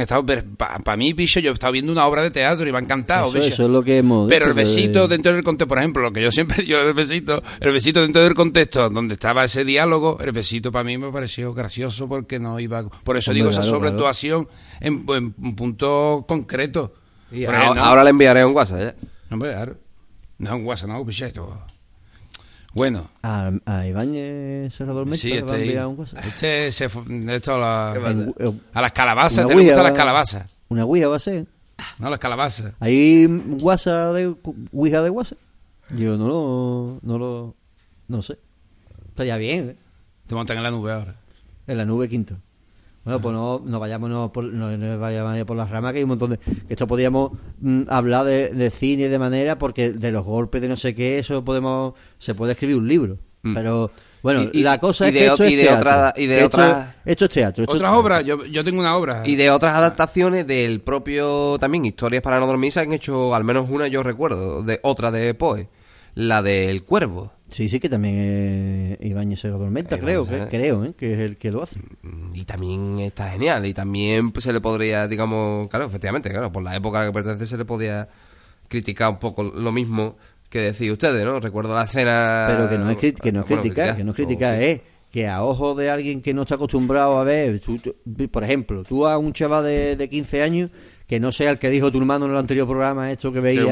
para 0.85 0.97
mí, 0.99 1.15
bicho, 1.15 1.41
yo 1.41 1.51
he 1.51 1.55
estado 1.55 1.73
viendo 1.73 1.91
una 1.91 2.05
obra 2.07 2.21
de 2.23 2.31
teatro 2.31 2.69
y 2.69 2.73
me 2.73 2.77
ha 2.77 2.81
encantado, 2.83 3.29
Eso, 3.29 3.39
eso 3.39 3.63
es 3.63 3.71
lo 3.71 3.83
que 3.83 3.97
hemos 3.99 4.29
Pero 4.29 4.47
el 4.47 4.53
besito 4.53 5.09
dentro 5.09 5.33
del 5.33 5.43
contexto, 5.43 5.69
por 5.69 5.79
ejemplo, 5.79 6.03
lo 6.03 6.13
que 6.13 6.21
yo 6.21 6.31
siempre 6.31 6.63
digo 6.65 6.79
del 6.79 6.93
besito, 6.93 7.43
el 7.61 7.73
besito 7.73 8.03
dentro 8.03 8.21
del 8.23 8.35
contexto 8.35 8.91
donde 8.91 9.15
estaba 9.15 9.43
ese 9.45 9.65
diálogo, 9.65 10.19
el 10.21 10.33
besito 10.33 10.71
para 10.71 10.85
mí 10.85 10.99
me 10.99 11.11
pareció 11.11 11.55
gracioso 11.55 12.09
porque 12.09 12.39
no 12.39 12.61
iba. 12.61 12.83
Por 13.05 13.17
eso 13.17 13.31
Hombre, 13.31 13.39
digo 13.41 13.51
esa 13.51 13.63
claro, 13.63 13.77
sobreactuación 13.77 14.49
en, 14.81 15.07
en 15.09 15.35
un 15.43 15.57
punto 15.57 16.27
concreto. 16.29 16.93
Y 17.31 17.45
ahora, 17.45 17.75
no- 17.75 17.85
ahora 17.85 18.05
le 18.05 18.11
enviaré 18.11 18.45
un 18.45 18.55
WhatsApp, 18.55 18.81
¿eh? 18.81 18.95
Hombre, 19.31 19.53
claro. 19.53 19.77
No, 20.39 20.57
un 20.57 20.65
WhatsApp, 20.67 20.89
no, 20.89 21.05
bicho, 21.05 21.25
esto. 21.27 21.59
Bueno, 22.75 23.11
A, 23.23 23.51
a 23.67 23.87
Ibáñez 23.87 24.75
Serrador 24.75 25.05
Menta 25.07 25.19
sí, 25.21 25.31
le 25.33 25.43
va 25.43 25.53
a 25.53 25.55
este, 25.57 25.65
enviar 25.67 25.87
un 25.87 25.99
WhatsApp. 25.99 26.25
este 26.27 26.71
se 26.73 26.85
esto 26.87 27.55
a, 27.55 27.59
la- 27.59 28.33
a 28.75 28.83
las 28.83 28.93
calabazas, 28.93 29.45
Una 29.47 29.55
te 29.55 29.61
gustan 29.63 29.83
las 29.83 29.93
va- 29.93 29.97
calabazas. 29.97 30.47
Una 30.69 30.85
Ouija 30.85 31.09
va 31.09 31.17
a 31.17 31.21
ser. 31.21 31.47
No, 31.99 32.11
las 32.11 32.19
calabazas. 32.19 32.75
¿Hay 32.81 33.27
WhatsApp 33.27 34.15
de 34.15 34.35
Ouija 34.73 35.03
de 35.03 35.11
WhatsApp? 35.11 35.39
Yo 35.97 36.17
no 36.19 36.29
lo, 36.29 36.99
no 37.03 37.19
lo, 37.19 37.57
no 38.09 38.23
sé. 38.23 38.39
Estaría 39.09 39.37
bien, 39.39 39.71
¿eh? 39.71 39.77
Te 40.27 40.35
montan 40.35 40.59
en 40.59 40.63
la 40.63 40.71
nube 40.71 40.93
ahora. 40.93 41.17
En 41.67 41.79
la 41.79 41.85
nube 41.87 42.09
quinto. 42.09 42.37
Bueno, 43.09 43.23
pues 43.23 43.35
no, 43.35 43.63
no 43.65 43.81
vayamos 43.81 44.11
no 44.11 44.31
por, 44.33 44.45
no, 44.45 44.77
no 44.77 44.99
vayamos 44.99 45.45
por 45.45 45.57
las 45.57 45.71
ramas, 45.71 45.93
que 45.93 45.99
hay 45.99 46.05
un 46.05 46.11
montón 46.11 46.31
de... 46.31 46.39
que 46.39 46.53
Esto 46.69 46.87
podríamos 46.87 47.33
mm, 47.61 47.83
hablar 47.89 48.27
de, 48.27 48.51
de 48.51 48.71
cine 48.71 49.09
de 49.09 49.19
manera, 49.19 49.59
porque 49.59 49.91
de 49.93 50.13
los 50.13 50.25
golpes 50.25 50.61
de 50.61 50.69
no 50.69 50.77
sé 50.77 50.95
qué, 50.95 51.19
eso 51.19 51.43
podemos... 51.45 51.95
Se 52.19 52.35
puede 52.35 52.53
escribir 52.53 52.77
un 52.77 52.87
libro. 52.87 53.17
Mm. 53.43 53.55
Pero, 53.55 53.91
bueno, 54.23 54.43
Y- 54.53 54.63
la 54.63 54.79
cosa 54.79 55.07
y 55.07 55.09
es 55.09 55.15
de 55.15 55.21
que 55.21 55.27
esto 55.27 55.45
y 55.45 55.53
es 55.55 55.57
de 55.59 55.63
teatro. 55.65 55.91
otra- 55.91 56.15
y 56.17 56.27
de 56.27 56.35
esto, 56.45 56.47
otra- 56.59 56.97
esto 57.05 57.25
es 57.25 57.31
teatro. 57.31 57.65
esto 57.65 57.77
Otras 57.77 57.93
es- 57.93 57.99
obras, 57.99 58.25
yo, 58.25 58.45
yo 58.45 58.65
tengo 58.65 58.81
una 58.81 58.95
obra. 58.97 59.23
Y 59.25 59.37
de 59.37 59.51
otras 59.51 59.75
adaptaciones 59.75 60.47
del 60.47 60.81
propio, 60.81 61.57
también, 61.59 61.85
Historias 61.87 62.23
para 62.23 62.39
no 62.41 62.47
dormir, 62.47 62.73
se 62.73 62.81
han 62.81 62.93
hecho 62.93 63.35
al 63.35 63.45
menos 63.45 63.71
una, 63.71 63.87
yo 63.89 64.03
recuerdo, 64.03 64.63
de 64.65 64.81
otra 64.83 65.11
de 65.11 65.33
Poe, 65.35 65.69
la 66.15 66.43
del 66.43 66.83
Cuervo. 66.85 67.33
Sí, 67.51 67.69
sí, 67.69 67.81
que 67.81 67.89
también 67.89 68.97
es 69.01 69.07
Ibáñez 69.07 69.41
Serrador 69.41 69.71
Menta, 69.71 69.95
Ahí 69.95 70.01
creo, 70.03 70.27
que, 70.27 70.37
¿eh? 70.37 70.47
creo, 70.51 70.85
¿eh? 70.85 70.93
que 70.97 71.15
es 71.15 71.19
el 71.21 71.37
que 71.39 71.51
lo 71.51 71.63
hace. 71.63 71.81
Y 72.35 72.45
también 72.45 72.99
está 72.99 73.31
genial. 73.31 73.65
Y 73.65 73.73
también 73.75 74.33
pues, 74.33 74.45
se 74.45 74.53
le 74.53 74.61
podría, 74.61 75.09
digamos, 75.09 75.69
claro, 75.69 75.87
efectivamente, 75.87 76.29
claro, 76.31 76.53
por 76.53 76.63
la 76.63 76.77
época 76.77 76.99
a 76.99 77.01
la 77.03 77.07
que 77.09 77.15
pertenece 77.15 77.47
se 77.47 77.57
le 77.57 77.65
podía 77.65 78.09
criticar 78.69 79.11
un 79.11 79.19
poco 79.19 79.43
lo 79.43 79.73
mismo 79.73 80.17
que 80.51 80.61
decís 80.61 80.91
ustedes, 80.93 81.25
¿no? 81.25 81.41
Recuerdo 81.41 81.75
la 81.75 81.85
escena... 81.85 82.45
Pero 82.49 82.69
que 82.69 82.79
no 82.79 82.91
es, 82.91 82.97
que 82.99 83.33
no 83.33 83.41
es 83.41 83.47
bueno, 83.49 83.63
criticar, 83.63 83.97
que 83.97 84.05
no 84.05 84.11
es 84.13 84.17
criticar, 84.17 84.55
o- 84.55 84.61
es 84.61 84.81
que 85.11 85.27
a 85.27 85.43
ojos 85.43 85.77
de 85.79 85.89
alguien 85.91 86.21
que 86.21 86.35
no 86.35 86.43
está 86.43 86.57
acostumbrado 86.57 87.19
a 87.19 87.25
ver, 87.25 87.61
tú- 87.61 87.79
tú- 87.79 87.97
por 88.31 88.45
ejemplo, 88.45 88.85
tú 88.85 89.07
a 89.07 89.17
un 89.17 89.33
chaval 89.33 89.65
de, 89.65 89.97
de 89.97 90.09
15 90.11 90.43
años 90.43 90.71
que 91.09 91.19
no 91.19 91.33
sea 91.33 91.51
el 91.51 91.59
que 91.59 91.71
dijo 91.71 91.91
tu 91.91 91.99
hermano 91.99 92.27
en 92.27 92.33
el 92.33 92.37
anterior 92.37 92.67
programa 92.69 93.11
esto 93.11 93.33
que 93.33 93.41
veía. 93.41 93.63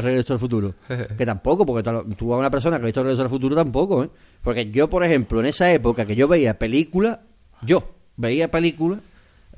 Regreso 0.00 0.32
al 0.32 0.38
Futuro. 0.40 0.74
que 1.18 1.24
tampoco, 1.26 1.64
porque 1.66 1.88
tú- 1.88 2.14
tú 2.16 2.32
a 2.34 2.38
una 2.38 2.50
persona 2.50 2.78
que 2.78 2.82
ha 2.82 2.86
visto 2.86 3.02
Regreso 3.02 3.22
al 3.22 3.28
Futuro 3.28 3.54
tampoco, 3.54 4.02
¿eh? 4.04 4.10
Porque 4.42 4.70
yo, 4.70 4.88
por 4.88 5.04
ejemplo, 5.04 5.38
en 5.40 5.46
esa 5.46 5.70
época 5.72 6.04
que 6.06 6.16
yo 6.16 6.26
veía 6.26 6.58
películas, 6.58 7.18
yo 7.60 7.84
veía 8.16 8.50
películas, 8.50 8.98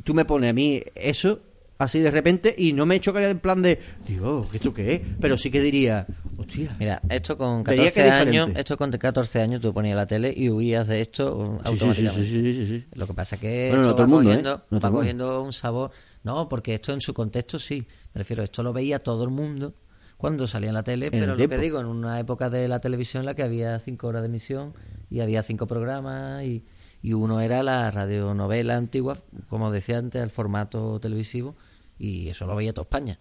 tú 0.02 0.12
me 0.12 0.24
pones 0.24 0.50
a 0.50 0.52
mí 0.52 0.82
eso 0.96 1.38
así 1.78 1.98
de 2.00 2.10
repente 2.10 2.54
y 2.56 2.72
no 2.72 2.86
me 2.86 3.00
chocaría 3.00 3.30
en 3.30 3.38
plan 3.40 3.60
de, 3.62 3.78
digo, 4.06 4.48
¿esto 4.52 4.72
qué 4.72 4.94
es? 4.94 5.00
Pero 5.20 5.36
sí 5.38 5.50
que 5.50 5.60
diría, 5.60 6.06
hostia. 6.36 6.74
Mira, 6.78 7.00
esto 7.08 7.36
con 7.36 7.64
Vería 7.64 7.84
que 7.90 8.00
14 8.02 8.06
es 8.06 8.12
años, 8.12 8.50
esto 8.56 8.76
con 8.76 8.90
14 8.90 9.40
años 9.42 9.60
tú 9.60 9.72
ponías 9.74 9.96
la 9.96 10.06
tele 10.06 10.32
y 10.36 10.48
huías 10.50 10.86
de 10.86 11.00
esto 11.00 11.58
Sí, 11.62 11.68
automáticamente. 11.70 12.28
sí, 12.28 12.66
sí. 12.66 12.84
Lo 12.94 13.06
que 13.06 13.14
pasa 13.14 13.36
que 13.36 13.68
Bueno, 13.70 13.84
no 13.84 13.90
esto 13.90 14.00
va, 14.02 14.06
mundo, 14.06 14.30
¿eh? 14.30 14.34
cogiendo, 14.36 14.64
No 14.70 14.80
va 14.80 14.90
cogiendo 14.90 15.42
un 15.42 15.52
sabor. 15.52 15.90
No, 16.22 16.48
porque 16.48 16.74
esto 16.74 16.92
en 16.92 17.00
su 17.00 17.12
contexto 17.12 17.58
sí. 17.58 17.86
Me 18.14 18.18
refiero, 18.20 18.42
esto 18.42 18.62
lo 18.62 18.72
veía 18.72 18.98
todo 18.98 19.24
el 19.24 19.30
mundo 19.30 19.74
cuando 20.16 20.46
salía 20.46 20.68
en 20.68 20.74
la 20.74 20.84
tele, 20.84 21.06
el 21.06 21.10
pero 21.10 21.26
lo 21.32 21.36
tiempo. 21.36 21.56
que 21.56 21.62
digo, 21.62 21.80
en 21.80 21.86
una 21.86 22.18
época 22.20 22.48
de 22.48 22.66
la 22.68 22.78
televisión 22.78 23.22
en 23.22 23.26
la 23.26 23.34
que 23.34 23.42
había 23.42 23.78
cinco 23.80 24.06
horas 24.06 24.22
de 24.22 24.28
emisión 24.28 24.72
y 25.10 25.20
había 25.20 25.42
cinco 25.42 25.66
programas 25.66 26.44
y, 26.44 26.64
y 27.04 27.12
uno 27.12 27.40
era 27.42 27.62
la 27.62 27.90
radionovela 27.90 28.76
antigua, 28.78 29.18
como 29.50 29.70
decía 29.70 29.98
antes, 29.98 30.22
al 30.22 30.30
formato 30.30 30.98
televisivo 31.00 31.54
y 31.98 32.28
eso 32.30 32.46
lo 32.46 32.56
veía 32.56 32.72
toda 32.72 32.84
España. 32.84 33.18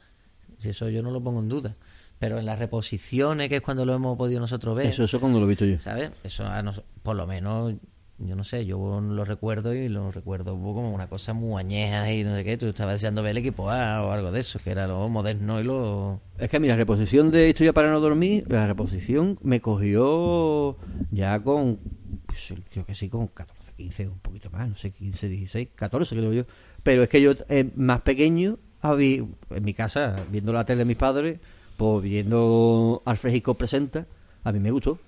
Si 0.58 0.70
eso 0.70 0.88
yo 0.90 1.04
no 1.04 1.12
lo 1.12 1.22
pongo 1.22 1.42
en 1.42 1.50
duda. 1.50 1.76
Pero 2.18 2.40
en 2.40 2.46
las 2.46 2.58
reposiciones, 2.60 3.50
que 3.50 3.58
es 3.58 3.62
cuando 3.62 3.86
lo 3.86 3.94
hemos 3.94 4.18
podido 4.18 4.40
nosotros 4.40 4.78
ver, 4.78 4.86
Eso, 4.86 5.04
eso 5.04 5.20
cuando 5.20 5.40
lo 5.40 5.46
he 5.46 5.50
visto 5.50 5.66
yo. 5.66 5.78
¿sabes? 5.80 6.12
Eso 6.24 6.46
a 6.46 6.64
nos- 6.64 6.82
por 7.02 7.18
lo 7.18 7.28
menos, 7.28 7.74
yo 8.20 8.36
no 8.38 8.46
sé, 8.46 8.66
yo 8.66 9.02
lo 9.02 9.26
recuerdo 9.26 9.74
y 9.74 9.90
lo 9.90 10.10
recuerdo 10.12 10.54
como 10.54 10.92
una 10.92 11.08
cosa 11.08 11.34
muy 11.34 11.60
añeja 11.60 12.10
y 12.14 12.24
no 12.24 12.34
sé 12.36 12.46
qué. 12.46 12.56
Tú 12.56 12.68
estabas 12.68 12.94
deseando 12.96 13.22
ver 13.22 13.32
el 13.32 13.38
equipo 13.40 13.70
A 13.70 14.06
o 14.06 14.12
algo 14.12 14.32
de 14.32 14.40
eso, 14.40 14.60
que 14.64 14.72
era 14.72 14.88
lo 14.88 15.10
moderno 15.10 15.60
y 15.60 15.66
lo... 15.66 16.22
Es 16.38 16.48
que 16.50 16.62
mira, 16.62 16.78
reposición 16.78 17.32
de 17.32 17.50
Historia 17.50 17.74
para 17.74 17.92
no 17.92 18.00
dormir, 18.00 18.46
la 18.48 18.66
reposición 18.68 19.38
me 19.42 19.60
cogió 19.60 20.78
ya 21.12 21.44
con, 21.44 21.80
pues, 22.26 22.54
creo 22.72 22.86
que 22.86 22.96
sí, 22.96 23.10
con 23.10 23.28
14, 23.28 23.63
15, 23.76 24.08
un 24.08 24.20
poquito 24.20 24.50
más, 24.50 24.70
no 24.70 24.76
sé, 24.76 24.92
15, 24.92 25.30
16, 25.30 25.70
14 25.76 26.16
creo 26.16 26.34
yo. 26.34 26.44
Pero 26.84 27.04
es 27.04 27.10
que 27.10 27.22
yo, 27.22 27.34
eh, 27.50 27.70
más 27.76 28.02
pequeño, 28.02 28.58
había, 28.82 29.24
en 29.50 29.64
mi 29.64 29.74
casa, 29.74 30.16
viendo 30.32 30.52
la 30.54 30.66
tele 30.66 30.80
de 30.80 30.86
mis 30.86 30.98
padres, 30.98 31.40
pues 31.78 32.04
viendo 32.04 33.02
Alfred 33.06 33.34
Hitchcock 33.34 33.58
presenta, 33.58 34.06
a 34.44 34.52
mí 34.52 34.60
me 34.60 34.72
gustó. 34.72 35.00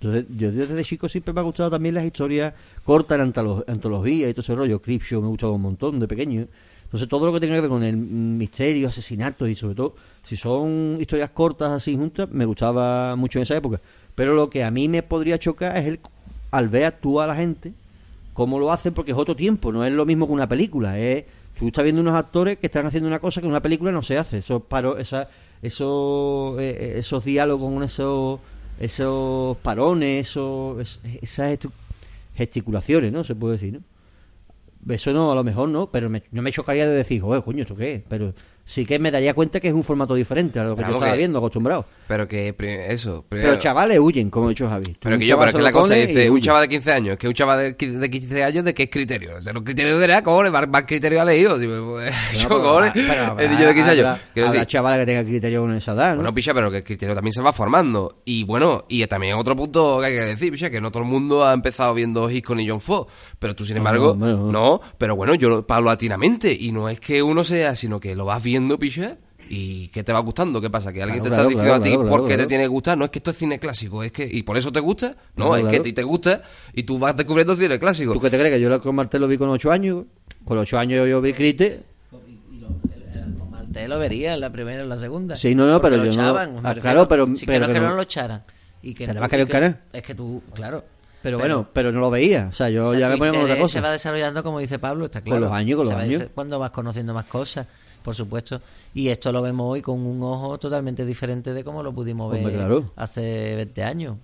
Entonces, 0.00 0.26
yo 0.36 0.50
desde 0.50 0.84
chico 0.84 1.08
siempre 1.08 1.32
me 1.32 1.40
ha 1.40 1.44
gustado 1.44 1.70
también 1.70 1.94
las 1.94 2.04
historias 2.04 2.54
cortas 2.84 3.18
en 3.20 3.32
antolo- 3.32 3.64
antología 3.68 4.28
y 4.28 4.32
todo 4.32 4.40
ese 4.42 4.54
rollo. 4.54 4.82
Creepshow 4.82 5.20
me 5.20 5.26
ha 5.28 5.30
gustado 5.30 5.52
un 5.52 5.62
montón 5.62 6.00
de 6.00 6.08
pequeño. 6.08 6.46
Entonces, 6.84 7.08
todo 7.08 7.26
lo 7.26 7.32
que 7.32 7.40
tiene 7.40 7.54
que 7.54 7.60
ver 7.60 7.70
con 7.70 7.84
el 7.84 7.96
misterio, 7.96 8.88
asesinatos 8.88 9.48
y 9.48 9.54
sobre 9.54 9.76
todo, 9.76 9.94
si 10.24 10.36
son 10.36 10.98
historias 11.00 11.30
cortas 11.30 11.70
así 11.70 11.96
juntas, 11.96 12.28
me 12.30 12.44
gustaba 12.44 13.14
mucho 13.16 13.38
en 13.38 13.44
esa 13.44 13.56
época. 13.56 13.80
Pero 14.14 14.34
lo 14.34 14.50
que 14.50 14.64
a 14.64 14.70
mí 14.70 14.88
me 14.88 15.02
podría 15.02 15.38
chocar 15.38 15.76
es 15.76 15.86
el 15.86 16.00
al 16.52 16.68
ver 16.68 16.84
actuar 16.84 17.28
a 17.28 17.32
la 17.32 17.36
gente, 17.36 17.72
cómo 18.32 18.60
lo 18.60 18.70
hacen, 18.70 18.94
porque 18.94 19.10
es 19.10 19.18
otro 19.18 19.34
tiempo, 19.34 19.72
no 19.72 19.84
es 19.84 19.92
lo 19.92 20.06
mismo 20.06 20.26
que 20.28 20.32
una 20.32 20.48
película. 20.48 20.98
Es, 20.98 21.24
tú 21.58 21.66
estás 21.66 21.82
viendo 21.82 22.00
unos 22.00 22.14
actores 22.14 22.58
que 22.58 22.66
están 22.66 22.86
haciendo 22.86 23.08
una 23.08 23.18
cosa 23.18 23.40
que 23.40 23.46
en 23.46 23.50
una 23.52 23.60
película 23.62 23.90
no 23.90 24.02
se 24.02 24.16
hace. 24.18 24.38
Esos, 24.38 24.62
paro, 24.62 24.96
esa, 24.98 25.28
esos, 25.62 26.60
eh, 26.60 26.94
esos 26.98 27.24
diálogos 27.24 27.72
con 27.72 27.82
esos, 27.82 28.38
esos 28.78 29.56
parones, 29.58 30.28
esos, 30.28 30.80
es- 30.80 31.00
esas 31.20 31.58
gesticulaciones, 32.34 33.12
¿no? 33.12 33.24
Se 33.24 33.34
puede 33.34 33.54
decir, 33.54 33.72
¿no? 33.74 33.80
Eso 34.94 35.12
no, 35.12 35.30
a 35.30 35.34
lo 35.36 35.44
mejor 35.44 35.68
no, 35.68 35.90
pero 35.90 36.08
no 36.08 36.42
me 36.42 36.50
chocaría 36.52 36.88
de 36.88 36.94
decir, 36.96 37.20
joder, 37.20 37.42
coño, 37.44 37.62
¿esto 37.62 37.76
qué? 37.76 38.02
Pero 38.08 38.34
sí 38.64 38.86
que 38.86 38.98
me 38.98 39.10
daría 39.10 39.34
cuenta 39.34 39.60
que 39.60 39.68
es 39.68 39.74
un 39.74 39.82
formato 39.84 40.14
diferente 40.14 40.58
a 40.58 40.64
lo 40.64 40.70
que 40.70 40.76
Pero 40.82 40.88
yo 40.88 40.94
estaba 40.96 41.12
que- 41.12 41.18
viendo, 41.18 41.38
acostumbrado. 41.38 41.84
Pero 42.08 42.28
que 42.28 42.54
eso, 42.90 43.24
primero- 43.28 43.50
Pero 43.50 43.60
chavales 43.62 43.98
huyen, 43.98 44.28
como 44.28 44.46
ha 44.46 44.48
dicho 44.50 44.68
Javi. 44.68 44.94
Pero 45.00 45.18
que 45.18 45.24
yo, 45.26 45.34
chaval 45.34 45.46
pero 45.46 45.58
es 45.58 45.60
que 45.60 45.62
la 45.62 45.72
cosa 45.72 45.94
dice, 45.94 46.30
un 46.30 46.40
chaval 46.40 46.62
de 46.62 46.68
15 46.68 46.92
años, 46.92 47.16
que 47.16 47.26
un 47.28 47.34
chaval 47.34 47.58
de 47.58 47.76
qui- 47.78 47.90
de 47.98 48.10
15 48.10 48.44
años, 48.44 48.64
¿de 48.64 48.74
qué 48.74 48.90
criterio? 48.90 49.40
De 49.40 49.52
los 49.52 49.62
criterios 49.62 49.98
de 49.98 50.04
edad, 50.04 50.22
cojones, 50.22 50.52
más, 50.52 50.68
más 50.68 50.84
criterio 50.84 51.22
ha 51.22 51.24
leído. 51.24 51.58
Digo, 51.58 51.92
pues, 51.94 52.14
yo, 52.42 52.48
cojones, 52.48 52.92
el 52.94 53.50
niño 53.50 53.66
de 53.66 53.74
15 53.74 53.90
años. 53.90 54.18
habrá- 54.36 54.66
chavales 54.66 55.00
que 55.00 55.06
tengan 55.06 55.24
criterio 55.26 55.62
con 55.62 55.74
esa 55.74 55.92
edad, 55.92 56.10
¿no? 56.10 56.16
bueno, 56.16 56.34
picha, 56.34 56.52
pero 56.52 56.70
que 56.70 56.78
el 56.78 56.84
criterio 56.84 57.14
también 57.14 57.32
se 57.32 57.40
va 57.40 57.52
formando. 57.52 58.16
Y 58.24 58.44
bueno, 58.44 58.84
y 58.88 59.06
también 59.06 59.34
otro 59.36 59.56
punto 59.56 59.98
que 60.00 60.06
hay 60.06 60.12
que 60.14 60.20
decir, 60.20 60.52
picha, 60.52 60.68
que 60.70 60.80
no 60.80 60.90
todo 60.90 61.02
el 61.02 61.08
mundo 61.08 61.46
ha 61.46 61.52
empezado 61.54 61.94
viendo 61.94 62.30
Hitchcock 62.30 62.58
y 62.60 62.68
John 62.68 62.80
Ford. 62.80 63.06
Pero 63.42 63.54
tú, 63.54 63.64
sin 63.66 63.76
embargo, 63.76 64.16
no, 64.18 64.26
no. 64.36 64.52
no, 64.52 64.80
pero 64.96 65.14
bueno, 65.16 65.34
yo 65.34 65.50
lo- 65.50 65.66
paulatinamente. 65.66 66.56
Y 66.58 66.72
no 66.72 66.88
es 66.88 66.98
que 67.00 67.22
uno 67.22 67.44
sea, 67.44 67.76
sino 67.76 68.00
que 68.00 68.14
lo 68.16 68.24
vas 68.24 68.42
viendo, 68.42 68.78
picha. 68.78 69.18
¿Y 69.50 69.88
qué 69.88 70.02
te 70.02 70.12
va 70.14 70.20
gustando? 70.20 70.60
¿Qué 70.62 70.70
pasa? 70.70 70.92
¿Que 70.94 71.02
alguien 71.02 71.20
Claro, 71.22 71.24
te 71.24 71.34
claro, 71.34 71.48
está 71.50 71.58
diciendo 71.60 71.68
claro, 71.68 71.82
a 71.82 71.84
ti 71.84 71.90
claro, 71.90 72.08
por 72.08 72.18
claro, 72.20 72.26
qué 72.28 72.36
te 72.42 72.46
tiene 72.48 72.64
que 72.64 72.68
gustar? 72.68 72.96
No 72.96 73.04
es 73.04 73.10
que 73.10 73.18
esto 73.18 73.30
es 73.32 73.36
cine 73.36 73.58
clásico, 73.58 74.02
es 74.02 74.10
que 74.12 74.26
¿y 74.30 74.44
por 74.44 74.56
eso 74.56 74.72
te 74.72 74.80
gusta? 74.80 75.16
No, 75.36 75.50
Claro, 75.50 75.66
es 75.66 75.70
que 75.72 75.76
a 75.78 75.82
ti 75.82 75.92
te 75.92 76.02
gusta 76.04 76.40
y 76.72 76.84
tú 76.84 76.98
vas 76.98 77.14
descubriendo 77.16 77.54
cine 77.56 77.78
clásico. 77.78 78.14
¿Tú 78.14 78.20
qué 78.20 78.30
te 78.30 78.38
crees? 78.38 78.54
Que 78.54 78.60
yo 78.60 78.80
con 78.80 78.94
Martel 78.94 79.20
lo 79.20 79.28
vi 79.28 79.36
con 79.36 79.50
8 79.50 79.70
años. 79.70 80.04
Con 80.46 80.56
8 80.56 80.78
años 80.78 81.06
yo 81.06 81.20
vi 81.20 81.32
Crite. 81.34 81.82
Y 82.50 82.60
lo- 82.60 82.68
el- 82.94 83.18
el- 83.32 83.34
con 83.38 83.50
Martel 83.50 83.90
lo 83.90 83.98
vería 83.98 84.32
en 84.34 84.40
la 84.40 84.50
primera 84.52 84.80
en 84.82 84.88
la 84.88 84.96
segunda. 84.96 85.36
Sí, 85.36 85.54
no, 85.54 85.66
no, 85.66 85.82
pero 85.82 85.96
lo 85.98 86.04
yo 86.04 86.12
no- 86.12 86.22
echaban, 86.22 86.54
me 86.54 86.60
Ah, 86.68 86.74
claro, 86.76 87.08
pero- 87.08 87.26
Sí, 87.36 87.44
pero 87.44 87.58
que 87.58 87.60
no 87.60 87.66
que 87.66 87.72
es 87.72 87.74
que 87.76 87.80
no- 87.80 87.90
no 87.90 87.96
lo 87.96 88.02
echaran. 88.02 88.44
Y 88.80 88.94
que 88.94 89.06
¿Te 89.06 89.12
le 89.12 89.14
tú- 89.16 89.20
va 89.20 89.26
a 89.26 89.28
caer 89.28 89.46
que- 89.46 89.52
canal? 89.52 89.80
Es 89.92 90.02
que 90.02 90.14
tú, 90.14 90.42
claro. 90.54 90.84
Pero, 91.22 91.38
bueno, 91.38 91.68
pero 91.72 91.92
no 91.92 92.00
lo 92.00 92.10
veía. 92.10 92.48
O 92.50 92.52
sea, 92.52 92.68
yo 92.70 92.86
o 92.88 92.90
sea, 92.90 93.00
ya 93.00 93.08
me 93.08 93.16
ponía 93.16 93.32
con 93.32 93.40
otra 93.42 93.54
interés 93.54 93.70
Se 93.72 93.78
va 93.80 93.84
cosa. 93.86 93.92
desarrollando, 93.92 94.42
como 94.42 94.58
dice 94.58 94.78
Pablo, 94.78 95.04
está 95.04 95.20
Con 95.20 95.30
claro. 95.30 95.40
los 95.46 95.52
años, 95.52 95.76
con 95.76 95.86
los 95.88 95.94
años. 95.96 96.24
Cuando 96.34 96.58
vas 96.58 96.70
conociendo 96.70 97.14
más 97.14 97.26
cosas, 97.26 97.66
por 98.02 98.14
supuesto. 98.14 98.60
Y 98.94 99.08
esto 99.08 99.30
lo 99.32 99.40
vemos 99.42 99.70
hoy 99.72 99.82
con 99.82 100.00
un 100.04 100.22
ojo 100.22 100.58
totalmente 100.58 101.04
diferente 101.06 101.54
de 101.54 101.62
cómo 101.64 101.82
lo 101.82 101.92
pudimos 101.92 102.30
ver 102.32 102.40
Hombre, 102.40 102.54
claro. 102.56 102.92
hace 102.96 103.54
20 103.56 103.84
años. 103.84 104.16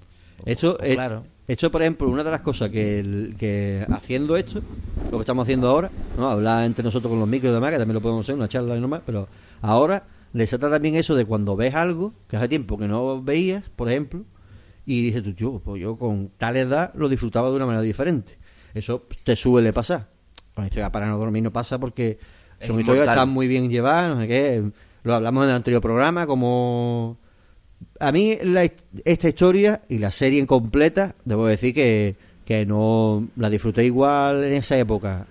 Esto, 0.44 0.76
claro. 0.78 1.24
esto, 1.48 1.70
por 1.70 1.82
ejemplo, 1.82 2.08
una 2.08 2.22
de 2.24 2.30
las 2.30 2.40
cosas 2.42 2.70
que, 2.70 3.00
el- 3.00 3.34
que 3.38 3.84
haciendo 3.92 4.36
esto, 4.36 4.60
lo 5.10 5.18
que 5.18 5.22
estamos 5.22 5.42
haciendo 5.44 5.68
ahora, 5.68 5.90
¿no? 6.16 6.28
hablar 6.28 6.64
entre 6.64 6.84
nosotros 6.84 7.10
con 7.10 7.18
los 7.18 7.28
micros 7.28 7.50
y 7.50 7.54
demás, 7.54 7.70
que 7.72 7.78
también 7.78 7.94
lo 7.94 8.00
podemos 8.00 8.24
hacer, 8.24 8.34
una 8.34 8.48
charla 8.48 8.76
y 8.76 8.80
nomás, 8.80 9.02
pero 9.04 9.26
ahora 9.62 10.04
desata 10.32 10.70
también 10.70 10.94
eso 10.94 11.14
de 11.16 11.24
cuando 11.24 11.56
ves 11.56 11.74
algo 11.74 12.12
que 12.28 12.36
hace 12.36 12.46
tiempo 12.48 12.78
que 12.78 12.86
no 12.86 13.20
veías, 13.22 13.64
por 13.74 13.88
ejemplo, 13.88 14.22
y 14.88 15.02
dices 15.02 15.22
tú, 15.22 15.34
yo, 15.34 15.60
pues 15.62 15.82
yo 15.82 15.96
con 15.98 16.30
tal 16.38 16.56
edad 16.56 16.92
lo 16.94 17.10
disfrutaba 17.10 17.50
de 17.50 17.56
una 17.56 17.66
manera 17.66 17.82
diferente. 17.82 18.38
Eso 18.72 19.06
te 19.22 19.36
suele 19.36 19.70
pasar. 19.70 20.08
Con 20.54 20.64
historia 20.64 20.90
para 20.90 21.06
no 21.06 21.18
dormir 21.18 21.42
no 21.42 21.52
pasa 21.52 21.78
porque 21.78 22.18
Es 22.58 22.68
son 22.68 22.80
historias 22.80 23.04
que 23.04 23.10
están 23.10 23.28
muy 23.28 23.46
bien 23.48 23.68
llevadas, 23.68 24.14
no 24.14 24.20
sé 24.22 24.28
qué. 24.28 24.64
Lo 25.02 25.14
hablamos 25.14 25.44
en 25.44 25.50
el 25.50 25.56
anterior 25.56 25.82
programa, 25.82 26.26
como 26.26 27.18
a 28.00 28.10
mí 28.12 28.38
la 28.42 28.66
esta 29.04 29.28
historia 29.28 29.82
y 29.90 29.98
la 29.98 30.10
serie 30.10 30.40
en 30.40 30.46
completa, 30.46 31.14
debo 31.26 31.46
decir 31.46 31.74
que, 31.74 32.16
que 32.46 32.64
no 32.64 33.28
la 33.36 33.50
disfruté 33.50 33.84
igual 33.84 34.42
en 34.42 34.54
esa 34.54 34.78
época. 34.78 35.26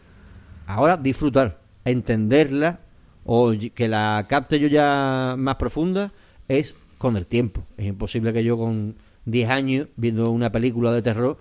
Ahora 0.67 0.97
disfrutar, 0.97 1.59
entenderla 1.83 2.79
o 3.25 3.53
que 3.73 3.87
la 3.87 4.23
capte 4.29 4.59
yo 4.59 4.67
ya 4.67 5.33
más 5.35 5.55
profunda 5.55 6.11
es 6.47 6.75
con 6.99 7.17
el 7.17 7.25
tiempo. 7.25 7.63
Es 7.75 7.87
imposible 7.87 8.31
que 8.33 8.43
yo 8.43 8.55
con 8.55 8.95
10 9.27 9.49
años 9.49 9.87
viendo 9.97 10.31
una 10.31 10.51
película 10.51 10.93
de 10.93 11.01
terror 11.01 11.37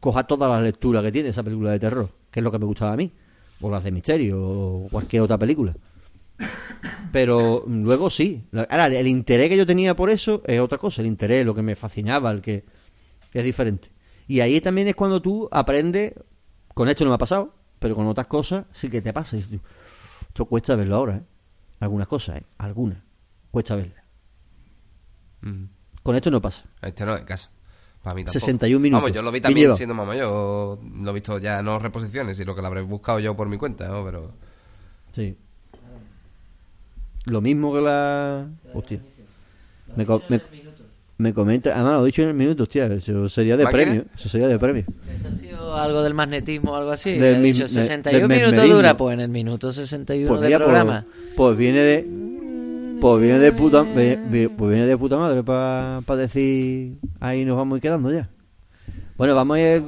coja 0.00 0.24
toda 0.24 0.48
la 0.48 0.60
lectura 0.60 1.02
que 1.02 1.12
tiene 1.12 1.28
esa 1.28 1.42
película 1.42 1.70
de 1.70 1.78
terror, 1.78 2.08
que 2.30 2.40
es 2.40 2.44
lo 2.44 2.50
que 2.50 2.58
me 2.58 2.64
gustaba 2.64 2.92
a 2.92 2.96
mí, 2.96 3.12
o 3.60 3.70
las 3.70 3.84
de 3.84 3.92
misterio 3.92 4.42
o 4.42 4.88
cualquier 4.90 5.22
otra 5.22 5.38
película. 5.38 5.74
Pero 7.12 7.64
luego 7.66 8.10
sí. 8.10 8.44
Ahora, 8.52 8.88
el 8.88 9.06
interés 9.06 9.48
que 9.48 9.56
yo 9.56 9.66
tenía 9.66 9.94
por 9.94 10.10
eso 10.10 10.42
es 10.46 10.60
otra 10.60 10.78
cosa. 10.78 11.00
El 11.00 11.06
interés, 11.06 11.46
lo 11.46 11.54
que 11.54 11.62
me 11.62 11.76
fascinaba, 11.76 12.30
el 12.32 12.40
que 12.40 12.64
es 13.32 13.44
diferente. 13.44 13.88
Y 14.26 14.40
ahí 14.40 14.60
también 14.60 14.88
es 14.88 14.96
cuando 14.96 15.22
tú 15.22 15.48
aprendes. 15.52 16.12
Con 16.74 16.88
esto 16.88 17.04
no 17.04 17.10
me 17.10 17.14
ha 17.14 17.18
pasado, 17.18 17.54
pero 17.78 17.94
con 17.94 18.06
otras 18.06 18.26
cosas 18.26 18.64
sí 18.72 18.88
que 18.88 19.00
te 19.00 19.12
pasa. 19.12 19.36
Esto 19.36 20.44
cuesta 20.46 20.74
verlo 20.74 20.96
ahora, 20.96 21.16
¿eh? 21.16 21.22
Algunas 21.80 22.08
cosas, 22.08 22.38
¿eh? 22.38 22.44
Algunas. 22.58 22.98
Cuesta 23.50 23.76
verlas. 23.76 24.04
Mm. 25.42 25.73
Con 26.04 26.14
esto 26.14 26.30
no 26.30 26.40
pasa. 26.40 26.62
Este 26.82 27.04
no 27.04 27.16
es 27.16 27.22
caso. 27.24 27.48
Para 28.02 28.14
mí 28.14 28.20
tampoco. 28.22 28.38
61 28.38 28.80
minutos. 28.80 29.02
Vamos, 29.02 29.16
yo 29.16 29.22
lo 29.22 29.32
vi 29.32 29.40
también 29.40 29.74
siendo 29.74 29.94
más 29.94 30.06
mayor. 30.06 30.78
Lo 31.00 31.10
he 31.10 31.14
visto 31.14 31.38
ya 31.38 31.62
no 31.62 31.78
reposiciones, 31.80 32.36
sino 32.36 32.54
que 32.54 32.60
lo 32.60 32.66
habré 32.68 32.82
buscado 32.82 33.18
yo 33.18 33.34
por 33.36 33.48
mi 33.48 33.56
cuenta, 33.56 33.88
¿no? 33.88 34.04
Pero. 34.04 34.30
Sí. 35.12 35.36
Lo 37.24 37.40
mismo 37.40 37.72
que 37.74 37.80
la. 37.80 38.46
Hostia. 38.74 39.00
Me, 39.96 40.04
co- 40.04 40.22
me, 40.28 40.40
me 41.16 41.32
comenta. 41.32 41.72
Además, 41.74 41.92
lo 41.94 42.02
he 42.02 42.06
dicho 42.06 42.22
en 42.22 42.28
el 42.28 42.34
minuto, 42.34 42.64
hostia. 42.64 42.86
Eso 42.86 43.26
sería 43.30 43.56
de 43.56 43.64
¿Máquina? 43.64 43.82
premio. 43.84 44.04
Eso 44.14 44.28
sería 44.28 44.48
de 44.48 44.58
premio. 44.58 44.84
¿Esto 45.16 45.28
ha 45.28 45.32
sido 45.32 45.74
algo 45.76 46.02
del 46.02 46.12
magnetismo 46.12 46.72
o 46.72 46.76
algo 46.76 46.90
así? 46.90 47.14
Del 47.16 47.36
He 47.36 47.40
dicho, 47.40 47.62
de- 47.62 47.68
61 47.68 48.28
del 48.28 48.40
minutos 48.42 48.68
dura, 48.68 48.96
pues 48.98 49.14
en 49.14 49.20
el 49.20 49.28
minuto 49.30 49.72
61 49.72 50.28
Pues 50.28 50.40
del 50.42 50.50
pues, 50.50 50.62
programa. 50.62 51.06
pues 51.36 51.56
viene 51.56 51.78
de. 51.80 52.23
Pues 53.04 53.20
viene 53.20 53.38
de 53.38 53.52
puta, 53.52 53.82
ve- 53.82 54.48
pues 54.56 54.70
viene 54.70 54.86
de 54.86 54.96
puta 54.96 55.18
madre 55.18 55.42
para 55.42 56.00
decir 56.16 56.96
ahí 57.20 57.44
nos 57.44 57.54
vamos 57.54 57.74
a 57.74 57.76
ir 57.76 57.82
quedando 57.82 58.10
ya. 58.10 58.30
Bueno, 59.18 59.34
vamos 59.34 59.58
a 59.58 59.60
ir, 59.60 59.82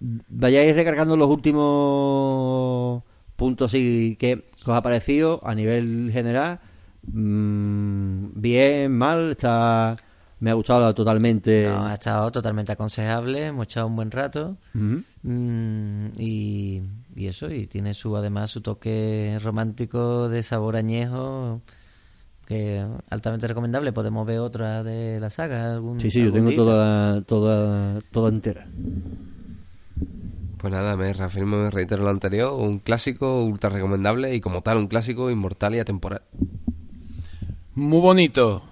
vayáis 0.00 0.74
recargando 0.74 1.16
los 1.16 1.28
últimos 1.30 3.04
puntos 3.36 3.70
así 3.70 4.16
que, 4.18 4.44
os 4.62 4.68
ha 4.70 4.82
parecido 4.82 5.40
a 5.44 5.54
nivel 5.54 6.10
general. 6.12 6.58
Mm, 7.06 8.30
bien, 8.34 8.90
mal, 8.90 9.30
está 9.30 9.96
me 10.40 10.50
ha 10.50 10.54
gustado 10.54 10.92
totalmente. 10.96 11.68
No, 11.68 11.86
ha 11.86 11.94
estado 11.94 12.32
totalmente 12.32 12.72
aconsejable, 12.72 13.46
hemos 13.46 13.66
echado 13.66 13.86
un 13.86 13.94
buen 13.94 14.10
rato. 14.10 14.56
Mm, 15.22 16.06
y, 16.18 16.82
y 17.14 17.26
eso, 17.28 17.52
y 17.52 17.68
tiene 17.68 17.94
su 17.94 18.16
además 18.16 18.50
su 18.50 18.62
toque 18.62 19.38
romántico 19.44 20.28
de 20.28 20.42
sabor 20.42 20.74
añejo 20.74 21.62
que 22.48 22.82
altamente 23.10 23.46
recomendable. 23.46 23.92
Podemos 23.92 24.26
ver 24.26 24.38
otra 24.38 24.82
de 24.82 25.20
la 25.20 25.28
saga. 25.28 25.74
Algún, 25.74 26.00
Sí, 26.00 26.10
sí, 26.10 26.24
yo 26.24 26.32
tengo 26.32 26.48
día. 26.48 26.56
toda, 26.56 27.20
toda, 27.22 28.00
toda 28.10 28.30
entera. 28.30 28.66
Pues 30.56 30.72
nada, 30.72 30.96
me 30.96 31.12
reafirmo 31.12 31.56
y 31.56 31.58
me 31.60 31.70
reitero 31.70 32.02
lo 32.02 32.08
anterior. 32.08 32.54
Un 32.54 32.78
clásico 32.78 33.44
ultra 33.44 33.68
recomendable 33.68 34.34
y 34.34 34.40
como 34.40 34.62
tal, 34.62 34.78
un 34.78 34.88
clásico 34.88 35.30
inmortal 35.30 35.74
y 35.74 35.80
atemporal. 35.80 36.22
Muy 37.74 38.00
bonito. 38.00 38.62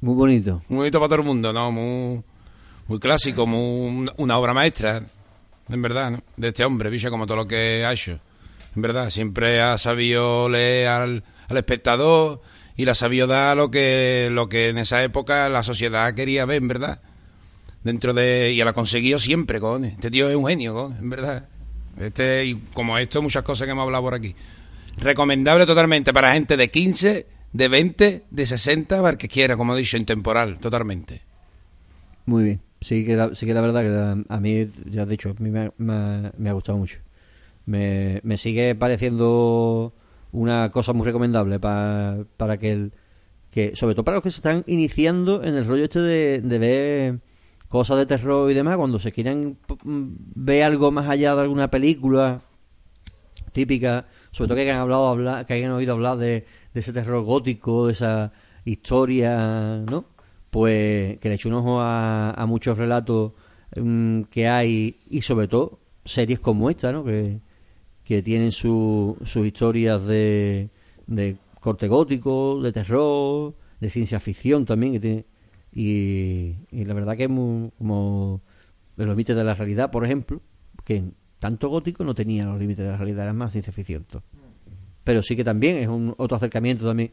Muy 0.00 0.14
bonito. 0.16 0.60
Muy 0.68 0.78
bonito 0.78 0.98
para 0.98 1.08
todo 1.10 1.20
el 1.20 1.26
mundo, 1.26 1.52
¿no? 1.52 1.70
Muy, 1.70 2.24
muy 2.88 2.98
clásico, 2.98 3.46
muy, 3.46 4.10
una 4.16 4.38
obra 4.38 4.52
maestra, 4.52 5.02
en 5.68 5.82
verdad, 5.82 6.10
¿no? 6.10 6.18
De 6.36 6.48
este 6.48 6.64
hombre, 6.64 6.90
Villa, 6.90 7.10
como 7.10 7.26
todo 7.26 7.36
lo 7.36 7.46
que 7.46 7.84
ha 7.86 7.92
hecho. 7.92 8.18
En 8.74 8.82
verdad, 8.82 9.08
siempre 9.10 9.62
ha 9.62 9.78
sabido 9.78 10.48
leer 10.48 10.88
al, 10.88 11.24
al 11.48 11.56
espectador 11.56 12.40
y 12.76 12.84
le 12.84 12.90
ha 12.90 12.94
sabido 12.94 13.26
dar 13.26 13.56
lo 13.56 13.70
que, 13.70 14.28
lo 14.32 14.48
que 14.48 14.68
en 14.70 14.78
esa 14.78 15.02
época 15.04 15.48
la 15.48 15.62
sociedad 15.62 16.12
quería 16.14 16.44
ver, 16.44 16.62
en 16.62 16.68
verdad. 16.68 17.00
Dentro 17.82 18.14
de... 18.14 18.52
Y 18.52 18.62
lo 18.62 18.70
ha 18.70 18.72
conseguido 18.72 19.18
siempre, 19.18 19.60
con 19.60 19.84
Este 19.84 20.10
tío 20.10 20.28
es 20.28 20.36
un 20.36 20.46
genio, 20.46 20.74
con 20.74 20.96
en 20.96 21.10
verdad. 21.10 21.48
Este, 22.00 22.46
y 22.46 22.54
como 22.72 22.98
esto, 22.98 23.22
muchas 23.22 23.42
cosas 23.42 23.66
que 23.66 23.72
hemos 23.72 23.84
hablado 23.84 24.02
por 24.04 24.14
aquí. 24.14 24.34
Recomendable 24.96 25.66
totalmente 25.66 26.12
para 26.12 26.32
gente 26.32 26.56
de 26.56 26.70
15, 26.70 27.26
de 27.52 27.68
20, 27.68 28.24
de 28.30 28.46
60, 28.46 28.96
para 28.96 29.10
el 29.10 29.16
que 29.16 29.28
quiera, 29.28 29.56
como 29.56 29.74
he 29.76 29.78
dicho, 29.78 29.96
intemporal, 29.96 30.58
totalmente. 30.58 31.22
Muy 32.26 32.44
bien. 32.44 32.60
sí 32.80 33.04
que 33.04 33.16
la, 33.16 33.34
sí 33.34 33.44
que 33.46 33.54
la 33.54 33.60
verdad 33.60 33.82
que 33.82 33.88
la- 33.88 34.24
a 34.34 34.40
mí, 34.40 34.66
ya 34.90 35.02
he 35.02 35.06
dicho, 35.06 35.34
a 35.38 35.42
mí 35.42 35.50
me, 35.50 35.70
me 35.78 36.32
me 36.36 36.50
ha 36.50 36.52
gustado 36.54 36.78
mucho. 36.78 36.98
Me, 37.66 38.20
me 38.24 38.38
sigue 38.38 38.74
pareciendo 38.74 39.92
una 40.34 40.70
cosa 40.70 40.92
muy 40.92 41.06
recomendable 41.06 41.58
pa- 41.60 42.18
para 42.36 42.58
que 42.58 42.72
el, 42.72 42.92
que 43.50 43.74
sobre 43.76 43.94
todo 43.94 44.04
para 44.04 44.16
los 44.16 44.24
que 44.24 44.30
se 44.30 44.36
están 44.38 44.64
iniciando 44.66 45.42
en 45.44 45.54
el 45.54 45.64
rollo 45.64 45.84
este 45.84 46.00
de, 46.00 46.40
de 46.42 46.58
ver 46.58 47.20
cosas 47.68 47.96
de 47.98 48.06
terror 48.06 48.50
y 48.50 48.54
demás 48.54 48.76
cuando 48.76 48.98
se 48.98 49.12
quieran 49.12 49.56
p- 49.66 49.76
m- 49.84 50.10
ver 50.34 50.64
algo 50.64 50.90
más 50.90 51.08
allá 51.08 51.34
de 51.34 51.40
alguna 51.42 51.70
película 51.70 52.40
típica 53.52 54.06
sobre 54.32 54.48
todo 54.48 54.56
que 54.56 54.62
hayan 54.62 54.78
hablado 54.78 55.08
hablar, 55.08 55.46
que 55.46 55.54
hayan 55.54 55.70
oído 55.72 55.94
hablar 55.94 56.18
de, 56.18 56.44
de 56.72 56.80
ese 56.80 56.92
terror 56.92 57.22
gótico 57.22 57.86
de 57.86 57.92
esa 57.92 58.32
historia 58.64 59.82
no 59.90 60.04
pues 60.50 61.18
que 61.18 61.28
le 61.28 61.34
eche 61.36 61.48
un 61.48 61.54
ojo 61.54 61.80
a, 61.80 62.30
a 62.30 62.46
muchos 62.46 62.76
relatos 62.78 63.32
mm, 63.76 64.22
que 64.24 64.48
hay 64.48 64.96
y 65.08 65.20
sobre 65.22 65.48
todo 65.48 65.78
series 66.04 66.40
como 66.40 66.70
esta 66.70 66.92
no 66.92 67.04
que 67.04 67.40
que 68.04 68.22
tienen 68.22 68.52
su- 68.52 69.16
sus 69.24 69.46
historias 69.46 70.04
de, 70.06 70.68
de 71.06 71.36
corte 71.60 71.88
gótico, 71.88 72.60
de 72.62 72.72
terror, 72.72 73.54
de 73.80 73.90
ciencia 73.90 74.20
ficción 74.20 74.64
también. 74.66 74.92
Que 74.94 75.00
tiene, 75.00 75.24
y, 75.72 76.54
la 76.84 76.94
verdad 76.94 77.16
que 77.16 77.24
es 77.24 77.30
muy, 77.30 77.70
como 77.78 78.40
los 78.96 79.08
límites 79.08 79.34
de 79.34 79.44
la 79.44 79.54
realidad, 79.54 79.90
por 79.90 80.04
ejemplo, 80.04 80.40
que 80.84 81.02
tanto 81.38 81.68
gótico 81.68 82.04
no 82.04 82.14
tenía 82.14 82.46
los 82.46 82.58
límites 82.58 82.84
de 82.84 82.90
la 82.92 82.96
realidad, 82.96 83.24
era 83.24 83.32
más 83.32 83.52
ciencia 83.52 83.72
ficción. 83.72 84.06
Pero 85.02 85.22
sí 85.22 85.34
que 85.36 85.44
también 85.44 85.76
es 85.78 85.88
un 85.88 86.14
otro 86.16 86.36
acercamiento 86.36 86.86
también 86.86 87.10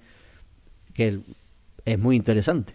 que 0.94 1.20
es 1.86 2.00
muy 2.00 2.16
interesante. 2.16 2.74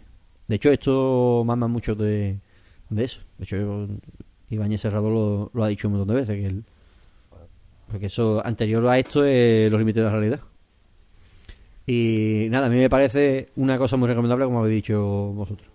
De 0.49 0.57
hecho, 0.57 0.71
esto 0.71 1.43
mama 1.47 1.69
mucho 1.69 1.95
de, 1.95 2.39
de 2.91 3.05
eso. 3.05 3.21
De 3.39 3.45
hecho, 3.45 3.89
Ibáñez 4.51 4.81
Serrado 4.81 5.11
lo, 5.11 5.51
lo 5.53 5.65
ha 5.65 5.69
dicho 5.69 5.89
un 5.89 5.95
montón 5.95 6.15
de 6.15 6.21
veces, 6.21 6.37
que 6.37 6.63
porque 7.91 8.07
eso 8.07 8.43
anterior 8.45 8.87
a 8.87 8.99
esto 8.99 9.25
es 9.25 9.71
los 9.71 9.79
límites 9.79 10.03
de 10.03 10.11
la 10.11 10.17
realidad. 10.17 10.41
Y 11.87 12.49
nada, 12.51 12.67
a 12.67 12.69
mí 12.69 12.77
me 12.77 12.91
parece 12.91 13.51
una 13.57 13.79
cosa 13.79 13.97
muy 13.97 14.09
recomendable 14.09 14.45
como 14.45 14.61
habéis 14.61 14.83
dicho 14.83 15.03
vosotros. 15.03 15.69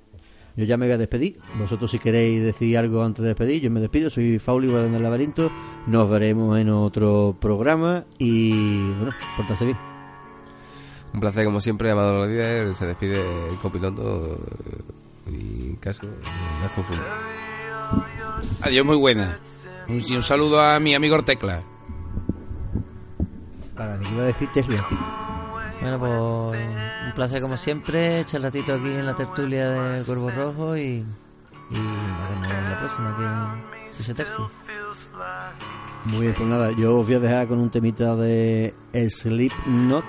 Yo 0.57 0.65
ya 0.65 0.75
me 0.75 0.85
voy 0.85 0.93
a 0.93 0.97
despedir. 0.97 1.39
Vosotros 1.57 1.89
si 1.89 1.99
queréis 1.99 2.43
decir 2.43 2.77
algo 2.77 3.03
antes 3.03 3.23
de 3.23 3.29
despedir, 3.29 3.61
yo 3.61 3.71
me 3.71 3.79
despido. 3.79 4.09
Soy 4.09 4.37
Fauli 4.37 4.67
Guardián 4.67 4.91
del 4.91 5.03
Laberinto. 5.03 5.49
Nos 5.87 6.09
veremos 6.09 6.59
en 6.59 6.69
otro 6.69 7.37
programa 7.39 8.03
y 8.17 8.91
bueno, 8.91 9.11
portarse 9.37 9.65
bien. 9.65 9.77
Un 11.13 11.19
placer, 11.19 11.45
como 11.45 11.61
siempre, 11.61 11.91
Amador 11.91 12.27
Díaz. 12.27 12.77
Se 12.77 12.85
despide 12.85 13.21
el 13.21 13.55
copiloto 13.61 14.39
y 15.27 15.73
casco. 15.75 16.07
Adiós, 18.63 18.85
muy 18.85 18.97
buena. 18.97 19.39
Un, 19.87 20.01
y 20.05 20.15
un 20.15 20.23
saludo 20.23 20.61
a 20.61 20.79
mi 20.79 20.93
amigo 20.93 21.15
Ortecla. 21.15 21.63
Para 23.75 23.97
mí 23.97 24.05
iba 24.11 24.23
a 24.23 24.25
decir 24.25 24.49
Tesla. 24.53 24.85
Bueno, 25.81 25.99
pues 25.99 26.61
un 27.05 27.11
placer 27.13 27.41
como 27.41 27.57
siempre, 27.57 28.19
echar 28.19 28.41
ratito 28.41 28.73
aquí 28.73 28.89
en 28.89 29.05
la 29.05 29.15
tertulia 29.15 29.69
de 29.69 30.03
Cuervo 30.03 30.29
Rojo 30.29 30.77
y, 30.77 31.03
y 31.69 31.73
nos 31.73 32.29
vemos 32.29 32.47
en 32.51 32.69
la 32.69 32.77
próxima 32.77 33.17
que 33.17 33.71
que 33.91 34.03
se 34.03 34.13
tercie. 34.13 34.45
Muy 36.05 36.21
bien, 36.21 36.33
pues 36.33 36.49
nada, 36.49 36.71
yo 36.71 36.99
os 36.99 37.05
voy 37.05 37.15
a 37.15 37.19
dejar 37.19 37.47
con 37.47 37.59
un 37.59 37.69
temita 37.69 38.15
de 38.15 38.73
Sleep 38.93 39.51
Not. 39.67 40.05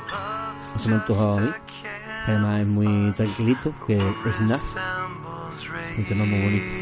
Se 0.77 0.89
me 0.89 0.95
ha 0.95 0.99
antojado 0.99 1.35
a 1.35 1.41
mí. 1.41 1.47
que 1.47 2.31
Además 2.31 2.61
es 2.61 2.67
muy 2.67 3.13
tranquilito, 3.13 3.75
que 3.87 3.97
es 3.97 4.37
Snuff. 4.37 4.77
Un 5.99 6.05
tema 6.07 6.25
muy 6.25 6.41
bonito. 6.41 6.82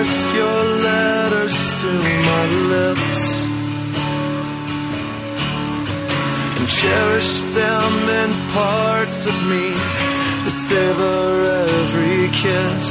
Press 0.00 0.34
your 0.34 0.62
letters 0.88 1.56
to 1.80 1.90
my 2.30 2.44
lips. 2.74 3.24
and 6.58 6.68
cherish 6.80 7.32
them 7.60 7.92
in 8.20 8.30
parts 8.60 9.26
of 9.26 9.36
me 9.52 9.66
that 10.44 10.56
savor 10.68 11.24
every 11.68 12.28
kiss. 12.42 12.88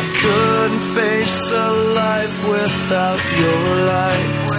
I 0.00 0.04
couldn't 0.20 0.84
face 0.98 1.50
a 1.50 1.68
life 2.02 2.38
without 2.54 3.22
your 3.42 3.64
light. 3.92 4.52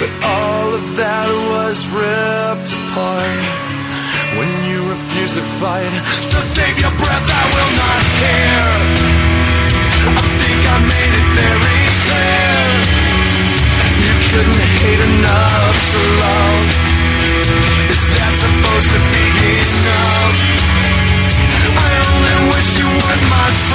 But 0.00 0.12
all 0.36 0.68
of 0.80 0.96
that 0.96 1.28
was 1.52 1.76
ripped 2.00 2.70
apart 2.72 3.43
to 5.34 5.42
fight. 5.42 5.90
So 6.30 6.38
save 6.38 6.78
your 6.78 6.94
breath, 6.94 7.26
I 7.26 7.44
will 7.54 7.72
not 7.82 8.00
hear 8.22 8.66
I 10.14 10.22
think 10.38 10.60
I 10.62 10.76
made 10.94 11.14
it 11.20 11.28
very 11.42 11.80
clear. 12.06 12.54
You 13.98 14.14
couldn't 14.30 14.62
hate 14.78 15.02
enough 15.10 15.76
to 15.90 15.98
love. 16.22 16.66
Is 17.94 18.02
that 18.14 18.32
supposed 18.46 18.90
to 18.94 19.00
be 19.10 19.24
enough? 19.58 20.38
I 21.82 21.90
only 22.14 22.36
wish 22.54 22.68
you 22.78 22.86
weren't 22.86 23.26
my 23.26 23.48
friend 23.50 23.73